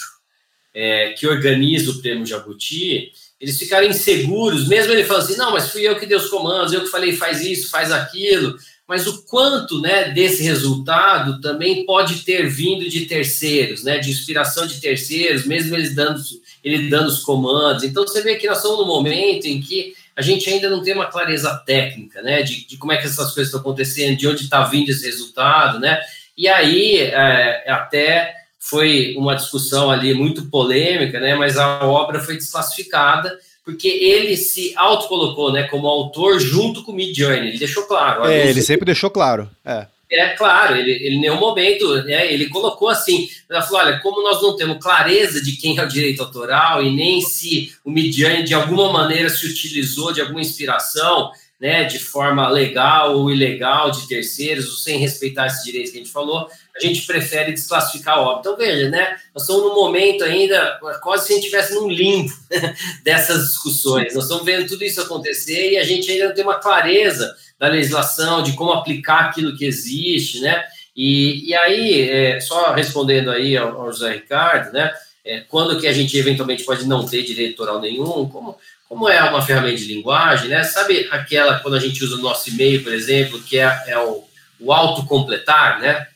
é, 0.73 1.13
que 1.13 1.27
organiza 1.27 1.91
o 1.91 2.01
prêmio 2.01 2.25
Jabuti, 2.25 3.11
eles 3.39 3.57
ficaram 3.57 3.87
inseguros, 3.87 4.67
mesmo 4.67 4.93
ele 4.93 5.03
falando 5.03 5.23
assim, 5.23 5.37
não, 5.37 5.51
mas 5.51 5.71
fui 5.71 5.87
eu 5.87 5.99
que 5.99 6.05
dei 6.05 6.17
os 6.17 6.29
comandos, 6.29 6.73
eu 6.73 6.81
que 6.81 6.89
falei 6.89 7.15
faz 7.15 7.41
isso, 7.41 7.69
faz 7.69 7.91
aquilo, 7.91 8.57
mas 8.87 9.05
o 9.05 9.23
quanto 9.23 9.81
né, 9.81 10.11
desse 10.11 10.41
resultado 10.43 11.41
também 11.41 11.85
pode 11.85 12.23
ter 12.23 12.47
vindo 12.47 12.89
de 12.89 13.05
terceiros, 13.05 13.83
né, 13.83 13.99
de 13.99 14.09
inspiração 14.09 14.65
de 14.65 14.79
terceiros, 14.79 15.45
mesmo 15.45 15.75
eles 15.75 15.93
dando, 15.93 16.21
ele 16.63 16.89
dando 16.89 17.07
os 17.07 17.19
comandos. 17.19 17.83
Então 17.83 18.07
você 18.07 18.21
vê 18.21 18.35
que 18.35 18.47
nós 18.47 18.57
estamos 18.57 18.79
no 18.79 18.85
momento 18.85 19.45
em 19.45 19.59
que 19.59 19.93
a 20.15 20.21
gente 20.21 20.49
ainda 20.49 20.69
não 20.69 20.81
tem 20.81 20.93
uma 20.93 21.05
clareza 21.05 21.53
técnica, 21.65 22.21
né, 22.21 22.41
de, 22.41 22.65
de 22.65 22.77
como 22.77 22.91
é 22.91 22.97
que 22.97 23.05
essas 23.05 23.33
coisas 23.33 23.47
estão 23.47 23.59
acontecendo, 23.59 24.17
de 24.17 24.27
onde 24.27 24.43
está 24.43 24.63
vindo 24.63 24.89
esse 24.89 25.05
resultado, 25.05 25.79
né, 25.79 26.01
e 26.37 26.47
aí, 26.47 26.97
é, 26.99 27.71
até 27.71 28.33
foi 28.59 29.15
uma 29.17 29.35
discussão 29.35 29.89
ali 29.89 30.13
muito 30.13 30.49
polêmica, 30.49 31.19
né? 31.19 31.35
Mas 31.35 31.57
a 31.57 31.85
obra 31.85 32.19
foi 32.19 32.35
desclassificada 32.35 33.37
porque 33.63 33.87
ele 33.89 34.37
se 34.37 34.73
autocolocou, 34.77 35.51
né, 35.51 35.63
como 35.63 35.87
autor 35.87 36.39
junto 36.39 36.83
com 36.83 36.93
o 36.93 36.95
Midjourney. 36.95 37.49
Ele 37.49 37.57
deixou 37.57 37.83
claro. 37.83 38.25
É, 38.25 38.49
ele 38.49 38.61
sempre 38.61 38.85
deixou 38.85 39.09
claro. 39.09 39.49
É. 39.65 39.87
É 40.09 40.29
claro, 40.29 40.77
ele, 40.77 40.89
ele 40.91 41.15
em 41.15 41.19
nenhum 41.19 41.37
momento, 41.37 42.01
né, 42.03 42.31
ele 42.31 42.47
colocou 42.47 42.87
assim, 42.87 43.27
ele 43.49 43.61
falou, 43.63 43.81
olha, 43.81 43.99
como 43.99 44.23
nós 44.23 44.41
não 44.41 44.55
temos 44.55 44.81
clareza 44.81 45.43
de 45.43 45.57
quem 45.57 45.77
é 45.77 45.83
o 45.83 45.87
direito 45.87 46.23
autoral 46.23 46.81
e 46.81 46.95
nem 46.95 47.19
se 47.19 47.73
o 47.83 47.91
Midjourney 47.91 48.43
de 48.43 48.53
alguma 48.53 48.89
maneira 48.89 49.29
se 49.29 49.45
utilizou 49.45 50.13
de 50.13 50.21
alguma 50.21 50.39
inspiração, 50.39 51.29
né, 51.59 51.85
de 51.85 51.97
forma 51.97 52.47
legal 52.49 53.17
ou 53.17 53.31
ilegal 53.31 53.89
de 53.89 54.07
terceiros, 54.07 54.69
ou 54.69 54.75
sem 54.75 54.99
respeitar 54.99 55.47
esses 55.47 55.63
direitos 55.63 55.91
que 55.91 55.97
a 55.97 56.01
gente 56.01 56.11
falou, 56.11 56.47
a 56.75 56.79
gente 56.79 57.05
prefere 57.07 57.51
desclassificar 57.51 58.15
a 58.15 58.21
obra. 58.21 58.39
Então, 58.41 58.55
veja, 58.55 58.89
né, 58.89 59.17
nós 59.33 59.43
estamos 59.43 59.63
num 59.63 59.75
momento 59.75 60.23
ainda, 60.23 60.79
quase 61.01 61.25
se 61.25 61.33
a 61.33 61.35
gente 61.35 61.45
estivesse 61.45 61.73
num 61.73 61.89
limbo 61.89 62.31
dessas 63.03 63.47
discussões. 63.47 64.13
Nós 64.13 64.25
estamos 64.25 64.45
vendo 64.45 64.67
tudo 64.67 64.83
isso 64.83 65.01
acontecer 65.01 65.71
e 65.71 65.77
a 65.77 65.83
gente 65.83 66.11
ainda 66.11 66.27
não 66.27 66.35
tem 66.35 66.43
uma 66.43 66.59
clareza 66.59 67.35
da 67.57 67.67
legislação, 67.67 68.43
de 68.43 68.53
como 68.53 68.71
aplicar 68.71 69.25
aquilo 69.25 69.57
que 69.57 69.65
existe, 69.65 70.39
né? 70.41 70.63
E, 70.95 71.49
e 71.49 71.55
aí, 71.55 72.09
é, 72.09 72.39
só 72.39 72.71
respondendo 72.73 73.31
aí 73.31 73.57
ao, 73.57 73.81
ao 73.81 73.91
José 73.91 74.13
Ricardo, 74.13 74.71
né? 74.71 74.91
É, 75.25 75.41
quando 75.41 75.79
que 75.79 75.87
a 75.87 75.91
gente 75.91 76.17
eventualmente 76.17 76.63
pode 76.63 76.87
não 76.87 77.05
ter 77.05 77.21
direito 77.23 77.61
autoral 77.61 77.81
nenhum, 77.81 78.29
como 78.29 78.55
como 78.87 79.09
é 79.09 79.21
uma 79.29 79.41
ferramenta 79.41 79.77
de 79.77 79.93
linguagem, 79.93 80.49
né? 80.49 80.63
Sabe 80.63 81.07
aquela 81.11 81.59
quando 81.59 81.75
a 81.75 81.79
gente 81.79 82.03
usa 82.03 82.15
o 82.15 82.21
nosso 82.21 82.49
e-mail, 82.49 82.83
por 82.83 82.93
exemplo, 82.93 83.41
que 83.41 83.57
é, 83.57 83.83
é 83.87 83.99
o, 83.99 84.23
o 84.59 84.71
autocompletar, 84.71 85.79
né? 85.79 86.07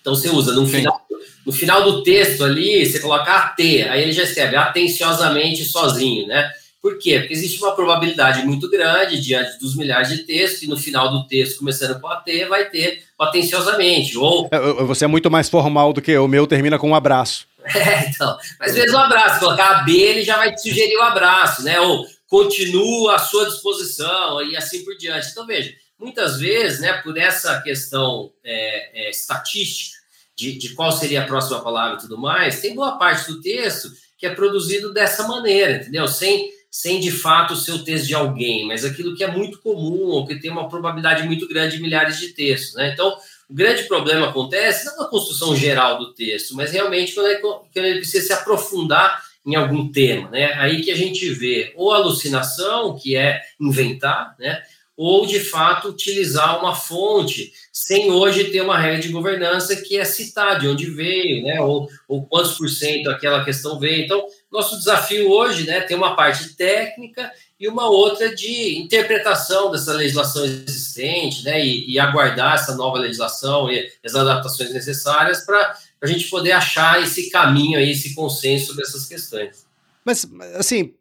Então 0.00 0.14
você 0.14 0.30
usa 0.30 0.54
no 0.54 0.66
final, 0.66 1.06
no 1.44 1.52
final 1.52 1.84
do 1.84 2.02
texto 2.02 2.42
ali, 2.42 2.86
você 2.86 3.00
coloca 3.00 3.30
AT, 3.30 3.60
aí 3.60 4.02
ele 4.02 4.12
já 4.12 4.22
escreve 4.22 4.56
atenciosamente 4.56 5.64
sozinho, 5.64 6.26
né? 6.26 6.50
Por 6.80 6.98
quê? 6.98 7.18
Porque 7.18 7.34
existe 7.34 7.62
uma 7.62 7.72
probabilidade 7.72 8.42
muito 8.46 8.70
grande 8.70 9.20
diante 9.20 9.58
dos 9.58 9.76
milhares 9.76 10.08
de 10.08 10.18
textos, 10.18 10.62
e 10.62 10.66
no 10.66 10.78
final 10.78 11.10
do 11.10 11.26
texto, 11.26 11.58
começando 11.58 12.00
com 12.00 12.08
AT, 12.08 12.46
vai 12.48 12.70
ter 12.70 13.02
atenciosamente. 13.18 14.16
Ou... 14.16 14.48
É, 14.50 14.58
você 14.84 15.04
é 15.04 15.08
muito 15.08 15.30
mais 15.30 15.50
formal 15.50 15.92
do 15.92 16.00
que 16.00 16.10
eu, 16.10 16.24
o 16.24 16.28
meu 16.28 16.46
termina 16.46 16.78
com 16.78 16.88
um 16.88 16.94
abraço. 16.94 17.46
É, 17.74 18.08
então. 18.08 18.36
Mas 18.58 18.74
mesmo 18.74 18.98
abraço, 18.98 19.40
colocar 19.40 19.70
a 19.70 19.82
B, 19.82 19.92
ele 19.92 20.22
já 20.22 20.36
vai 20.36 20.54
te 20.54 20.62
sugerir 20.62 20.96
o 20.96 21.00
um 21.00 21.04
abraço, 21.04 21.62
né? 21.62 21.80
Ou 21.80 22.06
continua 22.26 23.16
à 23.16 23.18
sua 23.18 23.46
disposição 23.46 24.42
e 24.42 24.56
assim 24.56 24.84
por 24.84 24.96
diante. 24.96 25.28
Então, 25.30 25.46
veja, 25.46 25.74
muitas 25.98 26.38
vezes, 26.38 26.80
né, 26.80 26.94
por 27.02 27.18
essa 27.18 27.60
questão 27.60 28.32
é, 28.42 29.06
é, 29.06 29.10
estatística 29.10 29.98
de, 30.34 30.56
de 30.56 30.70
qual 30.70 30.90
seria 30.90 31.22
a 31.22 31.26
próxima 31.26 31.60
palavra 31.60 31.98
e 31.98 32.00
tudo 32.00 32.16
mais, 32.16 32.60
tem 32.60 32.74
boa 32.74 32.96
parte 32.96 33.30
do 33.30 33.40
texto 33.42 33.90
que 34.16 34.26
é 34.26 34.34
produzido 34.34 34.92
dessa 34.92 35.26
maneira, 35.26 35.76
entendeu? 35.76 36.06
Sem, 36.06 36.50
sem 36.70 37.00
de 37.00 37.10
fato 37.10 37.56
ser 37.56 37.72
o 37.72 37.84
texto 37.84 38.06
de 38.06 38.14
alguém, 38.14 38.66
mas 38.66 38.84
aquilo 38.84 39.14
que 39.16 39.24
é 39.24 39.30
muito 39.30 39.58
comum 39.58 40.04
ou 40.04 40.26
que 40.26 40.38
tem 40.38 40.50
uma 40.50 40.68
probabilidade 40.68 41.24
muito 41.24 41.48
grande 41.48 41.76
de 41.76 41.82
milhares 41.82 42.18
de 42.18 42.28
textos, 42.28 42.74
né? 42.74 42.92
Então, 42.92 43.16
o 43.50 43.54
grande 43.54 43.82
problema 43.84 44.28
acontece 44.28 44.86
não 44.86 44.98
na 44.98 45.08
construção 45.08 45.56
geral 45.56 45.98
do 45.98 46.14
texto, 46.14 46.54
mas 46.54 46.70
realmente 46.70 47.12
quando, 47.12 47.26
é, 47.26 47.34
quando 47.36 47.66
ele 47.74 47.98
precisa 47.98 48.28
se 48.28 48.32
aprofundar 48.32 49.20
em 49.44 49.56
algum 49.56 49.90
tema, 49.90 50.30
né? 50.30 50.52
Aí 50.54 50.82
que 50.82 50.90
a 50.90 50.96
gente 50.96 51.28
vê 51.30 51.72
ou 51.74 51.92
alucinação, 51.92 52.96
que 52.96 53.16
é 53.16 53.40
inventar, 53.60 54.36
né? 54.38 54.62
Ou 54.96 55.26
de 55.26 55.40
fato 55.40 55.88
utilizar 55.88 56.60
uma 56.60 56.74
fonte 56.74 57.52
sem 57.72 58.10
hoje 58.12 58.50
ter 58.50 58.60
uma 58.60 58.78
regra 58.78 59.00
de 59.00 59.08
governança 59.08 59.74
que 59.74 59.96
é 59.96 60.04
citar 60.04 60.60
de 60.60 60.68
onde 60.68 60.86
veio, 60.90 61.42
né? 61.42 61.60
Ou, 61.60 61.88
ou 62.06 62.26
quantos 62.26 62.56
por 62.56 62.68
cento 62.68 63.10
aquela 63.10 63.44
questão 63.44 63.80
veio. 63.80 64.04
Então, 64.04 64.24
nosso 64.52 64.76
desafio 64.76 65.28
hoje, 65.28 65.66
né? 65.66 65.80
Tem 65.80 65.96
uma 65.96 66.14
parte 66.14 66.54
técnica 66.54 67.32
e 67.60 67.68
uma 67.68 67.90
outra 67.90 68.34
de 68.34 68.78
interpretação 68.78 69.70
dessa 69.70 69.92
legislação 69.92 70.46
existente, 70.46 71.44
né, 71.44 71.62
e, 71.62 71.92
e 71.92 71.98
aguardar 72.00 72.54
essa 72.54 72.74
nova 72.74 72.98
legislação 72.98 73.70
e 73.70 73.86
as 74.02 74.14
adaptações 74.14 74.72
necessárias 74.72 75.44
para 75.44 75.76
a 76.00 76.06
gente 76.06 76.30
poder 76.30 76.52
achar 76.52 77.02
esse 77.02 77.28
caminho 77.28 77.78
aí, 77.78 77.90
esse 77.90 78.14
consenso 78.14 78.68
sobre 78.68 78.82
essas 78.82 79.06
questões. 79.06 79.66
Mas, 80.02 80.26
assim, 80.56 80.94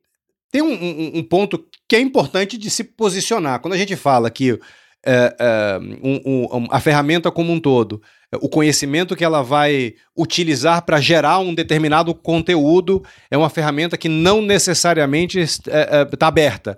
tem 0.51 0.61
um, 0.61 0.73
um, 0.73 1.19
um 1.19 1.23
ponto 1.23 1.65
que 1.87 1.95
é 1.95 1.99
importante 2.01 2.57
de 2.57 2.69
se 2.69 2.83
posicionar. 2.83 3.61
Quando 3.61 3.73
a 3.73 3.77
gente 3.77 3.95
fala 3.95 4.29
que 4.29 4.59
é, 5.05 5.35
é, 5.39 5.79
um, 6.03 6.67
a 6.69 6.81
ferramenta 6.81 7.31
como 7.31 7.53
um 7.53 7.59
todo 7.59 8.01
o 8.37 8.47
conhecimento 8.47 9.15
que 9.15 9.23
ela 9.23 9.41
vai 9.41 9.95
utilizar 10.15 10.83
para 10.83 11.01
gerar 11.01 11.39
um 11.39 11.53
determinado 11.53 12.13
conteúdo 12.13 13.03
é 13.31 13.37
uma 13.37 13.49
ferramenta 13.49 13.97
que 13.97 14.07
não 14.07 14.41
necessariamente 14.41 15.39
está 15.39 15.71
é, 15.71 16.01
é, 16.01 16.25
aberta 16.25 16.77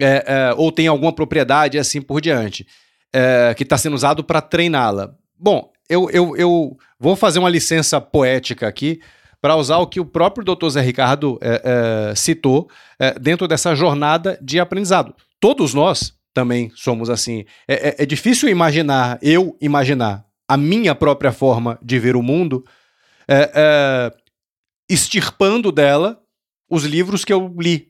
é, 0.00 0.24
é, 0.26 0.54
ou 0.56 0.72
tem 0.72 0.86
alguma 0.86 1.12
propriedade 1.12 1.76
e 1.76 1.80
assim 1.80 2.00
por 2.00 2.20
diante, 2.20 2.66
é, 3.12 3.52
que 3.54 3.64
está 3.64 3.76
sendo 3.76 3.94
usado 3.94 4.22
para 4.24 4.40
treiná-la. 4.40 5.12
Bom, 5.38 5.70
eu, 5.88 6.08
eu, 6.10 6.36
eu 6.36 6.76
vou 6.98 7.16
fazer 7.16 7.38
uma 7.38 7.50
licença 7.50 8.00
poética 8.00 8.66
aqui 8.66 9.00
para 9.40 9.56
usar 9.56 9.78
o 9.78 9.86
que 9.86 10.00
o 10.00 10.04
próprio 10.04 10.44
Dr. 10.44 10.68
Zé 10.68 10.80
Ricardo 10.80 11.38
é, 11.40 12.12
citou 12.14 12.68
dentro 13.20 13.46
dessa 13.46 13.74
jornada 13.74 14.38
de 14.42 14.58
aprendizado. 14.58 15.14
Todos 15.38 15.72
nós 15.74 16.12
também 16.34 16.72
somos 16.74 17.08
assim. 17.08 17.44
É, 17.66 18.04
difícil 18.04 18.48
imaginar, 18.48 19.16
eu 19.22 19.56
imaginar, 19.60 20.24
a 20.48 20.56
minha 20.56 20.94
própria 20.94 21.30
forma 21.30 21.78
de 21.82 21.98
ver 21.98 22.16
o 22.16 22.22
mundo, 22.22 22.64
é, 23.28 23.52
é, 23.54 24.12
extirpando 24.88 25.70
dela 25.70 26.18
os 26.70 26.84
livros 26.84 27.24
que 27.24 27.32
eu 27.32 27.54
li, 27.58 27.88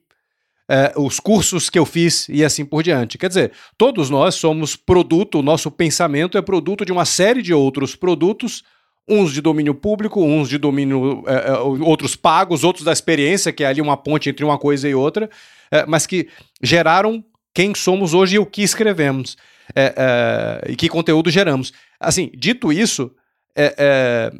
é, 0.68 0.92
os 0.96 1.20
cursos 1.20 1.70
que 1.70 1.78
eu 1.78 1.86
fiz 1.86 2.28
e 2.28 2.44
assim 2.44 2.64
por 2.64 2.82
diante. 2.82 3.16
Quer 3.16 3.28
dizer, 3.28 3.52
todos 3.76 4.10
nós 4.10 4.34
somos 4.34 4.74
produto, 4.74 5.38
o 5.38 5.42
nosso 5.42 5.70
pensamento 5.70 6.36
é 6.36 6.42
produto 6.42 6.84
de 6.84 6.90
uma 6.90 7.04
série 7.04 7.40
de 7.40 7.54
outros 7.54 7.94
produtos, 7.94 8.64
uns 9.08 9.32
de 9.32 9.40
domínio 9.40 9.74
público, 9.74 10.22
uns 10.22 10.48
de 10.48 10.58
domínio. 10.58 11.22
É, 11.26 11.50
é, 11.50 11.52
outros 11.58 12.16
pagos, 12.16 12.64
outros 12.64 12.84
da 12.84 12.92
experiência, 12.92 13.52
que 13.52 13.62
é 13.62 13.68
ali 13.68 13.80
uma 13.80 13.96
ponte 13.96 14.28
entre 14.28 14.44
uma 14.44 14.58
coisa 14.58 14.88
e 14.88 14.94
outra, 14.94 15.30
é, 15.70 15.86
mas 15.86 16.06
que 16.06 16.28
geraram 16.62 17.24
quem 17.54 17.74
somos 17.74 18.12
hoje 18.12 18.36
e 18.36 18.38
o 18.38 18.44
que 18.44 18.62
escrevemos 18.62 19.36
é, 19.74 19.94
é, 19.96 20.72
e 20.72 20.76
que 20.76 20.88
conteúdo 20.88 21.30
geramos. 21.30 21.72
Assim, 21.98 22.30
dito 22.34 22.72
isso, 22.72 23.10
é, 23.56 23.74
é 23.78 24.32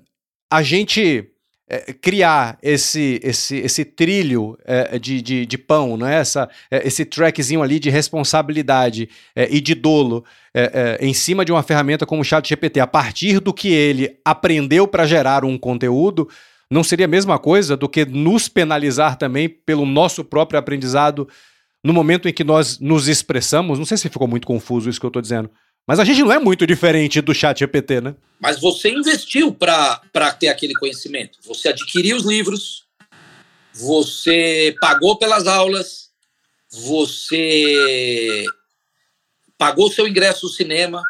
a 0.51 0.63
gente 0.63 1.31
é, 1.69 1.93
criar 1.93 2.59
esse, 2.63 3.21
esse, 3.23 3.57
esse 3.59 3.85
trilho 3.85 4.59
é, 4.65 4.99
de, 4.99 5.21
de, 5.21 5.45
de, 5.45 5.59
pão, 5.59 5.97
né? 5.97 6.17
Essa, 6.17 6.49
esse 6.71 7.05
trackzinho 7.05 7.63
ali 7.63 7.79
de 7.79 7.91
responsabilidade 7.91 9.09
e 9.37 9.61
de 9.61 9.75
dolo 9.75 10.25
em 11.01 11.13
cima 11.13 11.45
de 11.45 11.53
uma 11.53 11.63
ferramenta 11.63 12.07
como 12.07 12.23
o 12.23 12.25
ChatGPT, 12.25 12.81
a 12.81 12.87
partir 12.87 13.39
do 13.39 13.53
que 13.53 13.69
ele 13.69 14.19
aprendeu 14.25 14.89
para 14.89 15.07
gerar 15.07 15.45
um 15.45 15.57
conteúdo, 15.57 16.29
não 16.71 16.83
seria 16.83 17.07
a 17.07 17.09
mesma 17.09 17.39
coisa 17.39 17.77
do 17.77 17.89
que 17.89 18.05
nos 18.05 18.49
penalizar 18.49 19.17
também 19.17 19.49
pelo 19.49 19.87
nosso 19.87 20.25
próprio 20.25 20.59
aprendizado 20.59 21.29
no 21.85 21.93
momento 21.93 22.29
em 22.29 22.33
que 22.33 22.45
nós 22.45 22.79
nos 22.79 23.09
expressamos? 23.09 23.79
Não 23.79 23.87
sei 23.87 23.97
se 23.97 24.09
ficou 24.09 24.29
muito 24.29 24.47
confuso 24.47 24.89
isso 24.89 25.01
que 25.01 25.07
eu 25.07 25.09
estou 25.09 25.23
dizendo. 25.23 25.51
Mas 25.87 25.99
a 25.99 26.05
gente 26.05 26.21
não 26.21 26.33
é 26.33 26.39
muito 26.39 26.67
diferente 26.67 27.21
do 27.21 27.35
chat 27.35 27.61
GPT, 27.61 28.01
né? 28.01 28.15
Mas 28.39 28.61
você 28.61 28.91
investiu 28.91 29.55
para 29.55 29.99
ter 30.39 30.49
aquele 30.49 30.75
conhecimento. 30.75 31.39
Você 31.47 31.71
adquiriu 31.71 32.17
os 32.17 32.27
livros, 32.27 32.85
você 33.73 34.77
pagou 34.81 35.17
pelas 35.19 35.47
aulas, 35.47 36.11
você 36.71 38.45
pagou 39.57 39.91
seu 39.91 40.07
ingresso 40.07 40.47
no 40.47 40.53
cinema, 40.53 41.03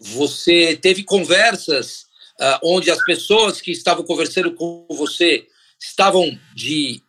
você 0.00 0.78
teve 0.80 1.02
conversas 1.02 2.06
uh, 2.40 2.58
onde 2.64 2.90
as 2.90 3.02
pessoas 3.04 3.60
que 3.60 3.70
estavam 3.70 4.04
conversando 4.04 4.54
com 4.54 4.86
você 4.90 5.46
estavam 5.78 6.38
de 6.54 7.02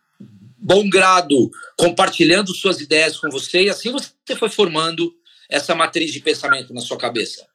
bom 0.60 0.88
grado 0.88 1.50
compartilhando 1.76 2.54
suas 2.54 2.80
ideias 2.80 3.18
com 3.18 3.30
você, 3.30 3.62
e 3.62 3.70
assim 3.70 3.90
você 3.90 4.36
foi 4.36 4.48
formando 4.48 5.14
essa 5.48 5.74
matriz 5.74 6.12
de 6.12 6.20
pensamento 6.20 6.74
na 6.74 6.80
sua 6.80 6.98
cabeça. 6.98 7.46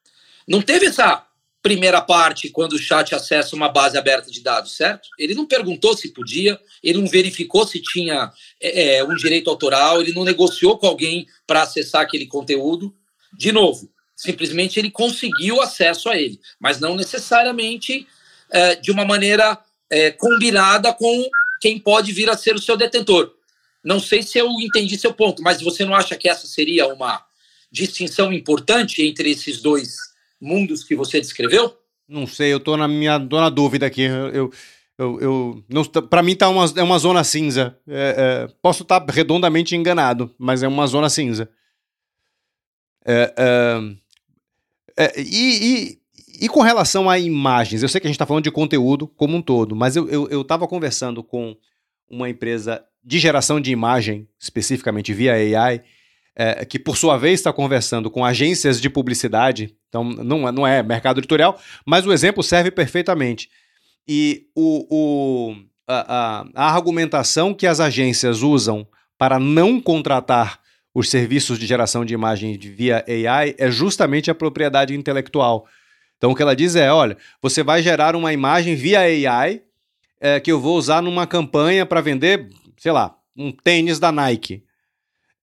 Não 0.48 0.62
teve 0.62 0.88
essa 0.88 1.26
primeira 1.62 2.00
parte 2.02 2.50
quando 2.50 2.74
o 2.74 2.80
chat 2.80 3.16
acessa 3.16 3.56
uma 3.56 3.70
base 3.70 3.98
aberta 3.98 4.30
de 4.30 4.42
dados, 4.42 4.76
certo? 4.76 5.10
Ele 5.18 5.34
não 5.34 5.48
perguntou 5.48 5.98
se 5.98 6.14
podia, 6.14 6.60
ele 6.84 7.00
não 7.00 7.08
verificou 7.08 7.66
se 7.66 7.82
tinha 7.82 8.32
é, 8.62 8.98
é 8.98 9.04
um 9.04 9.16
direito 9.16 9.50
autoral, 9.50 10.02
ele 10.02 10.14
não 10.14 10.24
negociou 10.24 10.78
com 10.78 10.86
alguém 10.86 11.26
para 11.48 11.64
acessar 11.64 12.02
aquele 12.02 12.28
conteúdo. 12.28 12.94
De 13.34 13.52
novo, 13.52 13.90
simplesmente 14.16 14.80
ele 14.80 14.92
conseguiu 14.92 15.60
acesso 15.60 16.08
a 16.08 16.16
ele, 16.16 16.40
mas 16.60 16.80
não 16.80 16.96
necessariamente 16.96 18.08
é, 18.52 18.76
de 18.76 18.92
uma 18.92 19.04
maneira 19.04 19.58
é, 19.90 20.12
combinada 20.12 20.94
com 20.94 21.30
quem 21.66 21.80
pode 21.80 22.12
vir 22.12 22.30
a 22.30 22.38
ser 22.38 22.54
o 22.54 22.62
seu 22.62 22.78
detentor. 22.78 23.34
Não 23.84 24.00
sei 24.00 24.22
se 24.22 24.38
eu 24.38 24.48
entendi 24.62 25.00
seu 25.00 25.12
ponto, 25.12 25.42
mas 25.42 25.64
você 25.64 25.84
não 25.84 25.96
acha 25.96 26.16
que 26.16 26.30
essa 26.30 26.46
seria 26.46 26.86
uma 26.94 27.26
distinção 27.72 28.32
importante 28.32 29.02
entre 29.02 29.32
esses 29.32 29.64
dois 29.64 29.96
mundos 30.40 30.84
que 30.84 30.96
você 30.96 31.20
descreveu? 31.20 31.76
Não 32.08 32.28
sei, 32.28 32.54
eu 32.54 32.60
tô 32.60 32.78
na 32.78 32.88
minha 32.88 33.20
tô 33.20 33.42
na 33.42 33.50
dúvida 33.50 33.88
aqui. 33.88 34.04
Eu, 34.04 34.52
eu, 35.00 35.20
eu 35.20 35.64
não, 35.68 35.84
para 35.84 36.22
mim 36.22 36.36
tá 36.36 36.50
uma, 36.50 36.72
é 36.78 36.84
uma 36.84 37.00
zona 37.00 37.24
cinza. 37.24 37.76
É, 37.88 38.16
é, 38.48 38.54
posso 38.62 38.84
estar 38.84 39.02
tá 39.02 39.12
redondamente 39.12 39.76
enganado, 39.76 40.32
mas 40.38 40.62
é 40.62 40.68
uma 40.68 40.86
zona 40.86 41.10
cinza. 41.10 41.50
É, 43.04 43.34
é, 44.98 45.04
é 45.04 45.20
e, 45.20 45.66
e, 45.66 46.00
e, 46.42 46.50
com 46.50 46.62
relação 46.62 47.10
a 47.10 47.18
imagens, 47.20 47.84
eu 47.84 47.90
sei 47.90 48.02
que 48.02 48.08
a 48.08 48.10
gente 48.10 48.16
está 48.16 48.26
falando 48.26 48.44
de 48.44 48.52
conteúdo 48.52 49.08
como 49.08 49.38
um 49.38 49.42
todo, 49.42 49.76
mas 49.76 49.96
eu 49.96 50.42
estava 50.42 50.68
conversando 50.68 51.24
com 51.24 51.56
uma 52.10 52.30
empresa 52.30 52.84
de 53.04 53.20
geração 53.20 53.60
de 53.60 53.72
imagem, 53.72 54.28
especificamente 54.40 55.14
via 55.14 55.34
AI, 55.34 55.82
é, 56.36 56.66
que 56.66 56.78
por 56.78 56.98
sua 56.98 57.18
vez 57.18 57.40
está 57.40 57.54
conversando 57.54 58.10
com 58.12 58.26
agências 58.26 58.82
de 58.82 58.90
publicidade, 58.90 59.76
então 59.88 60.04
não, 60.04 60.52
não 60.52 60.68
é 60.68 60.84
mercado 60.84 61.20
editorial, 61.20 61.60
mas 61.86 62.06
o 62.06 62.12
exemplo 62.12 62.44
serve 62.44 62.72
perfeitamente. 62.72 63.50
E 64.08 64.48
o, 64.56 64.88
o 64.90 65.56
a, 65.88 66.42
a, 66.42 66.48
a 66.56 66.74
argumentação 66.74 67.54
que 67.54 67.68
as 67.68 67.80
agências 67.80 68.42
usam 68.42 68.88
para 69.18 69.40
não 69.40 69.80
contratar 69.80 70.60
os 70.94 71.10
serviços 71.10 71.60
de 71.60 71.66
geração 71.66 72.06
de 72.06 72.14
imagem 72.14 72.58
via 72.58 73.04
AI 73.08 73.56
é 73.58 73.70
justamente 73.70 74.32
a 74.32 74.36
propriedade 74.36 74.96
intelectual. 74.96 75.68
Então 76.18 76.32
o 76.32 76.36
que 76.36 76.42
ela 76.42 76.56
diz 76.56 76.76
é: 76.76 76.92
olha, 76.92 77.18
você 77.42 77.64
vai 77.64 77.82
gerar 77.82 78.16
uma 78.16 78.34
imagem 78.34 78.76
via 78.76 79.00
AI 79.00 79.62
é, 80.20 80.40
que 80.40 80.52
eu 80.52 80.60
vou 80.60 80.78
usar 80.78 81.02
numa 81.02 81.28
campanha 81.28 81.86
para 81.86 82.02
vender, 82.02 82.50
sei 82.78 82.92
lá, 82.92 83.16
um 83.38 83.52
tênis 83.52 84.00
da 84.00 84.12
Nike. 84.12 84.64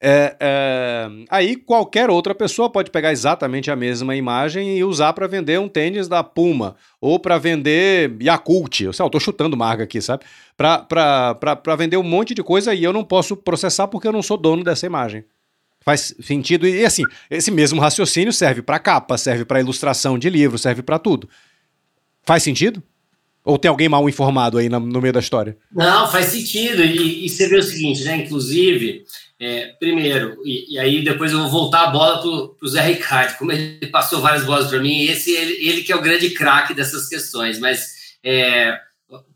É, 0.04 0.36
é, 0.40 1.08
aí 1.30 1.54
qualquer 1.54 2.10
outra 2.10 2.34
pessoa 2.34 2.68
pode 2.68 2.90
pegar 2.90 3.12
exatamente 3.12 3.70
a 3.70 3.76
mesma 3.76 4.16
imagem 4.16 4.76
e 4.76 4.82
usar 4.82 5.12
para 5.12 5.28
vender 5.28 5.60
um 5.60 5.68
tênis 5.68 6.08
da 6.08 6.24
Puma 6.24 6.74
ou 7.00 7.20
para 7.20 7.38
vender 7.38 8.16
Yakult. 8.20 8.80
Eu 8.82 8.92
sei, 8.92 9.06
eu 9.06 9.10
tô 9.10 9.20
chutando 9.20 9.56
marca 9.56 9.84
aqui, 9.84 10.00
sabe? 10.00 10.24
Para 10.56 11.76
vender 11.78 11.96
um 11.98 12.02
monte 12.02 12.34
de 12.34 12.42
coisa 12.42 12.74
e 12.74 12.82
eu 12.82 12.92
não 12.92 13.04
posso 13.04 13.36
processar 13.36 13.86
porque 13.86 14.08
eu 14.08 14.12
não 14.12 14.22
sou 14.22 14.36
dono 14.36 14.64
dessa 14.64 14.86
imagem. 14.86 15.24
Faz 15.84 16.14
sentido 16.20 16.66
e 16.66 16.84
assim, 16.84 17.02
esse 17.30 17.50
mesmo 17.50 17.80
raciocínio 17.80 18.32
serve 18.32 18.62
para 18.62 18.78
capa, 18.78 19.18
serve 19.18 19.44
para 19.44 19.60
ilustração 19.60 20.18
de 20.18 20.30
livro, 20.30 20.58
serve 20.58 20.82
para 20.82 20.98
tudo. 20.98 21.28
Faz 22.24 22.42
sentido? 22.42 22.82
Ou 23.44 23.58
tem 23.58 23.68
alguém 23.68 23.88
mal 23.88 24.08
informado 24.08 24.58
aí 24.58 24.68
no, 24.68 24.80
meio 24.80 25.12
da 25.12 25.18
história? 25.18 25.56
Não, 25.72 26.08
faz 26.10 26.26
sentido. 26.26 26.84
E, 26.84 27.26
e 27.26 27.28
você 27.28 27.48
vê 27.48 27.56
o 27.56 27.62
seguinte, 27.62 28.04
né? 28.04 28.18
Inclusive, 28.18 29.04
é, 29.40 29.72
primeiro, 29.80 30.40
e, 30.44 30.74
e, 30.74 30.78
aí 30.78 31.02
depois 31.02 31.32
eu 31.32 31.40
vou 31.40 31.50
voltar 31.50 31.82
a 31.82 31.90
bola 31.90 32.20
para 32.20 32.64
o 32.64 32.68
Zé 32.68 32.82
Ricardo, 32.82 33.36
como 33.38 33.50
ele 33.50 33.84
passou 33.90 34.20
várias 34.20 34.44
bolas 34.44 34.68
para 34.68 34.78
mim, 34.78 35.02
esse 35.02 35.32
ele, 35.32 35.68
ele, 35.68 35.82
que 35.82 35.90
é 35.90 35.96
o 35.96 36.00
grande 36.00 36.30
craque 36.30 36.72
dessas 36.72 37.08
questões. 37.08 37.58
Mas 37.58 38.14
é, 38.22 38.78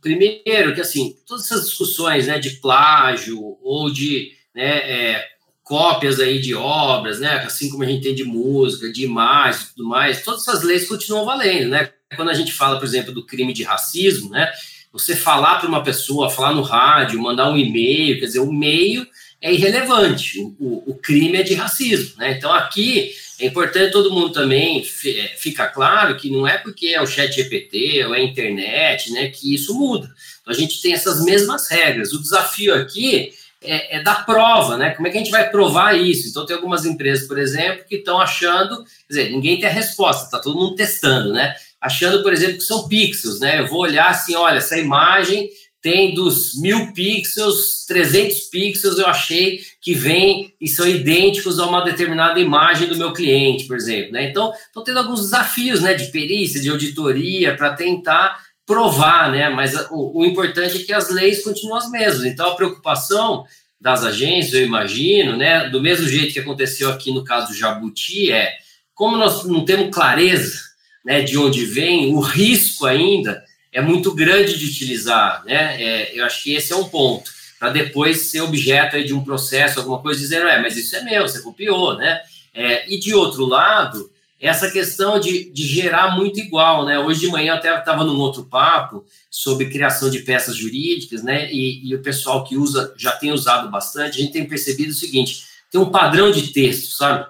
primeiro 0.00 0.72
que 0.72 0.80
assim, 0.80 1.16
todas 1.26 1.46
essas 1.46 1.66
discussões 1.66 2.28
né, 2.28 2.38
de 2.38 2.50
plágio 2.60 3.58
ou 3.60 3.92
de 3.92 4.30
né, 4.54 4.78
é, 4.88 5.28
cópias 5.66 6.20
aí 6.20 6.40
de 6.40 6.54
obras, 6.54 7.18
né, 7.18 7.42
assim 7.44 7.68
como 7.68 7.82
a 7.82 7.86
gente 7.86 8.04
tem 8.04 8.14
de 8.14 8.22
música, 8.22 8.88
de 8.88 9.02
imagem 9.02 9.66
tudo 9.74 9.88
mais, 9.88 10.22
todas 10.22 10.42
essas 10.46 10.62
leis 10.62 10.88
continuam 10.88 11.24
valendo, 11.24 11.70
né? 11.70 11.90
Quando 12.14 12.30
a 12.30 12.34
gente 12.34 12.52
fala, 12.52 12.78
por 12.78 12.84
exemplo, 12.84 13.12
do 13.12 13.26
crime 13.26 13.52
de 13.52 13.64
racismo, 13.64 14.30
né? 14.30 14.48
Você 14.92 15.16
falar 15.16 15.56
para 15.58 15.68
uma 15.68 15.82
pessoa, 15.82 16.30
falar 16.30 16.54
no 16.54 16.62
rádio, 16.62 17.20
mandar 17.20 17.50
um 17.50 17.56
e-mail, 17.56 18.20
quer 18.20 18.26
dizer, 18.26 18.38
o 18.38 18.52
meio 18.52 19.04
é 19.42 19.52
irrelevante. 19.52 20.38
O, 20.38 20.54
o, 20.60 20.90
o, 20.92 20.94
crime 20.94 21.36
é 21.36 21.42
de 21.42 21.54
racismo. 21.54 22.14
Né? 22.16 22.36
Então, 22.38 22.52
aqui 22.52 23.10
é 23.40 23.46
importante 23.46 23.90
todo 23.90 24.12
mundo 24.12 24.30
também 24.30 24.80
é, 24.80 25.34
ficar 25.36 25.68
claro 25.68 26.16
que 26.16 26.30
não 26.30 26.46
é 26.46 26.58
porque 26.58 26.86
é 26.86 27.02
o 27.02 27.06
chat 27.06 27.34
GPT 27.34 28.04
ou 28.04 28.14
é 28.14 28.20
a 28.20 28.24
internet 28.24 29.10
né, 29.10 29.28
que 29.28 29.52
isso 29.52 29.74
muda. 29.74 30.08
Então, 30.40 30.54
a 30.54 30.56
gente 30.56 30.80
tem 30.80 30.94
essas 30.94 31.22
mesmas 31.24 31.68
regras. 31.68 32.12
O 32.12 32.22
desafio 32.22 32.72
aqui 32.72 33.32
é, 33.62 33.96
é 33.96 34.02
da 34.02 34.16
prova, 34.16 34.76
né? 34.76 34.90
Como 34.90 35.06
é 35.06 35.10
que 35.10 35.16
a 35.16 35.20
gente 35.20 35.30
vai 35.30 35.50
provar 35.50 35.94
isso? 35.94 36.28
Então, 36.28 36.46
tem 36.46 36.56
algumas 36.56 36.84
empresas, 36.84 37.26
por 37.26 37.38
exemplo, 37.38 37.84
que 37.88 37.96
estão 37.96 38.20
achando, 38.20 38.84
quer 38.84 39.08
dizer, 39.08 39.30
ninguém 39.30 39.58
tem 39.58 39.68
a 39.68 39.72
resposta, 39.72 40.24
está 40.24 40.38
todo 40.38 40.58
mundo 40.58 40.74
testando, 40.74 41.32
né? 41.32 41.54
Achando, 41.80 42.22
por 42.22 42.32
exemplo, 42.32 42.56
que 42.56 42.64
são 42.64 42.88
pixels, 42.88 43.40
né? 43.40 43.60
Eu 43.60 43.66
vou 43.66 43.80
olhar 43.80 44.08
assim, 44.08 44.34
olha, 44.34 44.58
essa 44.58 44.78
imagem 44.78 45.48
tem 45.86 46.14
dos 46.14 46.60
mil 46.60 46.92
pixels, 46.92 47.84
300 47.86 48.40
pixels 48.50 48.98
eu 48.98 49.06
achei 49.06 49.60
que 49.80 49.94
vem 49.94 50.52
e 50.60 50.66
são 50.66 50.84
idênticos 50.84 51.60
a 51.60 51.66
uma 51.66 51.84
determinada 51.84 52.40
imagem 52.40 52.88
do 52.88 52.96
meu 52.96 53.12
cliente, 53.12 53.66
por 53.66 53.76
exemplo. 53.76 54.10
Né? 54.10 54.28
Então, 54.28 54.52
estou 54.52 54.82
tendo 54.82 54.98
alguns 54.98 55.20
desafios 55.20 55.80
né, 55.82 55.94
de 55.94 56.06
perícia, 56.06 56.60
de 56.60 56.70
auditoria, 56.70 57.56
para 57.56 57.74
tentar 57.74 58.36
provar, 58.66 59.30
né? 59.30 59.48
mas 59.48 59.74
o, 59.90 60.20
o, 60.20 60.24
importante 60.26 60.76
é 60.76 60.84
que 60.84 60.92
as 60.92 61.08
leis 61.08 61.42
continuam 61.44 61.78
as 61.78 61.90
mesmas. 61.90 62.24
Então, 62.24 62.50
a 62.50 62.56
preocupação 62.56 63.44
das 63.80 64.04
agências, 64.04 64.54
eu 64.54 64.66
imagino, 64.66 65.36
né, 65.36 65.68
do 65.68 65.80
mesmo 65.80 66.08
jeito 66.08 66.32
que 66.32 66.40
aconteceu 66.40 66.90
aqui 66.90 67.12
no 67.12 67.22
caso 67.22 67.48
do 67.48 67.54
Jabuti, 67.54 68.32
é 68.32 68.52
como 68.92 69.16
nós 69.16 69.44
não 69.44 69.64
temos 69.64 69.94
clareza 69.94 70.58
né, 71.04 71.20
de 71.20 71.38
onde 71.38 71.64
vem, 71.64 72.12
o 72.12 72.18
risco 72.18 72.84
ainda 72.84 73.44
é 73.72 73.80
muito 73.80 74.12
grande 74.14 74.58
de 74.58 74.64
utilizar, 74.64 75.44
né? 75.44 75.80
É, 75.80 76.18
eu 76.18 76.24
acho 76.24 76.42
que 76.42 76.54
esse 76.54 76.72
é 76.72 76.76
um 76.76 76.88
ponto, 76.88 77.30
para 77.60 77.70
depois 77.70 78.22
ser 78.22 78.40
objeto 78.40 79.00
de 79.04 79.12
um 79.12 79.22
processo, 79.22 79.78
alguma 79.78 80.00
coisa, 80.00 80.18
dizendo, 80.18 80.48
é, 80.48 80.60
mas 80.60 80.76
isso 80.76 80.96
é 80.96 81.02
meu, 81.02 81.22
você 81.22 81.40
copiou, 81.42 81.94
né? 81.96 82.22
É, 82.54 82.90
e 82.92 82.98
de 82.98 83.14
outro 83.14 83.44
lado, 83.44 84.10
essa 84.40 84.70
questão 84.70 85.18
de, 85.18 85.50
de 85.50 85.66
gerar 85.66 86.14
muito 86.16 86.38
igual, 86.38 86.84
né? 86.84 86.98
Hoje 86.98 87.20
de 87.20 87.28
manhã 87.28 87.54
até 87.54 87.76
estava 87.76 88.04
num 88.04 88.18
outro 88.18 88.44
papo 88.44 89.04
sobre 89.30 89.70
criação 89.70 90.10
de 90.10 90.20
peças 90.20 90.56
jurídicas, 90.56 91.22
né? 91.22 91.50
E, 91.50 91.88
e, 91.88 91.94
o 91.94 92.02
pessoal 92.02 92.44
que 92.44 92.56
usa 92.56 92.92
já 92.96 93.12
tem 93.12 93.32
usado 93.32 93.70
bastante, 93.70 94.18
a 94.18 94.22
gente 94.22 94.32
tem 94.32 94.46
percebido 94.46 94.90
o 94.90 94.94
seguinte: 94.94 95.44
tem 95.70 95.80
um 95.80 95.90
padrão 95.90 96.30
de 96.30 96.48
texto, 96.52 96.90
sabe? 96.94 97.26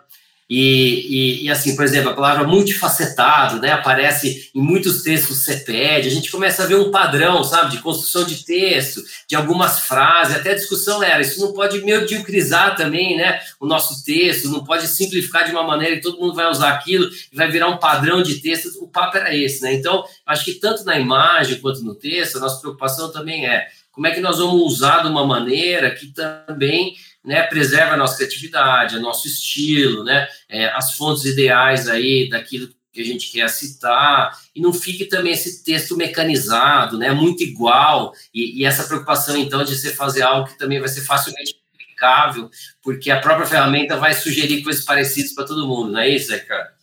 E, 0.48 1.40
e, 1.40 1.44
e, 1.44 1.50
assim, 1.50 1.74
por 1.74 1.84
exemplo, 1.84 2.10
a 2.10 2.14
palavra 2.14 2.46
multifacetado, 2.46 3.60
né, 3.60 3.72
aparece 3.72 4.48
em 4.54 4.60
muitos 4.60 5.02
textos 5.02 5.44
CPED, 5.44 6.06
a 6.06 6.10
gente 6.10 6.30
começa 6.30 6.62
a 6.62 6.66
ver 6.66 6.76
um 6.76 6.92
padrão, 6.92 7.42
sabe, 7.42 7.72
de 7.72 7.82
construção 7.82 8.24
de 8.24 8.44
texto, 8.44 9.02
de 9.28 9.34
algumas 9.34 9.80
frases, 9.80 10.36
até 10.36 10.52
a 10.52 10.54
discussão 10.54 11.02
era, 11.02 11.20
isso 11.20 11.40
não 11.40 11.52
pode 11.52 11.84
mediocrizar 11.84 12.76
também, 12.76 13.16
né, 13.16 13.40
o 13.58 13.66
nosso 13.66 14.04
texto, 14.04 14.48
não 14.48 14.62
pode 14.62 14.86
simplificar 14.86 15.44
de 15.44 15.50
uma 15.50 15.64
maneira 15.64 15.96
que 15.96 16.02
todo 16.02 16.20
mundo 16.20 16.34
vai 16.34 16.48
usar 16.48 16.70
aquilo 16.70 17.10
e 17.32 17.36
vai 17.36 17.50
virar 17.50 17.66
um 17.66 17.78
padrão 17.78 18.22
de 18.22 18.36
texto, 18.36 18.68
o 18.80 18.86
papo 18.86 19.16
era 19.16 19.34
esse, 19.34 19.62
né, 19.62 19.74
então, 19.74 20.04
acho 20.24 20.44
que 20.44 20.54
tanto 20.54 20.84
na 20.84 20.96
imagem 20.96 21.58
quanto 21.58 21.82
no 21.82 21.96
texto, 21.96 22.36
a 22.36 22.40
nossa 22.40 22.60
preocupação 22.60 23.10
também 23.10 23.46
é 23.48 23.66
como 23.90 24.06
é 24.06 24.10
que 24.10 24.20
nós 24.20 24.36
vamos 24.36 24.60
usar 24.60 25.02
de 25.02 25.08
uma 25.08 25.26
maneira 25.26 25.90
que 25.90 26.08
também 26.08 26.94
né, 27.26 27.42
preserva 27.42 27.94
a 27.94 27.96
nossa 27.96 28.16
criatividade, 28.16 28.96
o 28.96 29.00
nosso 29.00 29.26
estilo, 29.26 30.04
né, 30.04 30.28
é, 30.48 30.66
as 30.66 30.92
fontes 30.92 31.24
ideais 31.24 31.88
aí 31.88 32.28
daquilo 32.28 32.72
que 32.92 33.00
a 33.00 33.04
gente 33.04 33.30
quer 33.30 33.48
citar, 33.50 34.32
e 34.54 34.60
não 34.60 34.72
fique 34.72 35.04
também 35.06 35.32
esse 35.32 35.64
texto 35.64 35.96
mecanizado, 35.96 36.96
né, 36.96 37.10
muito 37.10 37.42
igual, 37.42 38.14
e, 38.32 38.60
e 38.60 38.64
essa 38.64 38.84
preocupação, 38.84 39.36
então, 39.36 39.64
de 39.64 39.76
você 39.76 39.92
fazer 39.92 40.22
algo 40.22 40.48
que 40.48 40.56
também 40.56 40.78
vai 40.78 40.88
ser 40.88 41.02
facilmente 41.02 41.60
aplicável, 41.74 42.48
porque 42.80 43.10
a 43.10 43.20
própria 43.20 43.46
ferramenta 43.46 43.96
vai 43.96 44.14
sugerir 44.14 44.62
coisas 44.62 44.84
parecidas 44.84 45.32
para 45.32 45.44
todo 45.44 45.66
mundo, 45.66 45.92
não 45.92 46.00
é 46.00 46.08
isso, 46.08 46.32
Ricardo? 46.32 46.76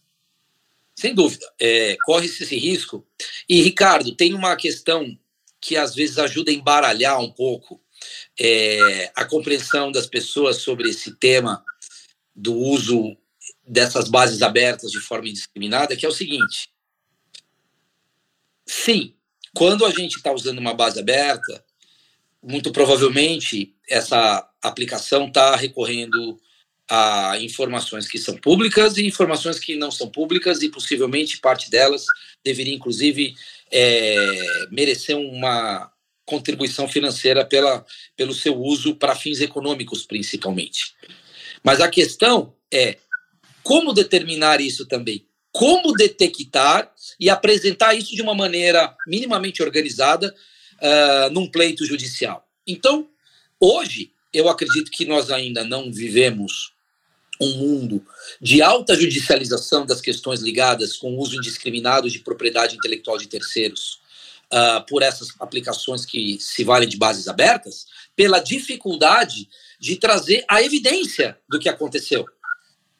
Sem 0.96 1.16
dúvida, 1.16 1.46
é, 1.60 1.98
corre-se 2.06 2.44
esse 2.44 2.56
risco. 2.56 3.04
E, 3.50 3.62
Ricardo, 3.62 4.14
tem 4.14 4.34
uma 4.34 4.56
questão 4.56 5.18
que 5.60 5.76
às 5.76 5.96
vezes 5.96 6.20
ajuda 6.20 6.52
a 6.52 6.54
embaralhar 6.54 7.20
um 7.20 7.32
pouco 7.32 7.83
é, 8.40 9.12
a 9.16 9.26
compreensão 9.26 9.92
das 9.92 10.08
pessoas 10.08 10.58
sobre 10.58 10.90
esse 10.90 11.16
tema 11.16 11.64
do 12.36 12.56
uso 12.56 13.16
dessas 13.66 14.10
bases 14.10 14.42
abertas 14.42 14.92
de 14.92 15.00
forma 15.00 15.30
indiscriminada, 15.30 15.96
que 15.96 16.06
é 16.06 16.10
o 16.10 16.14
seguinte: 16.14 16.70
sim, 18.66 19.14
quando 19.54 19.86
a 19.86 19.92
gente 19.92 20.16
está 20.18 20.32
usando 20.32 20.60
uma 20.60 20.74
base 20.74 21.00
aberta, 21.00 21.64
muito 22.42 22.72
provavelmente 22.72 23.74
essa 23.90 24.50
aplicação 24.62 25.28
está 25.28 25.56
recorrendo 25.56 26.40
a 26.90 27.38
informações 27.40 28.08
que 28.08 28.18
são 28.18 28.36
públicas 28.36 28.98
e 28.98 29.08
informações 29.08 29.58
que 29.58 29.76
não 29.76 29.90
são 29.90 30.10
públicas 30.10 30.62
e 30.62 30.70
possivelmente 30.70 31.40
parte 31.40 31.72
delas 31.72 32.06
deveria 32.44 32.76
inclusive 32.76 33.36
é, 33.72 34.68
merecer 34.70 35.18
uma 35.18 35.93
contribuição 36.26 36.88
financeira 36.88 37.46
pela, 37.46 37.86
pelo 38.16 38.34
seu 38.34 38.56
uso 38.60 38.96
para 38.96 39.16
fins 39.16 39.42
econômicos, 39.42 40.06
principalmente. 40.06 40.94
Mas 41.64 41.82
a 41.82 41.88
questão 41.88 42.54
é 42.72 42.98
como 43.62 43.94
determinar 43.94 44.60
isso 44.60 44.86
também? 44.86 45.26
Como 45.52 45.94
detectar 45.94 46.92
e 47.20 47.30
apresentar 47.30 47.94
isso 47.94 48.16
de 48.16 48.22
uma 48.22 48.34
maneira 48.34 48.96
minimamente 49.08 49.62
organizada 49.62 50.34
uh, 50.76 51.30
num 51.32 51.50
pleito 51.50 51.86
judicial? 51.86 52.48
Então, 52.66 53.08
hoje, 53.60 54.12
eu 54.34 54.50
acredito 54.50 54.92
que 54.92 55.06
nós 55.06 55.30
ainda 55.30 55.64
não 55.64 55.92
vivemos 55.92 56.74
um 57.40 57.58
mundo 57.58 58.06
de 58.42 58.62
alta 58.62 58.96
judicialização 58.96 59.86
das 59.86 60.02
questões 60.02 60.42
ligadas 60.42 60.98
com 60.98 61.14
o 61.14 61.20
uso 61.20 61.38
indiscriminado 61.38 62.10
de 62.10 62.20
propriedade 62.20 62.76
intelectual 62.76 63.18
de 63.18 63.28
terceiros 63.28 64.00
uh, 64.54 64.86
por 64.88 65.02
essas 65.02 65.30
aplicações 65.40 66.06
que 66.06 66.38
se 66.40 66.64
valem 66.64 66.88
de 66.88 66.98
bases 66.98 67.28
abertas, 67.28 67.88
pela 68.16 68.40
dificuldade 68.40 69.50
de 69.80 69.96
trazer 69.96 70.46
a 70.48 70.62
evidência 70.62 71.38
do 71.50 71.60
que 71.60 71.68
aconteceu. 71.68 72.26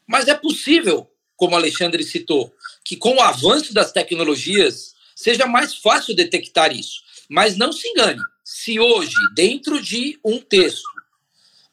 Mas 0.08 0.28
é 0.28 0.34
possível, 0.34 1.10
como 1.38 1.56
Alexandre 1.56 2.04
citou, 2.04 2.52
que 2.84 2.98
com 2.98 3.16
o 3.16 3.22
avanço 3.22 3.74
das 3.74 3.92
tecnologias 3.92 4.94
seja 5.16 5.46
mais 5.46 5.76
fácil 5.76 6.16
detectar 6.16 6.76
isso. 6.76 7.04
Mas 7.30 7.56
não 7.56 7.72
se 7.72 7.88
engane, 7.88 8.20
se 8.44 8.80
hoje, 8.80 9.16
dentro 9.36 9.82
de 9.82 10.20
um 10.26 10.40
texto 10.40 10.84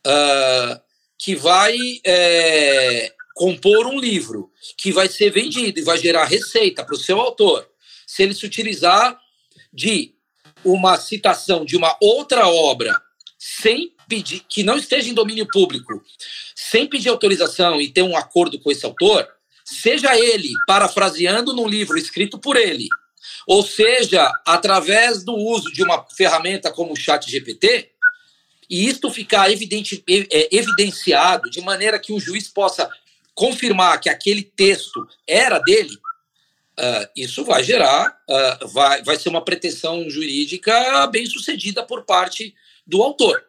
uh, 0.07 0.81
que 1.19 1.35
vai 1.35 1.77
é, 2.05 3.13
compor 3.35 3.87
um 3.87 3.99
livro, 3.99 4.51
que 4.77 4.93
vai 4.93 5.09
ser 5.09 5.31
vendido 5.31 5.81
e 5.81 5.83
vai 5.83 5.99
gerar 5.99 6.25
receita 6.25 6.85
para 6.85 6.95
o 6.95 6.99
seu 6.99 7.21
autor, 7.21 7.69
se 8.07 8.23
ele 8.23 8.35
se 8.35 8.47
utilizar 8.47 9.19
de 9.73 10.15
uma 10.65 10.97
citação 10.99 11.65
de 11.65 11.77
uma 11.77 11.97
outra 12.01 12.49
obra 12.49 13.01
sem 13.39 13.95
pedir 14.09 14.43
que 14.49 14.63
não 14.63 14.77
esteja 14.77 15.09
em 15.09 15.15
domínio 15.15 15.47
público, 15.49 16.03
sem 16.55 16.87
pedir 16.87 17.09
autorização 17.09 17.81
e 17.81 17.89
ter 17.89 18.03
um 18.03 18.17
acordo 18.17 18.59
com 18.61 18.71
esse 18.71 18.85
autor, 18.85 19.27
seja 19.65 20.19
ele 20.19 20.51
parafraseando 20.67 21.55
num 21.55 21.69
livro 21.69 21.97
escrito 21.97 22.39
por 22.39 22.57
ele, 22.57 22.89
ou 23.47 23.63
seja, 23.63 24.31
através 24.45 25.25
do 25.25 25.35
uso 25.35 25.73
de 25.73 25.83
uma 25.83 26.05
ferramenta 26.15 26.71
como 26.71 26.93
o 26.93 26.97
Chat 26.97 27.31
GPT, 27.31 27.91
e 28.69 28.89
isto 28.89 29.11
ficar 29.11 29.51
evidente, 29.51 30.05
é, 30.09 30.55
evidenciado 30.55 31.49
de 31.51 31.61
maneira 31.61 31.99
que 31.99 32.13
o 32.13 32.21
juiz 32.21 32.49
possa 32.49 32.89
confirmar 33.35 34.01
que 34.01 34.09
aquele 34.09 34.43
texto 34.43 35.07
era 35.27 35.59
dele, 35.59 35.97
Uh, 36.79 37.07
isso 37.15 37.45
vai 37.45 37.63
gerar, 37.63 38.17
uh, 38.29 38.69
vai, 38.69 39.03
vai 39.03 39.17
ser 39.19 39.29
uma 39.29 39.45
pretensão 39.45 40.09
jurídica 40.09 41.07
bem 41.09 41.27
sucedida 41.27 41.83
por 41.83 42.05
parte 42.05 42.55
do 42.87 43.03
autor. 43.03 43.45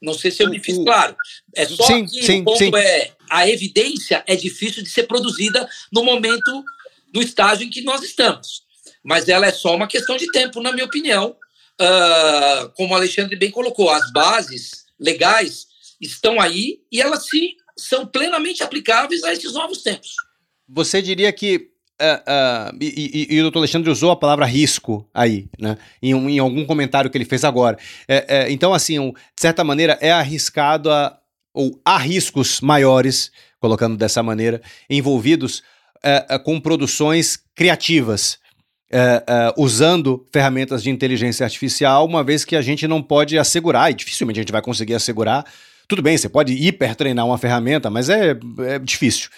Não 0.00 0.14
sei 0.14 0.30
se 0.30 0.42
eu 0.42 0.50
me 0.50 0.58
fiz 0.58 0.76
claro. 0.78 1.16
É 1.54 1.66
só 1.66 1.84
sim, 1.84 2.06
que 2.06 2.22
sim, 2.24 2.40
o 2.40 2.44
ponto 2.44 2.58
sim. 2.58 2.70
é 2.74 3.12
a 3.30 3.48
evidência 3.48 4.22
é 4.26 4.36
difícil 4.36 4.82
de 4.82 4.90
ser 4.90 5.04
produzida 5.04 5.68
no 5.92 6.04
momento, 6.04 6.64
no 7.14 7.22
estágio 7.22 7.66
em 7.66 7.70
que 7.70 7.82
nós 7.82 8.02
estamos. 8.02 8.62
Mas 9.02 9.28
ela 9.28 9.46
é 9.46 9.52
só 9.52 9.74
uma 9.74 9.86
questão 9.86 10.16
de 10.16 10.30
tempo, 10.32 10.60
na 10.60 10.72
minha 10.72 10.84
opinião. 10.84 11.36
Uh, 11.80 12.68
como 12.74 12.92
o 12.92 12.96
Alexandre 12.96 13.36
bem 13.36 13.50
colocou, 13.50 13.90
as 13.90 14.12
bases 14.12 14.84
legais 14.98 15.66
estão 16.00 16.40
aí 16.40 16.80
e 16.90 17.00
elas 17.00 17.26
se, 17.26 17.56
são 17.76 18.06
plenamente 18.06 18.62
aplicáveis 18.62 19.24
a 19.24 19.32
esses 19.32 19.52
novos 19.52 19.82
tempos. 19.82 20.14
Você 20.68 21.00
diria 21.00 21.32
que 21.32 21.71
Uh, 22.02 22.74
uh, 22.74 22.78
e, 22.80 23.28
e, 23.30 23.36
e, 23.36 23.38
o 23.38 23.42
doutor 23.42 23.60
Alexandre 23.60 23.88
usou 23.88 24.10
a 24.10 24.16
palavra 24.16 24.44
risco 24.44 25.08
aí, 25.14 25.46
né? 25.56 25.78
Em, 26.02 26.10
em 26.10 26.38
algum 26.40 26.66
comentário 26.66 27.08
que 27.08 27.16
ele 27.16 27.24
fez 27.24 27.44
agora. 27.44 27.78
É, 28.08 28.26
é, 28.28 28.50
então, 28.50 28.74
assim, 28.74 28.98
um, 28.98 29.12
de 29.12 29.40
certa 29.40 29.62
maneira, 29.62 29.96
é 30.00 30.10
arriscado 30.10 30.90
a, 30.90 31.16
ou 31.54 31.80
há 31.84 31.96
riscos 31.98 32.60
maiores, 32.60 33.30
colocando 33.60 33.96
dessa 33.96 34.20
maneira, 34.20 34.60
envolvidos 34.90 35.62
é, 36.02 36.36
com 36.40 36.58
produções 36.58 37.38
criativas. 37.54 38.40
usando 39.56 40.26
ferramentas 40.32 40.82
de 40.82 40.90
inteligência 40.90 41.44
artificial, 41.44 42.04
uma 42.04 42.24
vez 42.24 42.44
que 42.44 42.56
a 42.56 42.60
gente 42.60 42.88
não 42.88 43.00
pode 43.00 43.38
assegurar, 43.38 43.92
e 43.92 43.94
dificilmente 43.94 44.40
a 44.40 44.42
gente 44.42 44.52
vai 44.52 44.60
conseguir 44.60 44.94
assegurar. 44.94 45.46
Tudo 45.86 46.02
bem, 46.02 46.18
você 46.18 46.28
pode 46.28 46.52
hipertreinar 46.52 47.24
uma 47.24 47.38
ferramenta, 47.38 47.88
mas 47.88 48.10
é 48.10 48.34
difícil 48.82 49.30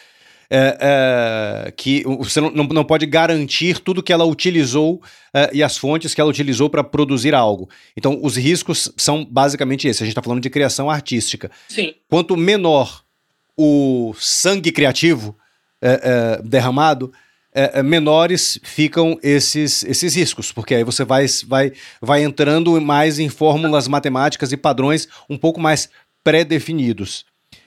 é, 0.51 1.67
é, 1.67 1.71
que 1.73 2.03
você 2.05 2.41
não, 2.41 2.51
não 2.51 2.85
pode 2.85 3.07
garantir 3.07 3.79
tudo 3.79 4.03
que 4.03 4.13
ela 4.13 4.25
utilizou 4.25 5.03
é, 5.33 5.51
e 5.53 5.63
as 5.63 5.77
fontes 5.77 6.15
que 6.15 6.21
ela 6.21 6.31
utilizou 6.31 6.69
para 6.71 6.85
produzir 6.85 7.35
algo. 7.35 7.69
Então, 7.97 8.19
os 8.23 8.37
riscos 8.37 8.93
são 8.97 9.25
basicamente 9.25 9.89
esses. 9.89 10.03
A 10.03 10.05
gente 10.05 10.13
está 10.13 10.23
falando 10.23 10.43
de 10.43 10.51
criação 10.51 10.91
artística. 10.91 11.51
Sim. 11.69 11.95
Quanto 12.09 12.37
menor 12.37 13.03
o 13.57 14.15
sangue 14.19 14.73
criativo 14.73 15.37
é, 15.81 16.01
é, 16.39 16.43
derramado, 16.43 17.13
é, 17.53 17.83
menores 17.83 18.59
ficam 18.65 19.17
esses, 19.23 19.85
esses 19.85 20.17
riscos, 20.17 20.51
porque 20.51 20.75
aí 20.75 20.83
você 20.83 21.05
vai, 21.05 21.27
vai, 21.47 21.73
vai 22.01 22.25
entrando 22.25 22.81
mais 22.81 23.21
em 23.21 23.29
fórmulas 23.29 23.87
matemáticas 23.87 24.51
e 24.51 24.57
padrões 24.57 25.09
um 25.31 25.39
pouco 25.39 25.61
mais 25.61 25.89
pré-definidos. 26.25 27.25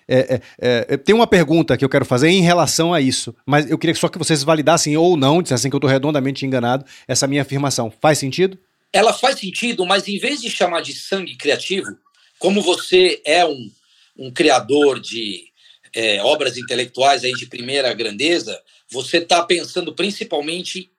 É, 0.08 0.42
é, 0.60 0.86
é, 0.90 0.98
tem 0.98 1.14
uma 1.14 1.28
pergunta 1.28 1.78
que 1.78 1.84
eu 1.84 1.90
quero 1.90 2.06
fazer 2.06 2.30
em 2.30 2.42
relação 2.42 2.94
a 2.94 3.02
isso, 3.02 3.36
mas 3.46 3.70
eu 3.70 3.78
queria 3.78 3.94
só 3.96 4.08
que 4.08 4.18
vocês 4.18 4.44
validassem 4.44 4.96
ou 4.96 5.18
não, 5.18 5.42
dissessem 5.42 5.70
que 5.70 5.76
eu 5.76 5.80
estou 5.80 5.90
redondamente 5.90 6.46
enganado, 6.46 6.86
essa 7.08 7.28
minha 7.28 7.42
afirmação. 7.42 7.92
Faz 8.02 8.18
sentido? 8.18 8.58
Ela 8.94 9.12
faz 9.12 9.40
sentido, 9.40 9.86
mas 9.86 10.08
em 10.08 10.18
vez 10.18 10.42
de 10.42 10.50
chamar 10.50 10.82
de 10.82 10.94
sangue 10.94 11.36
criativo, 11.36 11.98
como 12.40 12.62
você 12.62 13.22
é 13.26 13.46
um, 13.46 13.70
um 14.18 14.32
criador 14.32 15.00
de 15.00 15.46
é, 15.94 16.22
obras 16.22 16.58
intelectuais 16.58 17.24
aí 17.24 17.34
de 17.34 17.46
primeira 17.46 17.94
grandeza, 17.94 18.60
você 18.90 19.18
está 19.18 19.44
pensando 19.44 19.94
principalmente 19.94 20.90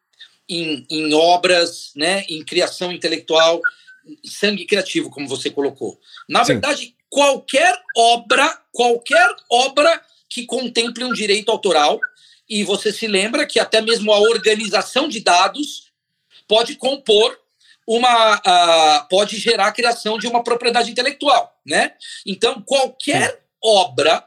em, 0.49 0.87
em 0.91 1.15
obras, 1.15 1.93
né, 1.97 2.25
em 2.29 2.45
criação 2.45 2.93
intelectual, 2.93 3.61
sangue 4.25 4.65
criativo, 4.65 5.11
como 5.11 5.29
você 5.29 5.51
colocou. 5.51 5.99
Na 6.29 6.45
Sim. 6.45 6.55
verdade, 6.55 6.95
qualquer 7.11 7.75
obra, 7.97 8.61
qualquer 8.73 9.35
obra 9.51 10.01
que 10.29 10.45
contemple 10.45 11.05
um 11.05 11.13
direito 11.13 11.51
autoral, 11.51 11.99
e 12.49 12.65
você 12.65 12.93
se 12.93 13.07
lembra 13.07 13.47
que 13.47 13.61
até 13.61 13.81
mesmo 13.81 14.13
a 14.13 14.19
organização 14.19 15.09
de 15.09 15.21
dados 15.21 15.93
pode 16.47 16.77
compor 16.77 17.39
uma 17.87 18.37
uh, 18.37 19.09
pode 19.09 19.39
gerar 19.39 19.69
a 19.69 19.73
criação 19.73 20.19
de 20.19 20.27
uma 20.27 20.45
propriedade 20.45 20.91
intelectual, 20.91 21.59
né? 21.67 21.95
Então 22.27 22.61
qualquer 22.61 23.43
obra 23.63 24.23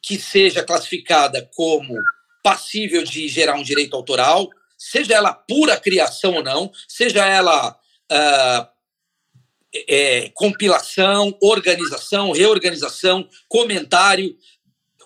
que 0.00 0.18
seja 0.18 0.64
classificada 0.64 1.48
como 1.54 1.94
passível 2.42 3.04
de 3.04 3.28
gerar 3.28 3.56
um 3.56 3.62
direito 3.62 3.94
autoral, 3.94 4.48
seja 4.78 5.14
ela 5.14 5.34
pura 5.34 5.76
criação 5.76 6.34
ou 6.34 6.42
não, 6.42 6.72
seja 6.86 7.26
ela 7.26 7.78
uh, 8.10 8.77
é, 9.88 10.30
compilação, 10.34 11.36
organização, 11.40 12.32
reorganização, 12.32 13.28
comentário, 13.48 14.36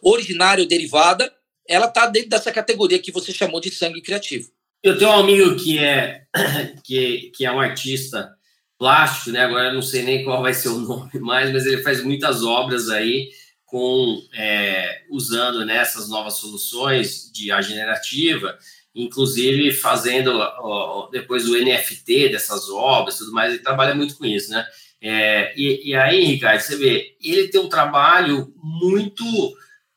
originário, 0.02 0.66
derivada, 0.66 1.32
ela 1.68 1.86
está 1.86 2.06
dentro 2.06 2.30
dessa 2.30 2.52
categoria 2.52 2.98
que 2.98 3.12
você 3.12 3.32
chamou 3.32 3.60
de 3.60 3.70
sangue 3.70 4.02
criativo. 4.02 4.50
Eu 4.82 4.98
tenho 4.98 5.10
um 5.10 5.14
amigo 5.14 5.56
que 5.56 5.78
é 5.78 6.22
que, 6.84 7.32
que 7.34 7.44
é 7.44 7.52
um 7.52 7.60
artista 7.60 8.32
plástico, 8.78 9.30
né? 9.30 9.44
Agora 9.44 9.68
eu 9.68 9.74
não 9.74 9.82
sei 9.82 10.02
nem 10.02 10.24
qual 10.24 10.42
vai 10.42 10.52
ser 10.52 10.68
o 10.68 10.78
nome 10.80 11.20
mais, 11.20 11.52
mas 11.52 11.66
ele 11.66 11.82
faz 11.82 12.02
muitas 12.02 12.42
obras 12.42 12.88
aí 12.88 13.30
com 13.64 14.22
é, 14.34 15.02
usando 15.08 15.64
né, 15.64 15.76
essas 15.76 16.08
novas 16.08 16.34
soluções 16.34 17.30
de 17.32 17.46
IA 17.46 17.62
generativa, 17.62 18.58
inclusive 18.95 19.72
fazendo 19.72 20.32
ó, 20.32 21.09
depois 21.11 21.49
o 21.49 21.57
NFT 21.57 22.28
dessas 22.30 22.68
obras, 22.68 23.18
tudo 23.18 23.32
mais. 23.32 23.55
Ele 23.55 23.62
trabalha 23.62 23.95
muito 23.95 24.16
com 24.16 24.24
isso, 24.24 24.51
né? 24.51 24.64
É, 25.01 25.53
e, 25.57 25.90
e 25.90 25.95
aí, 25.95 26.24
Ricardo, 26.24 26.61
você 26.61 26.76
vê, 26.76 27.16
ele 27.20 27.49
tem 27.49 27.61
um 27.61 27.68
trabalho 27.68 28.53
muito 28.62 29.24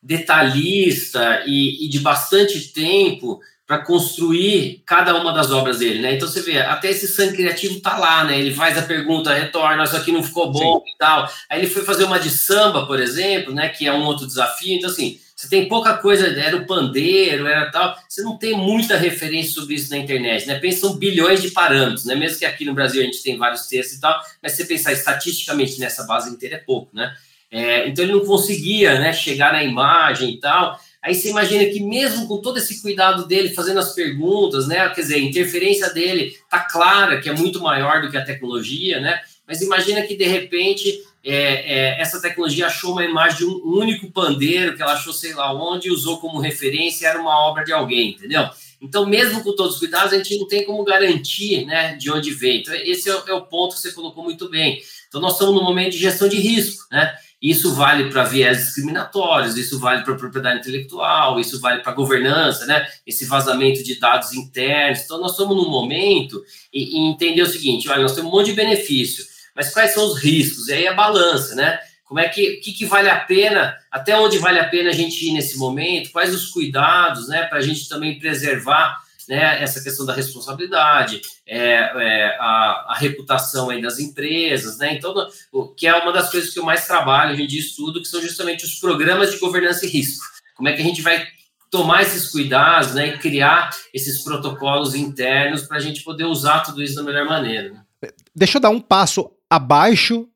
detalhista 0.02 1.44
e, 1.46 1.86
e 1.86 1.88
de 1.88 2.00
bastante 2.00 2.72
tempo 2.72 3.40
para 3.66 3.78
construir 3.78 4.82
cada 4.86 5.16
uma 5.16 5.32
das 5.32 5.50
obras 5.50 5.78
dele, 5.78 6.00
né? 6.00 6.14
Então 6.14 6.28
você 6.28 6.40
vê, 6.40 6.60
até 6.60 6.90
esse 6.90 7.08
sangue 7.08 7.36
criativo 7.36 7.80
tá 7.80 7.98
lá, 7.98 8.24
né? 8.24 8.38
Ele 8.38 8.54
faz 8.54 8.78
a 8.78 8.82
pergunta, 8.82 9.34
retorna, 9.34 9.82
isso 9.82 9.96
aqui 9.96 10.12
não 10.12 10.22
ficou 10.22 10.52
bom 10.52 10.80
Sim. 10.84 10.92
e 10.92 10.98
tal. 10.98 11.28
Aí 11.50 11.60
ele 11.60 11.66
foi 11.66 11.82
fazer 11.82 12.04
uma 12.04 12.20
de 12.20 12.30
samba, 12.30 12.86
por 12.86 13.00
exemplo, 13.00 13.52
né? 13.52 13.68
Que 13.68 13.86
é 13.86 13.92
um 13.92 14.04
outro 14.04 14.26
desafio. 14.26 14.76
Então, 14.76 14.88
assim, 14.88 15.18
você 15.36 15.50
tem 15.50 15.68
pouca 15.68 15.92
coisa, 15.98 16.26
era 16.28 16.56
o 16.56 16.64
pandeiro, 16.64 17.46
era 17.46 17.70
tal. 17.70 17.94
Você 18.08 18.22
não 18.22 18.38
tem 18.38 18.56
muita 18.56 18.96
referência 18.96 19.52
sobre 19.52 19.74
isso 19.74 19.90
na 19.90 19.98
internet, 19.98 20.46
né? 20.46 20.58
Pensam 20.58 20.96
bilhões 20.96 21.42
de 21.42 21.50
parâmetros, 21.50 22.06
né? 22.06 22.14
Mesmo 22.14 22.38
que 22.38 22.46
aqui 22.46 22.64
no 22.64 22.72
Brasil 22.72 23.02
a 23.02 23.04
gente 23.04 23.22
tem 23.22 23.36
vários 23.36 23.66
textos 23.66 23.98
e 23.98 24.00
tal, 24.00 24.18
mas 24.42 24.52
se 24.52 24.58
você 24.62 24.64
pensar 24.64 24.92
estatisticamente 24.94 25.78
nessa 25.78 26.04
base 26.04 26.30
inteira 26.30 26.56
é 26.56 26.58
pouco, 26.58 26.88
né? 26.96 27.14
É, 27.50 27.86
então 27.86 28.02
ele 28.02 28.14
não 28.14 28.24
conseguia 28.24 28.98
né, 28.98 29.12
chegar 29.12 29.52
na 29.52 29.62
imagem 29.62 30.30
e 30.30 30.40
tal. 30.40 30.80
Aí 31.02 31.14
você 31.14 31.28
imagina 31.28 31.66
que 31.66 31.80
mesmo 31.80 32.26
com 32.26 32.38
todo 32.38 32.56
esse 32.56 32.80
cuidado 32.80 33.26
dele, 33.26 33.54
fazendo 33.54 33.78
as 33.78 33.94
perguntas, 33.94 34.66
né? 34.66 34.88
Quer 34.88 35.02
dizer, 35.02 35.14
a 35.16 35.20
interferência 35.20 35.92
dele 35.92 36.34
tá 36.48 36.60
clara 36.60 37.20
que 37.20 37.28
é 37.28 37.34
muito 37.34 37.60
maior 37.60 38.00
do 38.00 38.10
que 38.10 38.16
a 38.16 38.24
tecnologia, 38.24 39.00
né? 39.00 39.20
Mas 39.46 39.62
imagina 39.62 40.02
que 40.02 40.16
de 40.16 40.24
repente 40.24 41.02
é, 41.24 41.96
é, 41.96 42.00
essa 42.00 42.20
tecnologia 42.20 42.66
achou 42.66 42.92
uma 42.92 43.04
imagem 43.04 43.38
de 43.38 43.44
um 43.46 43.60
único 43.64 44.10
pandeiro 44.10 44.76
que 44.76 44.82
ela 44.82 44.92
achou 44.92 45.12
sei 45.12 45.34
lá 45.34 45.52
onde 45.52 45.90
usou 45.90 46.18
como 46.18 46.40
referência 46.40 47.08
era 47.08 47.20
uma 47.20 47.38
obra 47.48 47.64
de 47.64 47.72
alguém, 47.72 48.10
entendeu? 48.10 48.48
Então, 48.80 49.06
mesmo 49.06 49.42
com 49.42 49.54
todos 49.54 49.74
os 49.74 49.78
cuidados, 49.78 50.12
a 50.12 50.18
gente 50.18 50.38
não 50.38 50.46
tem 50.46 50.64
como 50.64 50.84
garantir 50.84 51.64
né, 51.64 51.96
de 51.96 52.10
onde 52.10 52.30
vem. 52.32 52.60
Então, 52.60 52.74
esse 52.74 53.08
é, 53.10 53.12
é 53.28 53.32
o 53.32 53.42
ponto 53.42 53.74
que 53.74 53.80
você 53.80 53.92
colocou 53.92 54.22
muito 54.22 54.48
bem. 54.50 54.80
Então, 55.08 55.20
nós 55.20 55.32
estamos 55.32 55.54
no 55.54 55.62
momento 55.62 55.92
de 55.92 55.98
gestão 55.98 56.28
de 56.28 56.36
risco, 56.36 56.84
né? 56.90 57.14
Isso 57.40 57.74
vale 57.74 58.10
para 58.10 58.24
viés 58.24 58.58
discriminatórios, 58.58 59.58
isso 59.58 59.78
vale 59.78 60.02
para 60.02 60.14
propriedade 60.14 60.60
intelectual, 60.60 61.38
isso 61.38 61.60
vale 61.60 61.82
para 61.82 61.92
governança, 61.92 62.64
né? 62.66 62.86
Esse 63.06 63.26
vazamento 63.26 63.84
de 63.84 63.98
dados 63.98 64.32
internos. 64.32 65.00
Então, 65.00 65.20
nós 65.20 65.32
estamos 65.32 65.56
num 65.56 65.68
momento 65.68 66.42
e, 66.72 66.96
e 66.96 66.98
entender 66.98 67.42
o 67.42 67.46
seguinte: 67.46 67.88
olha, 67.88 68.02
nós 68.02 68.14
temos 68.14 68.32
um 68.32 68.36
monte 68.36 68.46
de 68.46 68.52
benefício, 68.52 69.24
mas 69.56 69.72
quais 69.72 69.94
são 69.94 70.06
os 70.06 70.22
riscos? 70.22 70.68
E 70.68 70.74
aí 70.74 70.86
a 70.86 70.92
balança, 70.92 71.54
né? 71.54 71.80
Como 72.04 72.20
é 72.20 72.28
que, 72.28 72.58
que, 72.58 72.72
que 72.72 72.86
vale 72.86 73.08
a 73.08 73.18
pena, 73.18 73.76
até 73.90 74.16
onde 74.16 74.38
vale 74.38 74.60
a 74.60 74.68
pena 74.68 74.90
a 74.90 74.92
gente 74.92 75.26
ir 75.26 75.32
nesse 75.32 75.58
momento? 75.58 76.12
Quais 76.12 76.32
os 76.32 76.50
cuidados, 76.50 77.26
né, 77.26 77.44
para 77.44 77.58
a 77.58 77.62
gente 77.62 77.88
também 77.88 78.16
preservar 78.16 79.00
né, 79.28 79.60
essa 79.60 79.82
questão 79.82 80.06
da 80.06 80.14
responsabilidade, 80.14 81.20
é, 81.44 81.58
é, 81.58 82.36
a, 82.38 82.86
a, 82.90 82.94
reputação 82.96 83.70
aí 83.70 83.82
das 83.82 83.98
empresas, 83.98 84.78
né? 84.78 84.94
Então, 84.94 85.12
o, 85.50 85.66
que 85.66 85.88
é 85.88 85.94
uma 85.96 86.12
das 86.12 86.30
coisas 86.30 86.52
que 86.52 86.60
eu 86.60 86.64
mais 86.64 86.86
trabalho 86.86 87.34
em 87.34 87.44
dia 87.44 87.58
estudo, 87.58 88.00
que 88.00 88.06
são 88.06 88.22
justamente 88.22 88.64
os 88.64 88.76
programas 88.76 89.32
de 89.32 89.38
governança 89.38 89.84
e 89.84 89.88
risco. 89.88 90.24
Como 90.54 90.68
é 90.68 90.74
que 90.74 90.80
a 90.80 90.84
gente 90.84 91.02
vai 91.02 91.26
tomar 91.70 92.02
esses 92.02 92.30
cuidados, 92.30 92.94
né, 92.94 93.08
e 93.08 93.18
criar 93.18 93.70
esses 93.92 94.22
protocolos 94.22 94.94
internos 94.94 95.62
para 95.62 95.78
a 95.78 95.80
gente 95.80 96.04
poder 96.04 96.24
usar 96.24 96.60
tudo 96.60 96.80
isso 96.80 96.94
da 96.94 97.02
melhor 97.02 97.26
maneira. 97.26 97.72
Né? 97.72 98.10
Deixa 98.34 98.58
eu 98.58 98.62
dar 98.62 98.70
um 98.70 98.80
passo 98.80 99.28
abaixo. 99.50 100.28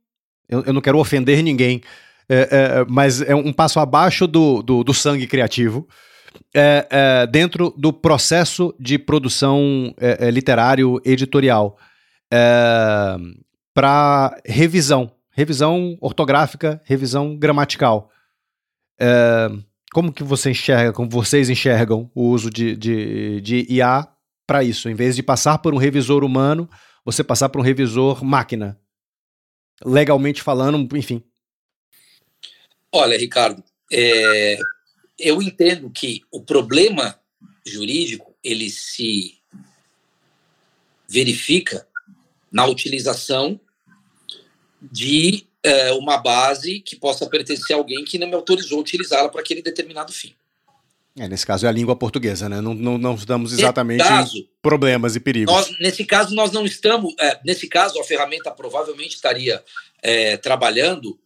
Eu, 0.48 0.64
eu 0.64 0.72
não 0.72 0.80
quero 0.80 0.98
ofender 0.98 1.42
ninguém, 1.42 1.80
é, 2.28 2.48
é, 2.50 2.84
mas 2.88 3.22
é 3.22 3.34
um 3.34 3.52
passo 3.52 3.78
abaixo 3.78 4.26
do, 4.26 4.62
do, 4.62 4.82
do 4.82 4.94
sangue 4.94 5.26
criativo 5.26 5.86
é, 6.54 6.86
é, 6.90 7.26
dentro 7.26 7.74
do 7.76 7.92
processo 7.92 8.74
de 8.78 8.98
produção 8.98 9.94
é, 10.00 10.28
é 10.28 10.30
literário 10.30 11.00
editorial 11.04 11.76
para 13.74 14.40
revisão, 14.44 15.10
revisão 15.32 15.96
ortográfica, 16.00 16.80
revisão 16.84 17.36
gramatical. 17.36 18.08
Como 19.92 20.12
que 20.12 20.22
você 20.22 20.50
enxerga, 20.50 20.92
como 20.92 21.10
vocês 21.10 21.50
enxergam 21.50 22.08
o 22.14 22.28
uso 22.28 22.48
de, 22.50 22.76
de, 22.76 23.40
de 23.40 23.66
IA 23.68 24.06
para 24.46 24.62
isso? 24.62 24.88
Em 24.88 24.94
vez 24.94 25.16
de 25.16 25.24
passar 25.24 25.58
por 25.58 25.74
um 25.74 25.76
revisor 25.76 26.22
humano, 26.22 26.70
você 27.04 27.24
passar 27.24 27.48
por 27.48 27.60
um 27.60 27.64
revisor 27.64 28.24
máquina. 28.24 28.78
Legalmente 29.84 30.42
falando, 30.42 30.96
enfim. 30.96 31.22
Olha, 32.92 33.16
Ricardo, 33.16 33.62
é, 33.92 34.58
eu 35.18 35.40
entendo 35.40 35.90
que 35.90 36.22
o 36.30 36.42
problema 36.42 37.18
jurídico 37.64 38.34
ele 38.42 38.70
se 38.70 39.38
verifica 41.08 41.86
na 42.50 42.66
utilização 42.66 43.60
de 44.80 45.46
é, 45.62 45.92
uma 45.92 46.16
base 46.16 46.80
que 46.80 46.96
possa 46.96 47.28
pertencer 47.28 47.74
a 47.74 47.78
alguém 47.78 48.04
que 48.04 48.18
não 48.18 48.28
me 48.28 48.34
autorizou 48.34 48.80
utilizá-la 48.80 49.28
para 49.28 49.40
aquele 49.40 49.62
determinado 49.62 50.12
fim. 50.12 50.34
É, 51.20 51.28
nesse 51.28 51.44
caso 51.44 51.66
é 51.66 51.68
a 51.68 51.72
língua 51.72 51.94
portuguesa, 51.94 52.48
né? 52.48 52.62
Não, 52.62 52.72
não, 52.72 52.96
não 52.96 53.14
estamos 53.14 53.52
exatamente 53.52 54.02
caso, 54.02 54.38
em 54.38 54.48
problemas 54.62 55.14
e 55.14 55.20
perigos. 55.20 55.54
Nós, 55.54 55.78
nesse 55.78 56.02
caso, 56.02 56.34
nós 56.34 56.50
não 56.50 56.64
estamos. 56.64 57.14
É, 57.20 57.38
nesse 57.44 57.68
caso, 57.68 58.00
a 58.00 58.04
ferramenta 58.04 58.50
provavelmente 58.50 59.16
estaria 59.16 59.62
é, 60.02 60.38
trabalhando 60.38 61.20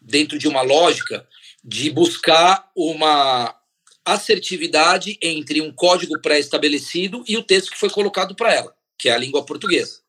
dentro 0.00 0.38
de 0.38 0.48
uma 0.48 0.62
lógica 0.62 1.28
de 1.62 1.90
buscar 1.90 2.70
uma 2.74 3.54
assertividade 4.02 5.18
entre 5.20 5.60
um 5.60 5.70
código 5.70 6.18
pré-estabelecido 6.22 7.22
e 7.28 7.36
o 7.36 7.42
texto 7.42 7.70
que 7.70 7.78
foi 7.78 7.90
colocado 7.90 8.34
para 8.34 8.50
ela, 8.50 8.74
que 8.96 9.10
é 9.10 9.12
a 9.12 9.18
língua 9.18 9.44
portuguesa. 9.44 10.00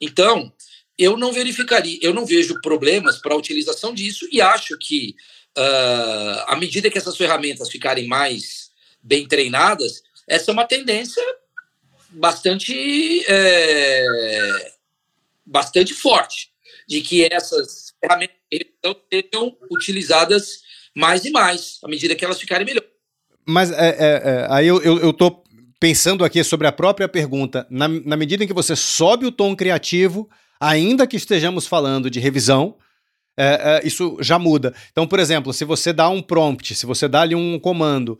Então, 0.00 0.52
eu 0.98 1.16
não 1.16 1.32
verificaria, 1.32 2.00
eu 2.02 2.12
não 2.12 2.26
vejo 2.26 2.60
problemas 2.60 3.18
para 3.18 3.34
a 3.34 3.38
utilização 3.38 3.94
disso 3.94 4.26
e 4.32 4.40
acho 4.40 4.76
que, 4.78 5.14
uh, 5.56 6.42
à 6.48 6.56
medida 6.56 6.90
que 6.90 6.98
essas 6.98 7.16
ferramentas 7.16 7.70
ficarem 7.70 8.08
mais 8.08 8.63
bem 9.04 9.28
treinadas, 9.28 10.02
essa 10.26 10.50
é 10.50 10.52
uma 10.52 10.64
tendência 10.64 11.22
bastante, 12.10 13.24
é, 13.28 14.72
bastante 15.44 15.92
forte 15.92 16.50
de 16.88 17.02
que 17.02 17.28
essas 17.30 17.92
ferramentas 18.00 18.36
sejam 19.12 19.56
utilizadas 19.70 20.62
mais 20.94 21.24
e 21.24 21.30
mais, 21.30 21.78
à 21.84 21.88
medida 21.88 22.14
que 22.14 22.24
elas 22.24 22.40
ficarem 22.40 22.64
melhores. 22.64 22.88
Mas 23.46 23.70
é, 23.70 23.88
é, 23.88 24.22
é, 24.24 24.46
aí 24.48 24.66
eu, 24.66 24.80
eu, 24.82 25.12
pensando 25.78 26.24
aqui 26.24 26.42
sobre 26.42 26.66
a 26.66 26.72
própria 26.72 27.08
pergunta. 27.08 27.66
Na, 27.68 27.88
na 27.88 28.16
medida 28.16 28.42
em 28.42 28.46
que 28.46 28.54
você 28.54 28.74
sobe 28.74 29.26
o 29.26 29.32
tom 29.32 29.54
criativo, 29.54 30.30
ainda 30.58 31.06
que 31.06 31.16
estejamos 31.16 31.66
falando 31.66 32.08
de 32.08 32.20
revisão, 32.20 32.76
é, 33.36 33.82
é, 33.82 33.86
isso 33.86 34.16
já 34.20 34.38
muda. 34.38 34.74
Então, 34.92 35.06
por 35.06 35.18
exemplo, 35.18 35.52
se 35.52 35.64
você 35.64 35.92
dá 35.92 36.08
um 36.08 36.22
prompt, 36.22 36.74
se 36.74 36.86
você 36.86 37.06
dá 37.08 37.22
ali 37.22 37.34
um 37.34 37.58
comando 37.58 38.18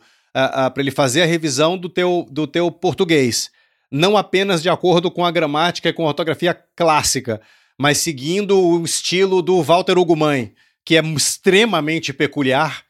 para 0.73 0.81
ele 0.81 0.91
fazer 0.91 1.21
a 1.21 1.25
revisão 1.25 1.77
do 1.77 1.87
teu, 1.87 2.27
do 2.29 2.45
teu 2.45 2.69
português, 2.69 3.49
não 3.89 4.17
apenas 4.17 4.61
de 4.61 4.69
acordo 4.69 5.09
com 5.09 5.25
a 5.25 5.31
gramática 5.31 5.89
e 5.89 5.93
com 5.93 6.03
a 6.03 6.09
ortografia 6.09 6.53
clássica, 6.75 7.41
mas 7.77 7.99
seguindo 7.99 8.59
o 8.59 8.83
estilo 8.83 9.41
do 9.41 9.61
Walter 9.61 9.97
Ugumãe, 9.97 10.53
que 10.83 10.97
é 10.97 11.01
extremamente 11.01 12.13
peculiar, 12.13 12.85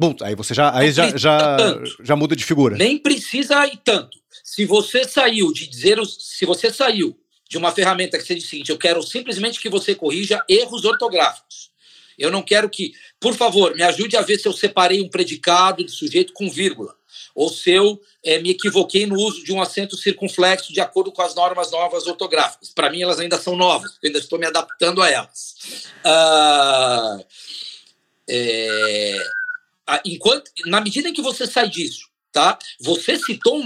Bom, 0.00 0.14
aí 0.22 0.36
você 0.36 0.54
já, 0.54 0.72
aí 0.76 0.92
já, 0.92 1.16
já, 1.16 1.56
já 2.04 2.14
muda 2.14 2.36
de 2.36 2.44
figura. 2.44 2.76
Nem 2.76 2.98
precisa 2.98 3.66
ir 3.66 3.78
tanto. 3.78 4.16
Se 4.44 4.64
você 4.64 5.02
saiu 5.02 5.52
de 5.52 5.66
dizer, 5.66 5.98
se 6.06 6.46
você 6.46 6.72
saiu 6.72 7.18
de 7.50 7.58
uma 7.58 7.72
ferramenta 7.72 8.16
que 8.16 8.24
você 8.24 8.36
diz 8.36 8.44
o 8.44 8.48
seguinte, 8.48 8.70
eu 8.70 8.78
quero 8.78 9.02
simplesmente 9.02 9.60
que 9.60 9.68
você 9.68 9.96
corrija 9.96 10.44
erros 10.48 10.84
ortográficos. 10.84 11.67
Eu 12.18 12.30
não 12.30 12.42
quero 12.42 12.68
que, 12.68 12.92
por 13.20 13.34
favor, 13.34 13.74
me 13.74 13.82
ajude 13.82 14.16
a 14.16 14.22
ver 14.22 14.38
se 14.38 14.48
eu 14.48 14.52
separei 14.52 15.00
um 15.00 15.08
predicado 15.08 15.84
de 15.84 15.92
sujeito 15.92 16.32
com 16.32 16.50
vírgula, 16.50 16.94
ou 17.34 17.48
se 17.48 17.70
eu 17.70 18.00
é, 18.24 18.38
me 18.38 18.50
equivoquei 18.50 19.06
no 19.06 19.14
uso 19.14 19.44
de 19.44 19.52
um 19.52 19.62
acento 19.62 19.96
circunflexo 19.96 20.72
de 20.72 20.80
acordo 20.80 21.12
com 21.12 21.22
as 21.22 21.34
normas 21.34 21.70
novas 21.70 22.06
ortográficas. 22.06 22.70
Para 22.70 22.90
mim, 22.90 23.02
elas 23.02 23.20
ainda 23.20 23.38
são 23.38 23.56
novas, 23.56 23.92
eu 24.02 24.08
ainda 24.08 24.18
estou 24.18 24.38
me 24.38 24.46
adaptando 24.46 25.00
a 25.00 25.10
elas. 25.10 25.54
Ah, 26.04 27.18
é, 28.28 29.18
enquanto, 30.04 30.50
na 30.66 30.80
medida 30.80 31.08
em 31.08 31.12
que 31.12 31.22
você 31.22 31.46
sai 31.46 31.68
disso, 31.68 32.08
tá? 32.32 32.58
Você 32.80 33.18
citou 33.18 33.58
um, 33.58 33.64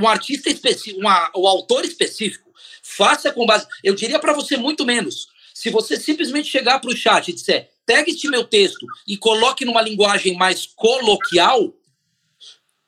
um 0.00 0.08
artista 0.08 0.50
específico, 0.50 1.00
um, 1.00 1.40
um 1.40 1.46
autor 1.46 1.84
específico. 1.84 2.50
Faça 2.82 3.32
com 3.32 3.46
base. 3.46 3.66
Eu 3.84 3.94
diria 3.94 4.18
para 4.18 4.32
você 4.32 4.56
muito 4.56 4.84
menos. 4.84 5.28
Se 5.54 5.70
você 5.70 5.98
simplesmente 5.98 6.48
chegar 6.48 6.80
para 6.80 6.90
o 6.90 6.96
chat 6.96 7.28
e 7.28 7.32
disser, 7.32 7.70
pegue 7.90 8.12
este 8.12 8.28
meu 8.28 8.44
texto 8.44 8.86
e 9.04 9.16
coloque 9.16 9.64
numa 9.64 9.82
linguagem 9.82 10.36
mais 10.36 10.64
coloquial, 10.64 11.74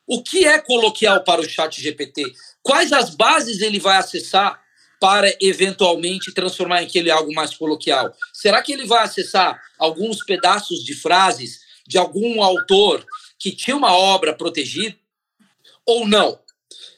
o 0.07 0.23
que 0.23 0.45
é 0.45 0.61
coloquial 0.61 1.25
para 1.25 1.41
o 1.41 1.49
chat 1.49 1.83
GPT? 1.83 2.23
Quais 2.63 2.93
as 2.93 3.11
bases 3.11 3.63
ele 3.63 3.81
vai 3.81 3.97
acessar 3.97 4.63
para 5.01 5.37
eventualmente 5.41 6.33
transformar 6.33 6.79
aquele 6.79 7.11
algo 7.11 7.35
mais 7.35 7.53
coloquial? 7.53 8.15
Será 8.33 8.63
que 8.63 8.73
ele 8.73 8.87
vai 8.87 9.03
acessar 9.03 9.61
alguns 9.77 10.25
pedaços 10.25 10.85
de 10.85 10.95
frases 10.95 11.59
de 11.85 11.99
algum 11.99 12.41
autor 12.41 13.05
que 13.41 13.51
tinha 13.51 13.77
uma 13.77 13.93
obra 13.93 14.33
protegida 14.33 14.97
ou 15.85 16.07
não? 16.07 16.39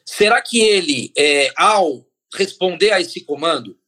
Será 0.05 0.43
que 0.43 0.61
ele, 0.61 1.11
é, 1.17 1.51
ao 1.57 2.07
responder 2.35 2.93
a 2.93 3.01
esse 3.01 3.23
comando, 3.25 3.79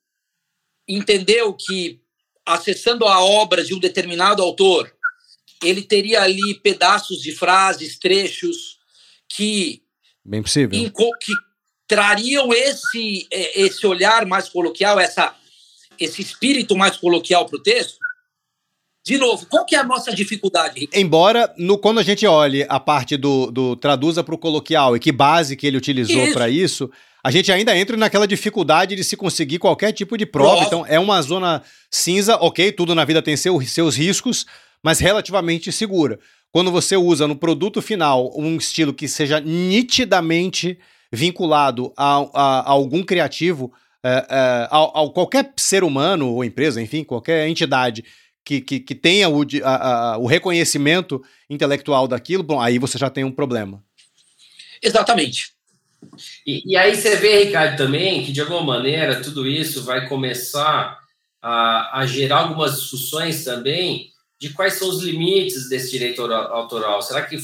entendeu 0.89 1.53
que 1.53 2.01
acessando 2.47 3.05
a 3.07 3.21
obra 3.21 3.65
de 3.65 3.75
um 3.75 3.81
determinado 3.81 4.43
autor, 4.43 4.91
ele 5.63 5.83
teria 5.83 6.23
ali 6.23 6.55
pedaços 6.63 7.21
de 7.21 7.33
frases, 7.33 7.99
trechos 7.99 8.79
que 9.29 9.83
bem 10.25 10.43
possível 10.43 10.71
que 11.21 11.33
trariam 11.89 12.53
esse 12.53 13.27
é, 13.31 13.63
esse 13.63 13.87
olhar 13.87 14.25
mais 14.25 14.49
coloquial, 14.49 14.99
essa 15.01 15.35
esse 15.99 16.23
espírito 16.23 16.77
mais 16.77 16.97
coloquial 16.97 17.47
para 17.47 17.57
o 17.57 17.63
texto? 17.63 17.99
De 19.05 19.19
novo, 19.19 19.47
qual 19.47 19.65
que 19.65 19.77
é 19.77 19.79
a 19.79 19.85
nossa 19.85 20.13
dificuldade? 20.13 20.89
Embora, 20.93 21.55
no, 21.57 21.79
quando 21.79 22.01
a 22.01 22.03
gente 22.03 22.27
olhe 22.27 22.67
a 22.69 22.81
parte 22.81 23.17
do, 23.17 23.53
do 23.53 23.77
traduza 23.77 24.25
para 24.25 24.35
o 24.35 24.39
coloquial 24.39 24.97
e 24.97 25.01
que 25.01 25.13
base 25.13 25.57
que 25.57 25.65
ele 25.65 25.77
utilizou 25.77 26.33
para 26.33 26.49
isso, 26.49 26.91
a 27.27 27.31
gente 27.33 27.51
ainda 27.51 27.77
entra 27.77 27.97
naquela 27.97 28.25
dificuldade 28.25 28.95
de 28.95 29.03
se 29.03 29.17
conseguir 29.17 29.59
qualquer 29.59 29.91
tipo 29.91 30.17
de 30.17 30.25
prova. 30.25 30.51
Prova. 30.51 30.65
Então, 30.65 30.87
é 30.87 30.97
uma 30.97 31.21
zona 31.21 31.61
cinza, 31.91 32.37
ok, 32.37 32.71
tudo 32.71 32.95
na 32.95 33.05
vida 33.05 33.21
tem 33.21 33.37
seu, 33.37 33.61
seus 33.63 33.97
riscos, 33.97 34.47
mas 34.81 35.01
relativamente 35.01 35.73
segura. 35.73 36.21
Quando 36.53 36.71
você 36.71 36.97
usa 36.97 37.27
no 37.27 37.35
produto 37.35 37.83
final 37.83 38.33
um 38.39 38.57
estilo 38.57 38.95
que 38.95 39.09
seja 39.09 39.41
nitidamente 39.41 40.79
vinculado 41.13 41.93
a, 41.97 42.19
a, 42.33 42.61
a 42.61 42.71
algum 42.71 43.03
criativo, 43.03 43.73
é, 44.05 44.25
é, 44.31 44.69
a, 44.71 44.85
a 44.85 45.11
qualquer 45.13 45.53
ser 45.57 45.83
humano 45.83 46.33
ou 46.33 46.45
empresa, 46.45 46.81
enfim, 46.81 47.03
qualquer 47.03 47.49
entidade 47.49 48.05
que, 48.45 48.61
que, 48.61 48.79
que 48.79 48.95
tenha 48.95 49.29
o, 49.29 49.45
a, 49.65 50.13
a, 50.13 50.19
o 50.19 50.27
reconhecimento 50.27 51.21
intelectual 51.51 52.07
daquilo, 52.07 52.45
bom, 52.45 52.61
aí 52.61 52.79
você 52.79 52.97
já 52.97 53.11
tem 53.11 53.25
um 53.25 53.33
problema. 53.33 53.83
Exatamente. 54.81 55.56
E, 56.47 56.73
e, 56.73 56.77
aí 56.77 56.95
você 56.95 57.17
vê, 57.17 57.45
Ricardo, 57.45 57.77
também 57.77 58.25
que 58.25 58.33
de 58.33 58.41
alguma 58.41 58.63
maneira 58.63 59.21
tudo 59.21 59.47
isso 59.47 59.85
vai 59.85 60.09
começar 60.09 60.99
a, 61.43 62.01
a 62.01 62.07
gerar 62.07 62.39
algumas 62.39 62.81
discussões 62.81 63.45
também 63.45 64.11
de 64.39 64.51
quais 64.51 64.75
são 64.75 64.89
os 64.89 65.03
limites 65.03 65.69
desse 65.69 65.91
direito 65.91 66.23
autoral. 66.23 67.01
Será 67.03 67.23
que 67.23 67.37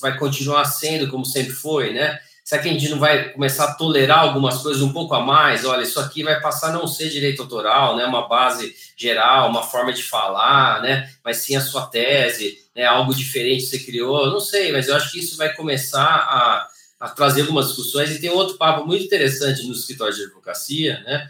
vai 0.00 0.16
continuar 0.18 0.64
sendo 0.66 1.10
como 1.10 1.24
sempre 1.24 1.52
foi, 1.52 1.92
né? 1.92 2.18
Será 2.44 2.60
que 2.60 2.68
a 2.68 2.72
gente 2.72 2.90
não 2.90 2.98
vai 2.98 3.30
começar 3.30 3.64
a 3.64 3.74
tolerar 3.74 4.18
algumas 4.18 4.58
coisas 4.58 4.82
um 4.82 4.92
pouco 4.92 5.14
a 5.14 5.20
mais? 5.20 5.64
Olha, 5.64 5.82
isso 5.82 5.98
aqui 5.98 6.22
vai 6.22 6.38
passar 6.42 6.68
a 6.68 6.72
não 6.72 6.86
ser 6.86 7.08
direito 7.08 7.40
autoral, 7.40 7.96
né? 7.96 8.04
Uma 8.04 8.28
base 8.28 8.74
geral, 8.96 9.48
uma 9.48 9.62
forma 9.62 9.94
de 9.94 10.02
falar, 10.02 10.82
né? 10.82 11.10
Mas 11.24 11.38
sim 11.38 11.56
a 11.56 11.60
sua 11.62 11.86
tese, 11.86 12.58
né? 12.76 12.84
Algo 12.84 13.14
diferente 13.14 13.64
que 13.64 13.70
você 13.70 13.78
criou. 13.78 14.30
Não 14.30 14.40
sei, 14.40 14.72
mas 14.72 14.88
eu 14.88 14.94
acho 14.94 15.10
que 15.10 15.20
isso 15.20 15.38
vai 15.38 15.54
começar 15.54 16.04
a, 16.04 16.68
a 17.04 17.08
trazer 17.10 17.42
algumas 17.42 17.68
discussões. 17.68 18.10
E 18.10 18.20
tem 18.20 18.30
outro 18.30 18.56
papo 18.56 18.86
muito 18.86 19.04
interessante 19.04 19.66
no 19.66 19.72
escritório 19.72 20.14
de 20.14 20.22
advocacia, 20.22 21.00
né? 21.00 21.28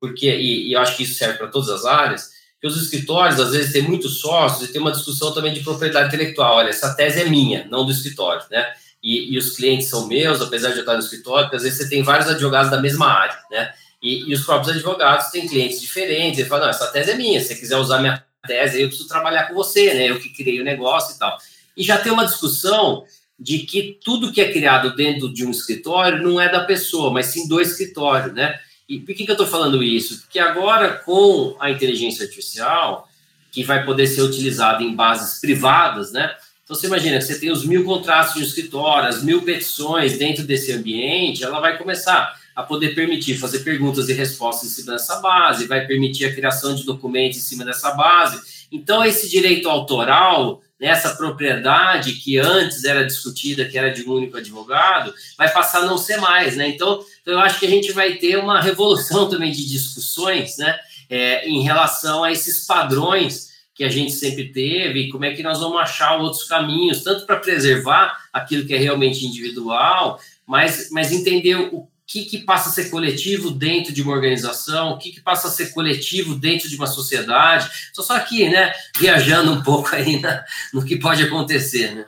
Porque, 0.00 0.28
e, 0.28 0.68
e 0.68 0.72
eu 0.72 0.80
acho 0.80 0.96
que 0.96 1.02
isso 1.02 1.18
serve 1.18 1.38
para 1.38 1.48
todas 1.48 1.68
as 1.68 1.84
áreas, 1.84 2.30
que 2.60 2.66
os 2.66 2.80
escritórios, 2.80 3.40
às 3.40 3.52
vezes, 3.52 3.72
têm 3.72 3.82
muitos 3.82 4.20
sócios 4.20 4.68
e 4.68 4.72
tem 4.72 4.80
uma 4.80 4.92
discussão 4.92 5.32
também 5.32 5.52
de 5.52 5.60
propriedade 5.60 6.08
intelectual. 6.08 6.56
Olha, 6.56 6.70
essa 6.70 6.94
tese 6.94 7.20
é 7.20 7.24
minha, 7.24 7.66
não 7.70 7.84
do 7.84 7.92
escritório, 7.92 8.42
né? 8.50 8.72
e, 9.04 9.34
e, 9.34 9.38
os 9.38 9.54
clientes 9.54 9.88
são 9.88 10.06
meus, 10.06 10.40
apesar 10.40 10.70
de 10.70 10.76
eu 10.76 10.80
estar 10.80 10.94
no 10.94 11.00
escritório, 11.00 11.44
porque 11.44 11.56
às 11.56 11.62
vezes 11.62 11.78
você 11.78 11.90
tem 11.90 12.02
vários 12.02 12.26
advogados 12.26 12.70
da 12.70 12.80
mesma 12.80 13.06
área, 13.06 13.38
né? 13.50 13.74
E, 14.00 14.30
e 14.30 14.32
os 14.32 14.42
próprios 14.46 14.74
advogados 14.74 15.26
têm 15.26 15.46
clientes 15.46 15.78
diferentes, 15.78 16.38
ele 16.38 16.48
fala, 16.48 16.62
não, 16.62 16.70
essa 16.70 16.86
tese 16.86 17.10
é 17.10 17.14
minha, 17.14 17.38
se 17.38 17.48
você 17.48 17.54
quiser 17.54 17.76
usar 17.76 17.98
minha 17.98 18.24
tese, 18.46 18.80
eu 18.80 18.88
preciso 18.88 19.06
trabalhar 19.06 19.46
com 19.46 19.54
você, 19.54 19.92
né? 19.92 20.08
Eu 20.08 20.18
que 20.18 20.30
criei 20.30 20.58
o 20.58 20.64
negócio 20.64 21.14
e 21.14 21.18
tal. 21.18 21.36
E 21.76 21.84
já 21.84 21.98
tem 21.98 22.10
uma 22.10 22.24
discussão 22.24 23.04
de 23.38 23.60
que 23.60 23.98
tudo 24.04 24.32
que 24.32 24.40
é 24.40 24.52
criado 24.52 24.94
dentro 24.94 25.32
de 25.32 25.44
um 25.44 25.50
escritório 25.50 26.22
não 26.22 26.40
é 26.40 26.50
da 26.50 26.64
pessoa, 26.64 27.10
mas 27.10 27.26
sim 27.26 27.48
do 27.48 27.60
escritório, 27.60 28.32
né? 28.32 28.58
E 28.88 29.00
por 29.00 29.14
que, 29.14 29.24
que 29.24 29.30
eu 29.30 29.34
estou 29.34 29.46
falando 29.46 29.82
isso? 29.82 30.20
Porque 30.22 30.38
agora, 30.38 30.98
com 31.04 31.56
a 31.58 31.70
inteligência 31.70 32.24
artificial, 32.24 33.08
que 33.50 33.64
vai 33.64 33.84
poder 33.84 34.06
ser 34.06 34.22
utilizada 34.22 34.82
em 34.82 34.94
bases 34.94 35.40
privadas, 35.40 36.12
né? 36.12 36.34
Então, 36.64 36.74
você 36.74 36.86
imagina, 36.86 37.20
você 37.20 37.38
tem 37.38 37.50
os 37.50 37.64
mil 37.64 37.84
contratos 37.84 38.34
de 38.34 38.42
escritório, 38.42 39.08
as 39.08 39.22
mil 39.22 39.42
petições 39.42 40.18
dentro 40.18 40.44
desse 40.44 40.72
ambiente, 40.72 41.44
ela 41.44 41.60
vai 41.60 41.76
começar 41.76 42.34
a 42.56 42.62
poder 42.62 42.94
permitir 42.94 43.36
fazer 43.36 43.60
perguntas 43.60 44.08
e 44.08 44.12
respostas 44.12 44.70
em 44.70 44.74
cima 44.74 44.92
dessa 44.92 45.20
base, 45.20 45.66
vai 45.66 45.86
permitir 45.86 46.24
a 46.24 46.34
criação 46.34 46.74
de 46.74 46.84
documentos 46.84 47.38
em 47.38 47.42
cima 47.42 47.64
dessa 47.64 47.90
base. 47.92 48.66
Então, 48.72 49.04
esse 49.04 49.28
direito 49.28 49.68
autoral, 49.68 50.62
nessa 50.84 51.16
propriedade 51.16 52.12
que 52.12 52.36
antes 52.36 52.84
era 52.84 53.06
discutida, 53.06 53.64
que 53.64 53.78
era 53.78 53.90
de 53.90 54.06
um 54.06 54.12
único 54.12 54.36
advogado, 54.36 55.14
vai 55.34 55.50
passar 55.50 55.78
a 55.78 55.86
não 55.86 55.96
ser 55.96 56.18
mais, 56.18 56.58
né? 56.58 56.68
Então, 56.68 57.02
eu 57.24 57.38
acho 57.38 57.58
que 57.58 57.64
a 57.64 57.70
gente 57.70 57.90
vai 57.90 58.16
ter 58.16 58.36
uma 58.36 58.60
revolução 58.60 59.26
também 59.30 59.50
de 59.50 59.66
discussões, 59.66 60.58
né? 60.58 60.78
É, 61.08 61.48
em 61.48 61.62
relação 61.62 62.22
a 62.22 62.30
esses 62.30 62.66
padrões 62.66 63.54
que 63.74 63.82
a 63.82 63.88
gente 63.88 64.12
sempre 64.12 64.52
teve, 64.52 65.08
como 65.08 65.24
é 65.24 65.32
que 65.32 65.42
nós 65.42 65.58
vamos 65.58 65.80
achar 65.80 66.18
outros 66.18 66.44
caminhos, 66.44 67.02
tanto 67.02 67.24
para 67.24 67.36
preservar 67.36 68.18
aquilo 68.30 68.66
que 68.66 68.74
é 68.74 68.78
realmente 68.78 69.24
individual, 69.24 70.20
mas, 70.46 70.90
mas 70.90 71.10
entender 71.12 71.56
o 71.56 71.88
que, 72.06 72.24
que 72.24 72.38
passa 72.38 72.68
a 72.68 72.72
ser 72.72 72.90
coletivo 72.90 73.50
dentro 73.50 73.92
de 73.92 74.02
uma 74.02 74.12
organização, 74.12 74.92
o 74.92 74.98
que, 74.98 75.10
que 75.10 75.20
passa 75.20 75.48
a 75.48 75.50
ser 75.50 75.72
coletivo 75.72 76.34
dentro 76.34 76.68
de 76.68 76.76
uma 76.76 76.86
sociedade. 76.86 77.70
Estou 77.86 78.04
só 78.04 78.16
aqui, 78.16 78.48
né, 78.48 78.72
viajando 78.98 79.52
um 79.52 79.62
pouco 79.62 79.94
aí 79.94 80.20
na, 80.20 80.44
no 80.72 80.84
que 80.84 80.96
pode 80.96 81.22
acontecer. 81.22 81.94
Né? 81.94 82.04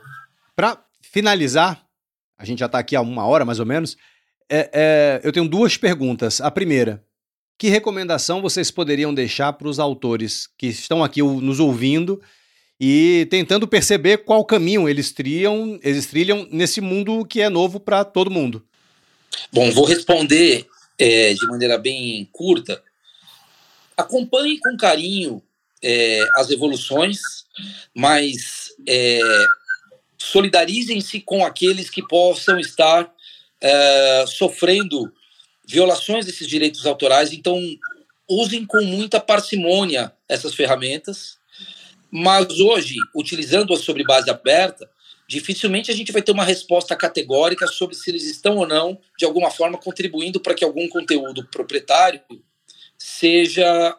Para 0.55 0.79
finalizar, 1.01 1.83
a 2.39 2.45
gente 2.45 2.59
já 2.59 2.67
está 2.67 2.79
aqui 2.79 2.95
há 2.95 3.01
uma 3.01 3.27
hora 3.27 3.45
mais 3.45 3.59
ou 3.59 3.67
menos, 3.67 3.97
é, 4.49 4.71
é, 4.73 5.21
eu 5.25 5.33
tenho 5.33 5.49
duas 5.49 5.77
perguntas. 5.77 6.41
A 6.41 6.51
primeira, 6.51 7.03
que 7.59 7.69
recomendação 7.69 8.43
vocês 8.43 8.71
poderiam 8.71 9.15
deixar 9.15 9.53
para 9.55 9.69
os 9.69 9.79
autores 9.79 10.49
que 10.59 10.67
estão 10.67 11.03
aqui 11.03 11.23
nos 11.23 11.59
ouvindo 11.59 12.21
e 12.79 13.27
tentando 13.31 13.67
perceber 13.67 14.19
qual 14.19 14.45
caminho 14.45 14.87
eles 14.87 15.11
trilham, 15.11 15.81
eles 15.83 16.07
trilham 16.07 16.47
nesse 16.51 16.83
mundo 16.83 17.25
que 17.25 17.41
é 17.41 17.49
novo 17.49 17.81
para 17.81 18.05
todo 18.05 18.31
mundo? 18.31 18.63
Bom, 19.53 19.71
vou 19.71 19.85
responder 19.85 20.67
é, 20.99 21.35
de 21.35 21.47
maneira 21.47 21.79
bem 21.79 22.29
curta. 22.33 22.83
Acompanhe 23.97 24.59
com 24.59 24.77
carinho 24.77 25.43
é, 25.83 26.25
as 26.37 26.51
evoluções, 26.51 27.19
mas 27.95 28.75
é, 28.89 29.21
solidarizem-se 30.19 31.21
com 31.21 31.45
aqueles 31.45 31.89
que 31.89 32.07
possam 32.07 32.59
estar 32.59 33.11
é, 33.61 34.25
sofrendo 34.27 35.13
violações 35.67 36.27
desses 36.27 36.47
direitos 36.47 36.87
autorais, 36.87 37.33
então 37.33 37.61
usem 38.29 38.65
com 38.65 38.83
muita 38.83 39.21
parcimônia 39.21 40.13
essas 40.29 40.55
ferramentas. 40.55 41.39
Mas 42.11 42.61
hoje, 42.61 42.95
utilizando-as 43.15 43.81
sobre 43.81 44.05
base 44.05 44.31
aberta, 44.31 44.89
dificilmente 45.29 45.91
a 45.91 45.95
gente 45.95 46.13
vai 46.13 46.23
ter 46.23 46.33
uma 46.33 46.45
resposta 46.45 46.95
categórica 46.95 47.67
sobre 47.67 47.97
se 47.97 48.11
eles 48.11 48.25
estão 48.25 48.57
ou 48.57 48.67
não, 48.67 48.99
de 49.19 49.25
alguma 49.25 49.51
forma, 49.51 49.79
contribuindo 49.79 50.41
para 50.41 50.55
que 50.55 50.65
algum 50.65 50.89
conteúdo 50.89 51.47
proprietário 51.49 52.21
seja 52.99 53.97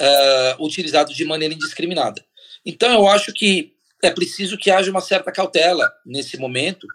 uh, 0.00 0.64
utilizado 0.64 1.14
de 1.14 1.24
maneira 1.24 1.54
indiscriminada. 1.54 2.24
Então, 2.64 2.92
eu 2.92 3.08
acho 3.08 3.32
que 3.32 3.74
é 4.02 4.10
preciso 4.10 4.58
que 4.58 4.70
haja 4.70 4.90
uma 4.90 5.00
certa 5.00 5.32
cautela 5.32 5.90
nesse 6.04 6.36
momento, 6.36 6.86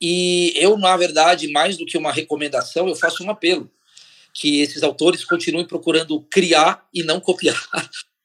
e 0.00 0.52
eu, 0.56 0.76
na 0.76 0.96
verdade, 0.96 1.48
mais 1.48 1.76
do 1.76 1.86
que 1.86 1.96
uma 1.96 2.12
recomendação, 2.12 2.88
eu 2.88 2.94
faço 2.94 3.22
um 3.24 3.30
apelo 3.30 3.70
que 4.32 4.60
esses 4.60 4.82
autores 4.82 5.24
continuem 5.24 5.66
procurando 5.66 6.20
criar 6.30 6.86
e 6.92 7.02
não 7.02 7.18
copiar, 7.18 7.58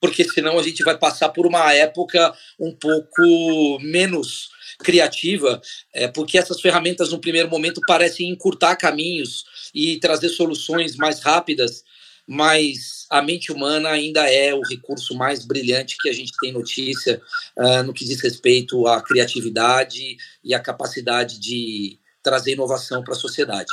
porque 0.02 0.24
senão 0.24 0.58
a 0.58 0.64
gente 0.64 0.84
vai 0.84 0.98
passar 0.98 1.30
por 1.30 1.46
uma 1.46 1.72
época 1.74 2.34
um 2.60 2.72
pouco 2.72 3.78
menos 3.80 4.50
criativa, 4.80 5.62
é, 5.94 6.08
porque 6.08 6.40
essas 6.40 6.60
ferramentas, 6.60 7.12
no 7.12 7.22
primeiro 7.22 7.48
momento, 7.48 7.80
parecem 7.86 8.30
encurtar 8.30 8.76
caminhos 8.76 9.46
e 9.74 10.00
trazer 10.00 10.30
soluções 10.30 10.96
mais 10.96 11.20
rápidas, 11.20 11.84
mas 12.28 13.06
a 13.10 13.22
mente 13.22 13.52
humana 13.52 13.90
ainda 13.90 14.28
é 14.28 14.54
o 14.54 14.62
recurso 14.62 15.14
mais 15.14 15.46
brilhante 15.46 15.98
que 16.00 16.10
a 16.10 16.14
gente 16.14 16.32
tem 16.40 16.52
notícia 16.52 17.22
uh, 17.58 17.84
no 17.84 17.94
que 17.94 18.06
diz 18.06 18.22
respeito 18.22 18.88
à 18.88 19.02
criatividade 19.02 20.18
e 20.44 20.54
à 20.54 20.60
capacidade 20.60 21.40
de 21.40 22.00
trazer 22.24 22.54
inovação 22.54 23.04
para 23.04 23.14
a 23.14 23.18
sociedade. 23.18 23.70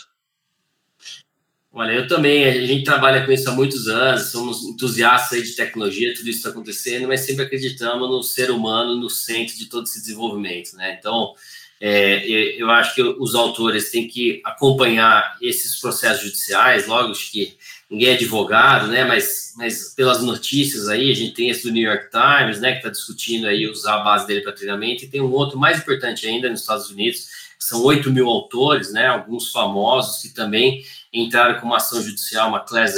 Olha, 1.70 1.92
eu 1.92 2.08
também, 2.08 2.44
a 2.46 2.66
gente 2.66 2.82
trabalha 2.82 3.24
com 3.26 3.30
isso 3.30 3.48
há 3.48 3.52
muitos 3.52 3.88
anos, 3.88 4.30
somos 4.30 4.64
entusiastas 4.64 5.46
de 5.46 5.54
tecnologia, 5.54 6.14
tudo 6.14 6.28
isso 6.28 6.38
está 6.38 6.48
acontecendo, 6.48 7.06
mas 7.06 7.20
sempre 7.20 7.44
acreditamos 7.44 8.08
no 8.08 8.22
ser 8.22 8.50
humano 8.50 8.96
no 8.96 9.10
centro 9.10 9.54
de 9.56 9.66
todo 9.66 9.84
esse 9.84 10.00
desenvolvimento, 10.00 10.74
né? 10.76 10.96
Então, 10.98 11.34
é, 11.80 12.26
eu 12.60 12.70
acho 12.70 12.94
que 12.94 13.02
os 13.02 13.34
autores 13.34 13.90
têm 13.90 14.08
que 14.08 14.40
acompanhar 14.44 15.36
esses 15.42 15.78
processos 15.78 16.24
judiciais, 16.24 16.86
logo 16.86 17.12
que 17.12 17.54
ninguém 17.90 18.08
é 18.08 18.14
advogado, 18.14 18.88
né? 18.88 19.04
Mas, 19.04 19.52
mas 19.56 19.94
pelas 19.94 20.22
notícias 20.22 20.88
aí, 20.88 21.10
a 21.10 21.14
gente 21.14 21.34
tem 21.34 21.50
esse 21.50 21.62
do 21.64 21.72
New 21.72 21.88
York 21.88 22.08
Times, 22.10 22.60
né? 22.60 22.72
Que 22.72 22.78
está 22.78 22.88
discutindo 22.88 23.46
aí 23.46 23.68
usar 23.68 23.96
a 23.96 24.04
base 24.04 24.26
dele 24.26 24.40
para 24.40 24.52
treinamento, 24.52 25.04
e 25.04 25.08
tem 25.08 25.20
um 25.20 25.30
outro 25.32 25.58
mais 25.58 25.78
importante 25.78 26.26
ainda 26.26 26.48
nos 26.48 26.62
Estados 26.62 26.90
Unidos, 26.90 27.28
são 27.58 27.82
8 27.82 28.10
mil 28.10 28.28
autores, 28.28 28.92
né? 28.92 29.06
Alguns 29.06 29.50
famosos 29.50 30.22
que 30.22 30.28
também 30.28 30.82
entraram 31.12 31.60
com 31.60 31.66
uma 31.66 31.78
ação 31.78 32.02
judicial, 32.02 32.48
uma 32.48 32.60
class 32.60 32.94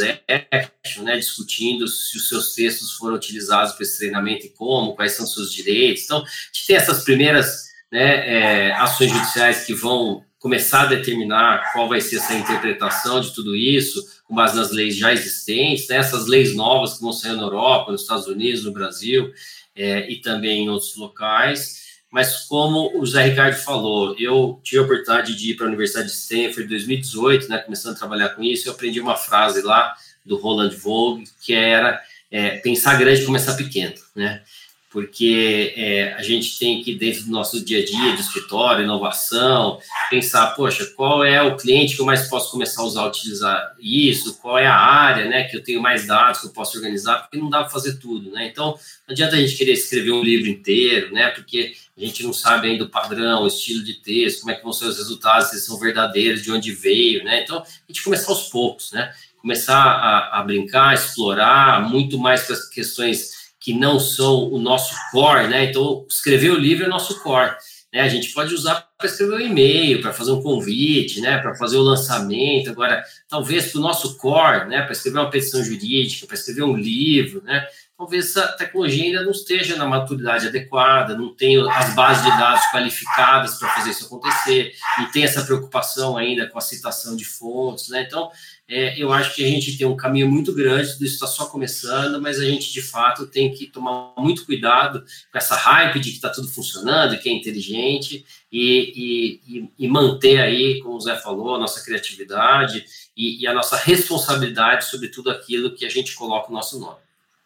action, 0.50 1.02
né? 1.02 1.16
Discutindo 1.16 1.88
se 1.88 2.16
os 2.16 2.28
seus 2.28 2.54
textos 2.54 2.92
foram 2.92 3.14
utilizados 3.14 3.72
para 3.72 3.82
esse 3.82 3.98
treinamento 3.98 4.46
e 4.46 4.50
como, 4.50 4.94
quais 4.94 5.12
são 5.12 5.24
os 5.24 5.32
seus 5.32 5.52
direitos. 5.52 6.04
Então, 6.04 6.18
a 6.18 6.26
gente 6.52 6.66
tem 6.66 6.76
essas 6.76 7.04
primeiras 7.04 7.70
né, 7.90 8.68
é, 8.68 8.72
ações 8.72 9.10
judiciais 9.10 9.64
que 9.64 9.74
vão 9.74 10.24
começar 10.38 10.82
a 10.82 10.86
determinar 10.86 11.70
qual 11.72 11.88
vai 11.88 12.00
ser 12.00 12.16
essa 12.16 12.34
interpretação 12.34 13.20
de 13.20 13.34
tudo 13.34 13.54
isso, 13.54 14.02
com 14.24 14.34
base 14.34 14.56
nas 14.56 14.70
leis 14.70 14.96
já 14.96 15.12
existentes, 15.12 15.86
né, 15.88 15.96
essas 15.96 16.26
leis 16.26 16.54
novas 16.54 16.94
que 16.94 17.02
vão 17.02 17.12
sair 17.12 17.36
na 17.36 17.42
Europa, 17.42 17.92
nos 17.92 18.02
Estados 18.02 18.26
Unidos, 18.26 18.64
no 18.64 18.72
Brasil 18.72 19.32
é, 19.74 20.10
e 20.10 20.16
também 20.16 20.64
em 20.64 20.70
outros 20.70 20.96
locais. 20.96 21.89
Mas 22.10 22.46
como 22.46 22.98
o 22.98 23.06
José 23.06 23.22
Ricardo 23.22 23.54
falou, 23.56 24.16
eu 24.18 24.60
tive 24.64 24.80
a 24.80 24.84
oportunidade 24.84 25.36
de 25.36 25.52
ir 25.52 25.54
para 25.54 25.66
a 25.66 25.68
Universidade 25.68 26.08
de 26.08 26.14
Stanford 26.14 26.64
em 26.64 26.68
2018, 26.68 27.48
né, 27.48 27.58
começando 27.58 27.94
a 27.94 27.98
trabalhar 27.98 28.30
com 28.30 28.42
isso, 28.42 28.68
eu 28.68 28.72
aprendi 28.72 29.00
uma 29.00 29.16
frase 29.16 29.62
lá 29.62 29.94
do 30.24 30.36
Roland 30.36 30.74
Vogue, 30.76 31.24
que 31.40 31.54
era 31.54 32.00
é, 32.30 32.58
pensar 32.58 32.98
grande 32.98 33.22
e 33.22 33.26
começar 33.26 33.54
pequeno, 33.54 33.94
né? 34.14 34.42
Porque 34.90 35.72
é, 35.76 36.14
a 36.14 36.22
gente 36.22 36.58
tem 36.58 36.82
que, 36.82 36.96
dentro 36.96 37.22
do 37.22 37.30
nosso 37.30 37.64
dia 37.64 37.80
a 37.80 37.84
dia 37.84 38.16
de 38.16 38.20
escritório, 38.20 38.82
inovação, 38.82 39.78
pensar, 40.10 40.48
poxa, 40.56 40.84
qual 40.96 41.24
é 41.24 41.40
o 41.40 41.56
cliente 41.56 41.94
que 41.94 42.02
eu 42.02 42.06
mais 42.06 42.28
posso 42.28 42.50
começar 42.50 42.82
a 42.82 42.86
usar, 42.86 43.06
utilizar 43.06 43.76
isso, 43.78 44.36
qual 44.42 44.58
é 44.58 44.66
a 44.66 44.74
área, 44.74 45.28
né, 45.28 45.44
que 45.44 45.56
eu 45.56 45.62
tenho 45.62 45.80
mais 45.80 46.08
dados 46.08 46.40
que 46.40 46.48
eu 46.48 46.52
posso 46.52 46.76
organizar, 46.76 47.20
porque 47.20 47.38
não 47.38 47.48
dá 47.48 47.60
para 47.60 47.70
fazer 47.70 47.98
tudo, 47.98 48.32
né, 48.32 48.48
então 48.48 48.70
não 49.06 49.12
adianta 49.12 49.36
a 49.36 49.38
gente 49.38 49.56
querer 49.56 49.72
escrever 49.72 50.10
um 50.10 50.24
livro 50.24 50.48
inteiro, 50.48 51.14
né, 51.14 51.28
porque 51.28 51.72
a 51.96 52.00
gente 52.00 52.24
não 52.24 52.32
sabe 52.32 52.68
ainda 52.68 52.82
o 52.82 52.88
padrão, 52.90 53.44
o 53.44 53.46
estilo 53.46 53.84
de 53.84 53.94
texto, 53.94 54.40
como 54.40 54.50
é 54.50 54.56
que 54.56 54.64
vão 54.64 54.72
ser 54.72 54.86
os 54.86 54.98
resultados, 54.98 55.50
se 55.50 55.60
são 55.60 55.78
verdadeiros, 55.78 56.42
de 56.42 56.50
onde 56.50 56.72
veio, 56.72 57.22
né, 57.22 57.44
então 57.44 57.58
a 57.58 57.64
gente 57.86 58.02
começar 58.02 58.32
aos 58.32 58.48
poucos, 58.48 58.90
né, 58.90 59.14
começar 59.40 59.76
a, 59.76 60.40
a 60.40 60.42
brincar, 60.42 60.94
explorar 60.94 61.88
muito 61.88 62.18
mais 62.18 62.42
para 62.42 62.56
as 62.56 62.68
questões 62.68 63.39
que 63.60 63.74
não 63.74 64.00
são 64.00 64.50
o 64.50 64.58
nosso 64.58 64.94
core, 65.12 65.46
né? 65.46 65.64
Então, 65.64 66.06
escrever 66.08 66.50
o 66.50 66.58
livro 66.58 66.86
é 66.86 66.88
nosso 66.88 67.20
core. 67.22 67.54
Né? 67.92 68.00
A 68.00 68.08
gente 68.08 68.32
pode 68.32 68.54
usar 68.54 68.88
para 68.96 69.06
escrever 69.06 69.34
um 69.34 69.40
e-mail, 69.40 70.00
para 70.00 70.12
fazer 70.12 70.32
um 70.32 70.42
convite, 70.42 71.20
né? 71.20 71.38
Para 71.38 71.54
fazer 71.54 71.76
o 71.76 71.82
lançamento. 71.82 72.70
Agora, 72.70 73.02
talvez 73.28 73.70
para 73.70 73.78
o 73.78 73.82
nosso 73.82 74.16
core, 74.16 74.68
né? 74.68 74.82
Para 74.82 74.92
escrever 74.92 75.18
uma 75.18 75.30
petição 75.30 75.62
jurídica, 75.62 76.26
para 76.26 76.36
escrever 76.36 76.62
um 76.62 76.76
livro, 76.76 77.42
né? 77.42 77.66
Talvez 78.00 78.30
essa 78.30 78.48
tecnologia 78.52 79.04
ainda 79.04 79.22
não 79.22 79.30
esteja 79.30 79.76
na 79.76 79.84
maturidade 79.84 80.46
adequada, 80.46 81.14
não 81.14 81.34
tem 81.34 81.60
as 81.70 81.94
bases 81.94 82.24
de 82.24 82.30
dados 82.30 82.64
qualificadas 82.70 83.58
para 83.58 83.68
fazer 83.74 83.90
isso 83.90 84.06
acontecer, 84.06 84.72
não 84.96 85.10
tem 85.10 85.24
essa 85.24 85.44
preocupação 85.44 86.16
ainda 86.16 86.48
com 86.48 86.56
a 86.56 86.62
citação 86.62 87.14
de 87.14 87.26
fontes, 87.26 87.90
né? 87.90 88.04
Então, 88.06 88.30
é, 88.70 88.96
eu 88.96 89.12
acho 89.12 89.34
que 89.34 89.44
a 89.44 89.48
gente 89.48 89.76
tem 89.76 89.84
um 89.84 89.96
caminho 89.96 90.30
muito 90.30 90.54
grande, 90.54 90.92
tudo 90.92 91.04
isso 91.04 91.14
está 91.14 91.26
só 91.26 91.46
começando, 91.46 92.22
mas 92.22 92.38
a 92.38 92.44
gente 92.44 92.72
de 92.72 92.80
fato 92.80 93.26
tem 93.26 93.52
que 93.52 93.66
tomar 93.66 94.12
muito 94.16 94.46
cuidado 94.46 95.04
com 95.32 95.38
essa 95.38 95.56
hype 95.56 95.98
de 95.98 96.10
que 96.10 96.16
está 96.16 96.28
tudo 96.28 96.46
funcionando, 96.46 97.18
que 97.18 97.28
é 97.28 97.32
inteligente, 97.32 98.24
e, 98.50 99.40
e, 99.44 99.70
e, 99.76 99.88
manter 99.88 100.38
aí, 100.38 100.80
como 100.82 100.94
o 100.94 101.00
Zé 101.00 101.16
falou, 101.16 101.56
a 101.56 101.58
nossa 101.58 101.84
criatividade 101.84 102.84
e, 103.16 103.42
e 103.42 103.46
a 103.48 103.52
nossa 103.52 103.76
responsabilidade 103.76 104.84
sobre 104.84 105.08
tudo 105.08 105.30
aquilo 105.30 105.74
que 105.74 105.84
a 105.84 105.90
gente 105.90 106.14
coloca 106.14 106.48
o 106.48 106.54
nosso 106.54 106.78
nome. 106.78 106.98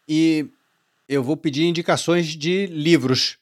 E 0.07 0.45
eu 1.09 1.23
vou 1.23 1.35
pedir 1.35 1.63
indicações 1.63 2.27
de 2.27 2.67
livros 2.67 3.39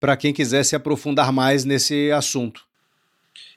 para 0.00 0.16
quem 0.16 0.32
quiser 0.32 0.64
se 0.64 0.74
aprofundar 0.74 1.32
mais 1.32 1.64
nesse 1.64 2.10
assunto. 2.10 2.65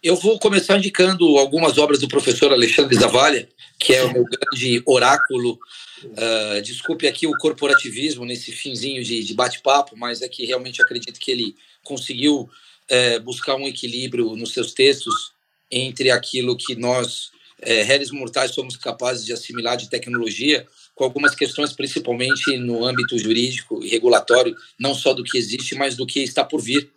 Eu 0.02 0.16
vou 0.16 0.40
começar 0.40 0.78
indicando 0.78 1.38
algumas 1.38 1.78
obras 1.78 2.00
do 2.00 2.08
professor 2.08 2.54
Alexandre 2.54 2.96
Zavalha, 2.96 3.50
que 3.78 3.94
é 3.94 4.04
o 4.04 4.14
meu 4.14 4.24
grande 4.24 4.82
oráculo. 4.86 5.60
Uh, 6.04 6.62
desculpe 6.62 7.06
aqui 7.06 7.28
o 7.28 7.38
corporativismo 7.38 8.24
nesse 8.24 8.54
finzinho 8.54 9.04
de, 9.04 9.22
de 9.22 9.34
bate-papo, 9.34 9.98
mas 9.98 10.22
é 10.22 10.30
que 10.30 10.46
realmente 10.46 10.82
acredito 10.82 11.20
que 11.20 11.30
ele 11.30 11.56
conseguiu 11.84 12.50
uh, 12.90 13.20
buscar 13.22 13.56
um 13.56 13.68
equilíbrio 13.68 14.36
nos 14.38 14.54
seus 14.54 14.74
textos 14.74 15.34
entre 15.70 16.12
aquilo 16.12 16.56
que 16.56 16.76
nós, 16.76 17.26
uh, 17.62 17.86
réis 17.86 18.10
mortais, 18.10 18.52
somos 18.52 18.78
capazes 18.78 19.26
de 19.26 19.34
assimilar 19.34 19.76
de 19.76 19.90
tecnologia, 19.90 20.66
com 20.96 21.04
algumas 21.04 21.36
questões, 21.36 21.74
principalmente 21.74 22.58
no 22.58 22.86
âmbito 22.86 23.18
jurídico 23.18 23.84
e 23.84 23.90
regulatório, 23.90 24.56
não 24.80 24.94
só 24.94 25.14
do 25.14 25.24
que 25.26 25.38
existe, 25.38 25.76
mas 25.76 25.98
do 25.98 26.06
que 26.06 26.22
está 26.22 26.44
por 26.44 26.62
vir 26.62 26.90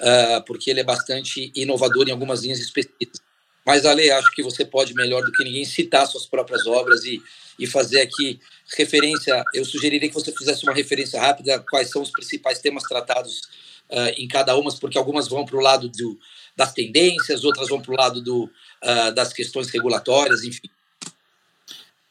uh, 0.00 0.42
porque 0.46 0.70
ele 0.70 0.80
é 0.80 0.84
bastante 0.84 1.52
inovador 1.54 2.08
em 2.08 2.12
algumas 2.12 2.42
linhas 2.42 2.58
específicas. 2.58 3.20
Mas, 3.64 3.84
Ale, 3.84 4.10
acho 4.10 4.34
que 4.34 4.42
você 4.42 4.64
pode, 4.64 4.94
melhor 4.94 5.22
do 5.22 5.32
que 5.32 5.44
ninguém, 5.44 5.64
citar 5.64 6.06
suas 6.06 6.26
próprias 6.26 6.66
obras 6.66 7.04
e, 7.04 7.22
e 7.58 7.66
fazer 7.66 8.00
aqui 8.00 8.40
referência. 8.76 9.44
Eu 9.54 9.64
sugeriria 9.64 10.08
que 10.08 10.14
você 10.14 10.32
fizesse 10.32 10.64
uma 10.64 10.72
referência 10.72 11.20
rápida 11.20 11.62
quais 11.70 11.90
são 11.90 12.02
os 12.02 12.10
principais 12.10 12.58
temas 12.58 12.84
tratados 12.84 13.42
uh, 13.90 14.14
em 14.16 14.26
cada 14.26 14.56
uma, 14.56 14.72
porque 14.78 14.98
algumas 14.98 15.28
vão 15.28 15.44
para 15.44 15.56
o 15.56 15.60
lado 15.60 15.88
do, 15.88 16.18
das 16.56 16.72
tendências, 16.72 17.44
outras 17.44 17.68
vão 17.68 17.80
para 17.80 17.92
o 17.92 17.96
lado 17.96 18.22
do, 18.22 18.44
uh, 18.44 19.12
das 19.14 19.32
questões 19.32 19.68
regulatórias, 19.68 20.42
enfim. 20.42 20.68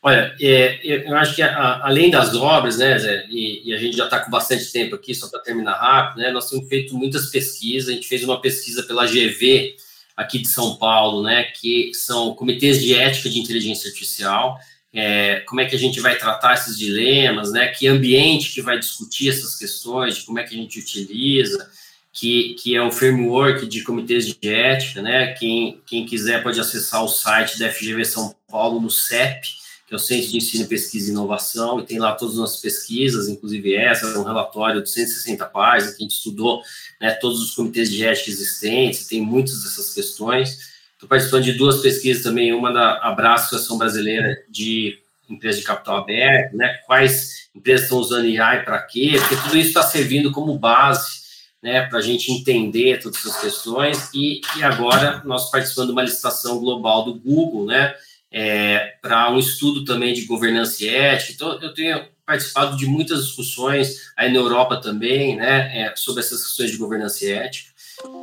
Olha, 0.01 0.33
é, 0.39 0.79
eu 1.09 1.15
acho 1.17 1.35
que 1.35 1.41
a, 1.41 1.85
além 1.85 2.09
das 2.09 2.33
obras, 2.33 2.77
né, 2.77 2.97
Zé, 2.97 3.25
e, 3.29 3.69
e 3.69 3.73
a 3.73 3.77
gente 3.77 3.97
já 3.97 4.05
está 4.05 4.19
com 4.21 4.31
bastante 4.31 4.71
tempo 4.71 4.95
aqui, 4.95 5.13
só 5.13 5.27
para 5.27 5.41
terminar 5.41 5.73
rápido, 5.73 6.21
né, 6.21 6.31
nós 6.31 6.49
temos 6.49 6.69
feito 6.69 6.95
muitas 6.95 7.25
pesquisas, 7.25 7.89
a 7.89 7.93
gente 7.93 8.07
fez 8.07 8.23
uma 8.23 8.39
pesquisa 8.39 8.83
pela 8.83 9.05
GV 9.05 9.75
aqui 10.15 10.39
de 10.39 10.47
São 10.47 10.77
Paulo, 10.77 11.21
né, 11.23 11.43
que 11.43 11.91
são 11.93 12.33
comitês 12.33 12.81
de 12.81 12.93
ética 12.93 13.29
de 13.29 13.39
inteligência 13.39 13.89
artificial, 13.89 14.57
é, 14.93 15.41
como 15.41 15.59
é 15.59 15.65
que 15.65 15.75
a 15.75 15.79
gente 15.79 15.99
vai 15.99 16.17
tratar 16.17 16.53
esses 16.53 16.77
dilemas, 16.77 17.51
né, 17.51 17.67
que 17.67 17.85
ambiente 17.85 18.53
que 18.53 18.61
vai 18.61 18.79
discutir 18.79 19.29
essas 19.29 19.57
questões, 19.57 20.15
de 20.15 20.23
como 20.23 20.39
é 20.39 20.43
que 20.43 20.55
a 20.55 20.57
gente 20.57 20.79
utiliza, 20.79 21.69
que, 22.13 22.55
que 22.55 22.73
é 22.73 22.81
o 22.81 22.91
framework 22.91 23.67
de 23.67 23.83
comitês 23.83 24.25
de 24.25 24.49
ética, 24.49 25.01
né, 25.01 25.33
quem, 25.33 25.81
quem 25.85 26.05
quiser 26.05 26.41
pode 26.41 26.57
acessar 26.57 27.03
o 27.03 27.09
site 27.09 27.59
da 27.59 27.69
FGV 27.69 28.05
São 28.05 28.33
Paulo 28.49 28.79
no 28.79 28.89
CEP, 28.89 29.59
que 29.89 29.95
é 29.95 29.97
o 29.97 29.99
Centro 29.99 30.29
de 30.29 30.37
Ensino, 30.37 30.67
Pesquisa 30.67 31.09
e 31.09 31.11
Inovação, 31.11 31.79
e 31.79 31.83
tem 31.83 31.97
lá 31.97 32.13
todas 32.13 32.35
as 32.35 32.39
nossas 32.39 32.61
pesquisas, 32.61 33.27
inclusive 33.27 33.73
essa, 33.73 34.05
é 34.05 34.17
um 34.19 34.23
relatório 34.23 34.83
de 34.83 34.89
160 34.89 35.43
páginas, 35.47 35.95
que 35.95 36.03
a 36.03 36.05
gente 36.05 36.15
estudou 36.15 36.61
né, 37.01 37.09
todos 37.15 37.41
os 37.41 37.55
comitês 37.55 37.89
de 37.89 38.05
ética 38.05 38.29
existentes, 38.29 39.07
tem 39.07 39.19
muitas 39.19 39.63
dessas 39.63 39.91
questões. 39.91 40.59
Estou 40.93 41.09
participando 41.09 41.45
de 41.45 41.53
duas 41.53 41.81
pesquisas 41.81 42.21
também, 42.21 42.53
uma 42.53 42.71
da 42.71 42.97
Abraço, 42.97 43.47
Associação 43.47 43.79
Brasileira 43.79 44.39
de 44.47 44.99
Empresas 45.27 45.59
de 45.59 45.65
Capital 45.65 45.97
Aberto, 45.97 46.55
né, 46.55 46.79
quais 46.85 47.49
empresas 47.55 47.85
estão 47.85 47.97
usando 47.97 48.25
AI 48.25 48.63
para 48.63 48.79
quê, 48.83 49.15
porque 49.17 49.37
tudo 49.37 49.57
isso 49.57 49.69
está 49.69 49.81
servindo 49.81 50.31
como 50.31 50.55
base 50.55 51.17
né, 51.63 51.87
para 51.87 51.97
a 51.97 52.01
gente 52.03 52.31
entender 52.31 53.01
todas 53.01 53.17
essas 53.25 53.41
questões, 53.41 54.07
e, 54.13 54.39
e 54.55 54.63
agora 54.63 55.23
nós 55.25 55.49
participando 55.49 55.87
de 55.87 55.93
uma 55.93 56.03
licitação 56.03 56.59
global 56.59 57.05
do 57.05 57.15
Google, 57.15 57.65
né, 57.65 57.95
é, 58.32 58.95
para 59.01 59.32
um 59.32 59.39
estudo 59.39 59.84
também 59.84 60.13
de 60.13 60.25
governança 60.25 60.84
e 60.84 60.89
ética. 60.89 61.34
Então, 61.34 61.61
eu 61.61 61.73
tenho 61.73 62.05
participado 62.25 62.77
de 62.77 62.86
muitas 62.86 63.25
discussões 63.25 64.11
aí 64.15 64.32
na 64.32 64.38
Europa 64.38 64.77
também, 64.77 65.36
né, 65.36 65.82
é, 65.82 65.95
sobre 65.95 66.21
essas 66.21 66.43
questões 66.43 66.71
de 66.71 66.77
governança 66.77 67.25
e 67.25 67.32
ética. 67.32 67.69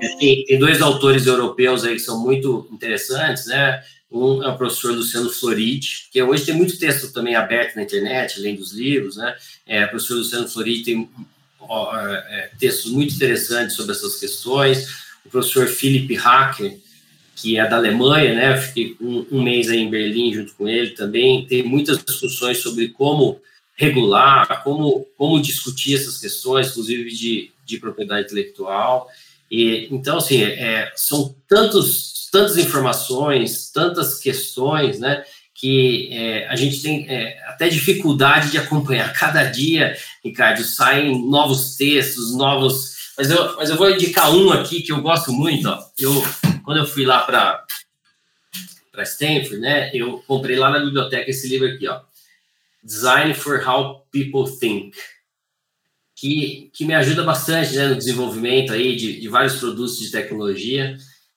É, 0.00 0.16
tem, 0.16 0.44
tem, 0.44 0.58
dois 0.58 0.80
autores 0.80 1.26
europeus 1.26 1.84
aí 1.84 1.94
que 1.94 2.00
são 2.00 2.20
muito 2.20 2.68
interessantes, 2.72 3.46
né? 3.46 3.82
Um 4.10 4.42
é 4.42 4.48
o 4.48 4.56
professor 4.56 4.92
Luciano 4.94 5.28
Floridi, 5.28 6.08
que 6.10 6.22
hoje 6.22 6.46
tem 6.46 6.54
muito 6.54 6.78
texto 6.78 7.12
também 7.12 7.34
aberto 7.34 7.76
na 7.76 7.82
internet, 7.82 8.38
além 8.38 8.54
dos 8.54 8.72
livros, 8.72 9.16
né? 9.16 9.36
É, 9.66 9.84
o 9.84 9.88
professor 9.88 10.14
Luciano 10.14 10.48
Floridi 10.48 10.84
tem 10.84 11.10
ó, 11.60 11.94
é, 11.96 12.50
textos 12.58 12.92
muito 12.92 13.14
interessantes 13.14 13.74
sobre 13.74 13.92
essas 13.92 14.18
questões. 14.18 14.88
O 15.24 15.28
professor 15.28 15.66
Philip 15.66 16.14
Hacker, 16.14 16.78
que 17.36 17.58
é 17.58 17.68
da 17.68 17.76
Alemanha, 17.76 18.34
né? 18.34 18.56
Fiquei 18.56 18.96
um, 19.00 19.26
um, 19.30 19.42
mês 19.42 19.68
aí 19.68 19.78
em 19.78 19.90
Berlim 19.90 20.32
junto 20.32 20.54
com 20.54 20.66
ele 20.66 20.90
também. 20.90 21.46
Tem 21.46 21.62
muitas 21.62 22.02
discussões 22.02 22.58
sobre 22.58 22.88
como 22.88 23.38
regular, 23.76 24.64
como, 24.64 25.06
como 25.18 25.40
discutir 25.40 25.94
essas 25.94 26.18
questões, 26.18 26.70
inclusive 26.70 27.10
de, 27.10 27.50
de 27.64 27.78
propriedade 27.78 28.26
intelectual. 28.26 29.06
E, 29.50 29.86
então, 29.90 30.16
assim, 30.16 30.42
é, 30.42 30.90
são 30.96 31.36
tantos, 31.46 32.28
tantas 32.32 32.56
informações, 32.56 33.70
tantas 33.70 34.18
questões, 34.18 34.98
né? 34.98 35.22
que 35.58 36.10
é, 36.12 36.46
a 36.48 36.56
gente 36.56 36.82
tem 36.82 37.06
é, 37.08 37.38
até 37.48 37.68
dificuldade 37.68 38.50
de 38.50 38.58
acompanhar. 38.58 39.12
Cada 39.18 39.44
dia, 39.44 39.96
Ricardo, 40.24 40.62
saem 40.62 41.28
novos 41.28 41.76
textos, 41.76 42.34
novos. 42.34 42.96
Mas 43.16 43.30
eu, 43.30 43.56
mas 43.56 43.70
eu 43.70 43.76
vou 43.76 43.90
indicar 43.90 44.34
um 44.34 44.50
aqui 44.52 44.82
que 44.82 44.92
eu 44.92 45.00
gosto 45.00 45.32
muito. 45.32 45.68
Ó. 45.68 45.82
Eu, 45.98 46.24
quando 46.66 46.78
eu 46.78 46.86
fui 46.86 47.06
lá 47.06 47.20
para 47.20 47.64
para 48.90 49.04
Stanford, 49.04 49.58
né, 49.58 49.90
eu 49.94 50.18
comprei 50.26 50.56
lá 50.56 50.70
na 50.70 50.78
biblioteca 50.80 51.30
esse 51.30 51.46
livro 51.48 51.68
aqui, 51.68 51.86
ó, 51.86 52.00
Design 52.82 53.34
for 53.34 53.62
How 53.62 54.06
People 54.10 54.50
Think, 54.58 54.96
que, 56.14 56.70
que 56.72 56.84
me 56.86 56.94
ajuda 56.94 57.22
bastante 57.22 57.76
né, 57.76 57.88
no 57.88 57.94
desenvolvimento 57.94 58.72
aí 58.72 58.96
de, 58.96 59.20
de 59.20 59.28
vários 59.28 59.56
produtos 59.56 59.98
de 59.98 60.10
tecnologia 60.10 60.96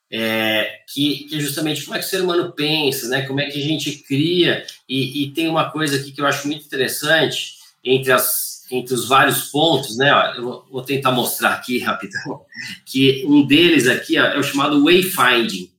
é, 0.09 0.80
que, 0.88 1.25
que, 1.25 1.36
é 1.36 1.39
justamente 1.39 1.84
como 1.84 1.95
é 1.95 1.99
que 1.99 2.05
o 2.05 2.09
ser 2.09 2.21
humano 2.21 2.51
pensa, 2.53 3.07
né? 3.09 3.27
Como 3.27 3.39
é 3.39 3.45
que 3.45 3.59
a 3.59 3.63
gente 3.63 3.97
cria 4.03 4.65
e, 4.88 5.23
e 5.23 5.32
tem 5.34 5.47
uma 5.47 5.69
coisa 5.69 5.97
aqui 5.97 6.11
que 6.11 6.21
eu 6.21 6.25
acho 6.25 6.47
muito 6.47 6.65
interessante 6.65 7.57
entre 7.84 8.11
as 8.11 8.49
entre 8.72 8.93
os 8.93 9.07
vários 9.07 9.49
pontos, 9.49 9.97
né? 9.97 10.13
Ó, 10.13 10.34
eu 10.36 10.65
vou 10.72 10.82
tentar 10.82 11.11
mostrar 11.11 11.53
aqui 11.53 11.80
rapidão 11.80 12.41
que 12.86 13.26
um 13.28 13.45
deles 13.45 13.88
aqui 13.88 14.20
ó, 14.20 14.26
é 14.26 14.38
o 14.38 14.43
chamado 14.43 14.84
wayfinding. 14.84 15.72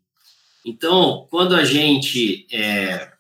Então, 0.65 1.27
quando 1.31 1.55
a 1.55 1.65
gente 1.65 2.47
é, 2.53 3.11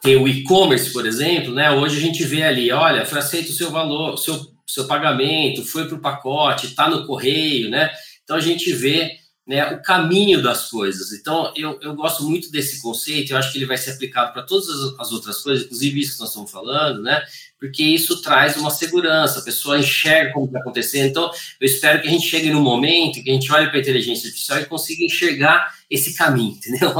tem 0.00 0.16
o 0.16 0.28
e-commerce, 0.28 0.92
por 0.92 1.06
exemplo, 1.06 1.54
né? 1.54 1.70
Hoje 1.70 1.98
a 1.98 2.00
gente 2.00 2.24
vê 2.24 2.42
ali, 2.42 2.70
olha, 2.72 3.04
foi 3.04 3.18
aceito 3.18 3.50
o 3.50 3.54
seu 3.54 3.70
valor, 3.70 4.14
o 4.14 4.16
seu, 4.16 4.46
seu 4.66 4.86
pagamento, 4.86 5.64
foi 5.64 5.86
para 5.86 5.96
o 5.96 6.00
pacote, 6.00 6.66
está 6.66 6.88
no 6.88 7.06
correio, 7.06 7.70
né? 7.70 7.90
Então 8.24 8.36
a 8.36 8.40
gente 8.40 8.72
vê 8.72 9.19
né, 9.50 9.66
o 9.72 9.82
caminho 9.82 10.40
das 10.40 10.70
coisas. 10.70 11.12
Então, 11.12 11.52
eu, 11.56 11.76
eu 11.82 11.92
gosto 11.92 12.22
muito 12.22 12.52
desse 12.52 12.80
conceito, 12.80 13.32
eu 13.32 13.36
acho 13.36 13.50
que 13.50 13.58
ele 13.58 13.66
vai 13.66 13.76
ser 13.76 13.90
aplicado 13.90 14.32
para 14.32 14.44
todas 14.44 14.68
as, 14.68 15.00
as, 15.00 15.10
outras 15.10 15.38
coisas, 15.42 15.64
inclusive 15.64 15.98
isso 15.98 16.12
que 16.12 16.20
nós 16.20 16.28
estamos 16.28 16.52
falando, 16.52 17.02
né? 17.02 17.20
Porque 17.58 17.82
isso 17.82 18.22
traz 18.22 18.56
uma 18.56 18.70
segurança, 18.70 19.40
a 19.40 19.42
pessoa 19.42 19.76
enxerga 19.76 20.32
como 20.32 20.46
está 20.46 20.60
acontecendo. 20.60 21.08
Então, 21.08 21.32
eu 21.60 21.66
espero 21.66 22.00
que 22.00 22.06
a 22.06 22.10
gente 22.12 22.28
chegue 22.28 22.48
no 22.48 22.60
momento 22.60 23.20
que 23.24 23.28
a 23.28 23.32
gente 23.32 23.52
olhe 23.52 23.66
para 23.66 23.78
a 23.78 23.80
inteligência 23.80 24.28
artificial 24.28 24.60
e 24.60 24.66
consiga 24.66 25.04
enxergar 25.04 25.74
esse 25.90 26.14
caminho, 26.14 26.54
entendeu? 26.64 26.94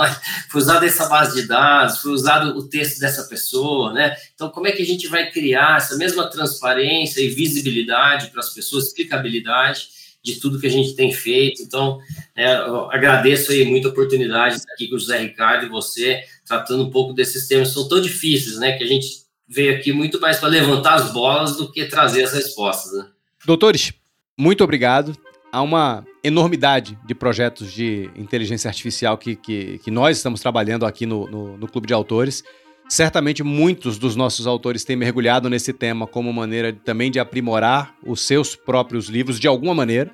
Foi 0.48 0.60
usado 0.60 0.84
essa 0.84 1.08
base 1.08 1.40
de 1.40 1.46
dados, 1.46 1.98
foi 1.98 2.10
usado 2.10 2.58
o 2.58 2.68
texto 2.68 2.98
dessa 2.98 3.28
pessoa, 3.28 3.92
né? 3.92 4.16
Então, 4.34 4.50
como 4.50 4.66
é 4.66 4.72
que 4.72 4.82
a 4.82 4.86
gente 4.86 5.06
vai 5.06 5.30
criar 5.30 5.76
essa 5.76 5.96
mesma 5.96 6.28
transparência 6.28 7.20
e 7.20 7.28
visibilidade 7.28 8.26
para 8.32 8.40
as 8.40 8.52
pessoas, 8.52 8.88
explicabilidade, 8.88 9.99
de 10.22 10.36
tudo 10.36 10.60
que 10.60 10.66
a 10.66 10.70
gente 10.70 10.94
tem 10.94 11.12
feito. 11.12 11.62
Então, 11.62 11.98
é, 12.36 12.52
agradeço 12.90 13.52
aí 13.52 13.64
muita 13.64 13.88
oportunidade 13.88 14.54
de 14.54 14.60
estar 14.60 14.72
aqui 14.72 14.88
com 14.88 14.96
o 14.96 14.98
José 14.98 15.18
Ricardo 15.18 15.66
e 15.66 15.68
você, 15.68 16.22
tratando 16.46 16.84
um 16.84 16.90
pouco 16.90 17.12
desses 17.12 17.48
temas 17.48 17.68
que 17.68 17.74
são 17.74 17.88
tão 17.88 18.00
difíceis, 18.00 18.58
né? 18.58 18.76
Que 18.76 18.84
a 18.84 18.86
gente 18.86 19.06
veio 19.48 19.74
aqui 19.74 19.92
muito 19.92 20.20
mais 20.20 20.38
para 20.38 20.48
levantar 20.48 20.94
as 20.94 21.12
bolas 21.12 21.56
do 21.56 21.70
que 21.72 21.84
trazer 21.86 22.24
as 22.24 22.32
respostas, 22.32 22.92
né? 22.92 23.06
Doutores, 23.44 23.92
muito 24.38 24.62
obrigado. 24.62 25.16
Há 25.52 25.62
uma 25.62 26.06
enormidade 26.22 26.96
de 27.04 27.14
projetos 27.14 27.72
de 27.72 28.08
inteligência 28.14 28.68
artificial 28.68 29.18
que, 29.18 29.34
que, 29.34 29.78
que 29.78 29.90
nós 29.90 30.18
estamos 30.18 30.40
trabalhando 30.40 30.86
aqui 30.86 31.06
no, 31.06 31.28
no, 31.28 31.56
no 31.56 31.66
Clube 31.66 31.88
de 31.88 31.94
Autores. 31.94 32.44
Certamente 32.90 33.44
muitos 33.44 33.98
dos 33.98 34.16
nossos 34.16 34.48
autores 34.48 34.82
têm 34.82 34.96
mergulhado 34.96 35.48
nesse 35.48 35.72
tema 35.72 36.08
como 36.08 36.32
maneira 36.32 36.72
também 36.72 37.08
de 37.08 37.20
aprimorar 37.20 37.94
os 38.04 38.26
seus 38.26 38.56
próprios 38.56 39.08
livros 39.08 39.38
de 39.38 39.46
alguma 39.46 39.72
maneira. 39.72 40.10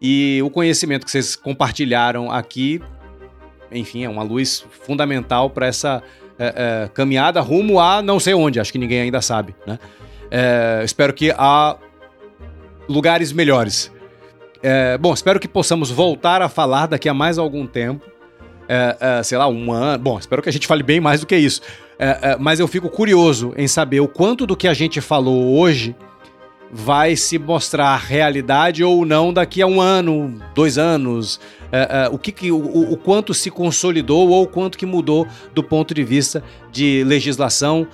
E 0.00 0.40
o 0.44 0.48
conhecimento 0.48 1.04
que 1.04 1.10
vocês 1.10 1.34
compartilharam 1.34 2.30
aqui, 2.30 2.80
enfim, 3.72 4.04
é 4.04 4.08
uma 4.08 4.22
luz 4.22 4.64
fundamental 4.86 5.50
para 5.50 5.66
essa 5.66 6.00
é, 6.38 6.84
é, 6.84 6.88
caminhada 6.94 7.40
rumo 7.40 7.80
a 7.80 8.00
não 8.00 8.20
sei 8.20 8.34
onde, 8.34 8.60
acho 8.60 8.70
que 8.70 8.78
ninguém 8.78 9.00
ainda 9.00 9.20
sabe. 9.20 9.56
Né? 9.66 9.76
É, 10.30 10.82
espero 10.84 11.12
que 11.12 11.32
há 11.36 11.76
lugares 12.88 13.32
melhores. 13.32 13.90
Bom, 15.00 15.12
espero 15.12 15.40
que 15.40 15.48
possamos 15.48 15.90
voltar 15.90 16.40
a 16.40 16.48
falar 16.48 16.86
daqui 16.86 17.08
a 17.08 17.14
mais 17.14 17.36
algum 17.36 17.66
tempo. 17.66 18.06
Sei 19.24 19.36
lá, 19.36 19.48
um 19.48 19.72
ano. 19.72 20.02
Bom, 20.02 20.18
espero 20.18 20.40
que 20.42 20.48
a 20.48 20.52
gente 20.52 20.66
fale 20.66 20.82
bem 20.82 21.00
mais 21.00 21.20
do 21.20 21.26
que 21.26 21.36
isso. 21.36 21.60
É, 21.98 22.32
é, 22.32 22.36
mas 22.38 22.60
eu 22.60 22.68
fico 22.68 22.88
curioso 22.90 23.52
em 23.56 23.66
saber 23.66 24.00
o 24.00 24.08
quanto 24.08 24.46
do 24.46 24.56
que 24.56 24.68
a 24.68 24.74
gente 24.74 25.00
falou 25.00 25.58
hoje 25.58 25.96
vai 26.70 27.16
se 27.16 27.38
mostrar 27.38 27.96
realidade 27.96 28.82
ou 28.84 29.06
não 29.06 29.32
daqui 29.32 29.62
a 29.62 29.66
um 29.66 29.80
ano, 29.80 30.40
dois 30.54 30.78
anos. 30.78 31.40
É, 31.72 32.08
o, 32.12 32.18
que, 32.18 32.32
que 32.32 32.52
o, 32.52 32.92
o, 32.92 32.96
quanto 32.96 33.32
se 33.32 33.50
consolidou 33.50 34.28
ou 34.28 34.42
o 34.42 34.46
quanto 34.46 34.76
que 34.76 34.86
mudou 34.86 35.26
do 35.54 35.62
ponto 35.62 35.94
de 35.94 36.04
vista 36.04 36.42
de 36.70 37.02
legislação, 37.04 37.86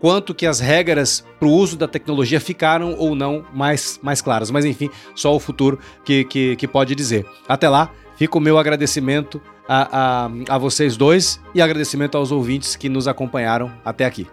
quanto 0.00 0.34
que 0.34 0.46
as 0.46 0.58
regras 0.58 1.24
para 1.38 1.48
o 1.48 1.52
uso 1.52 1.76
da 1.76 1.86
tecnologia 1.86 2.40
ficaram 2.40 2.94
ou 2.98 3.14
não 3.14 3.44
mais, 3.52 4.00
mais 4.02 4.22
claras. 4.22 4.50
Mas 4.50 4.64
enfim, 4.64 4.90
só 5.14 5.34
o 5.34 5.40
futuro 5.40 5.78
que, 6.04 6.24
que, 6.24 6.56
que 6.56 6.66
pode 6.66 6.94
dizer. 6.94 7.26
Até 7.48 7.68
lá, 7.68 7.90
fica 8.16 8.38
o 8.38 8.40
meu 8.40 8.58
agradecimento 8.58 9.40
a, 9.72 10.26
a, 10.26 10.54
a 10.56 10.58
vocês 10.58 10.96
dois 10.96 11.40
e 11.54 11.62
agradecimento 11.62 12.18
aos 12.18 12.32
ouvintes 12.32 12.74
que 12.74 12.88
nos 12.88 13.06
acompanharam 13.06 13.72
até 13.84 14.04
aqui. 14.04 14.26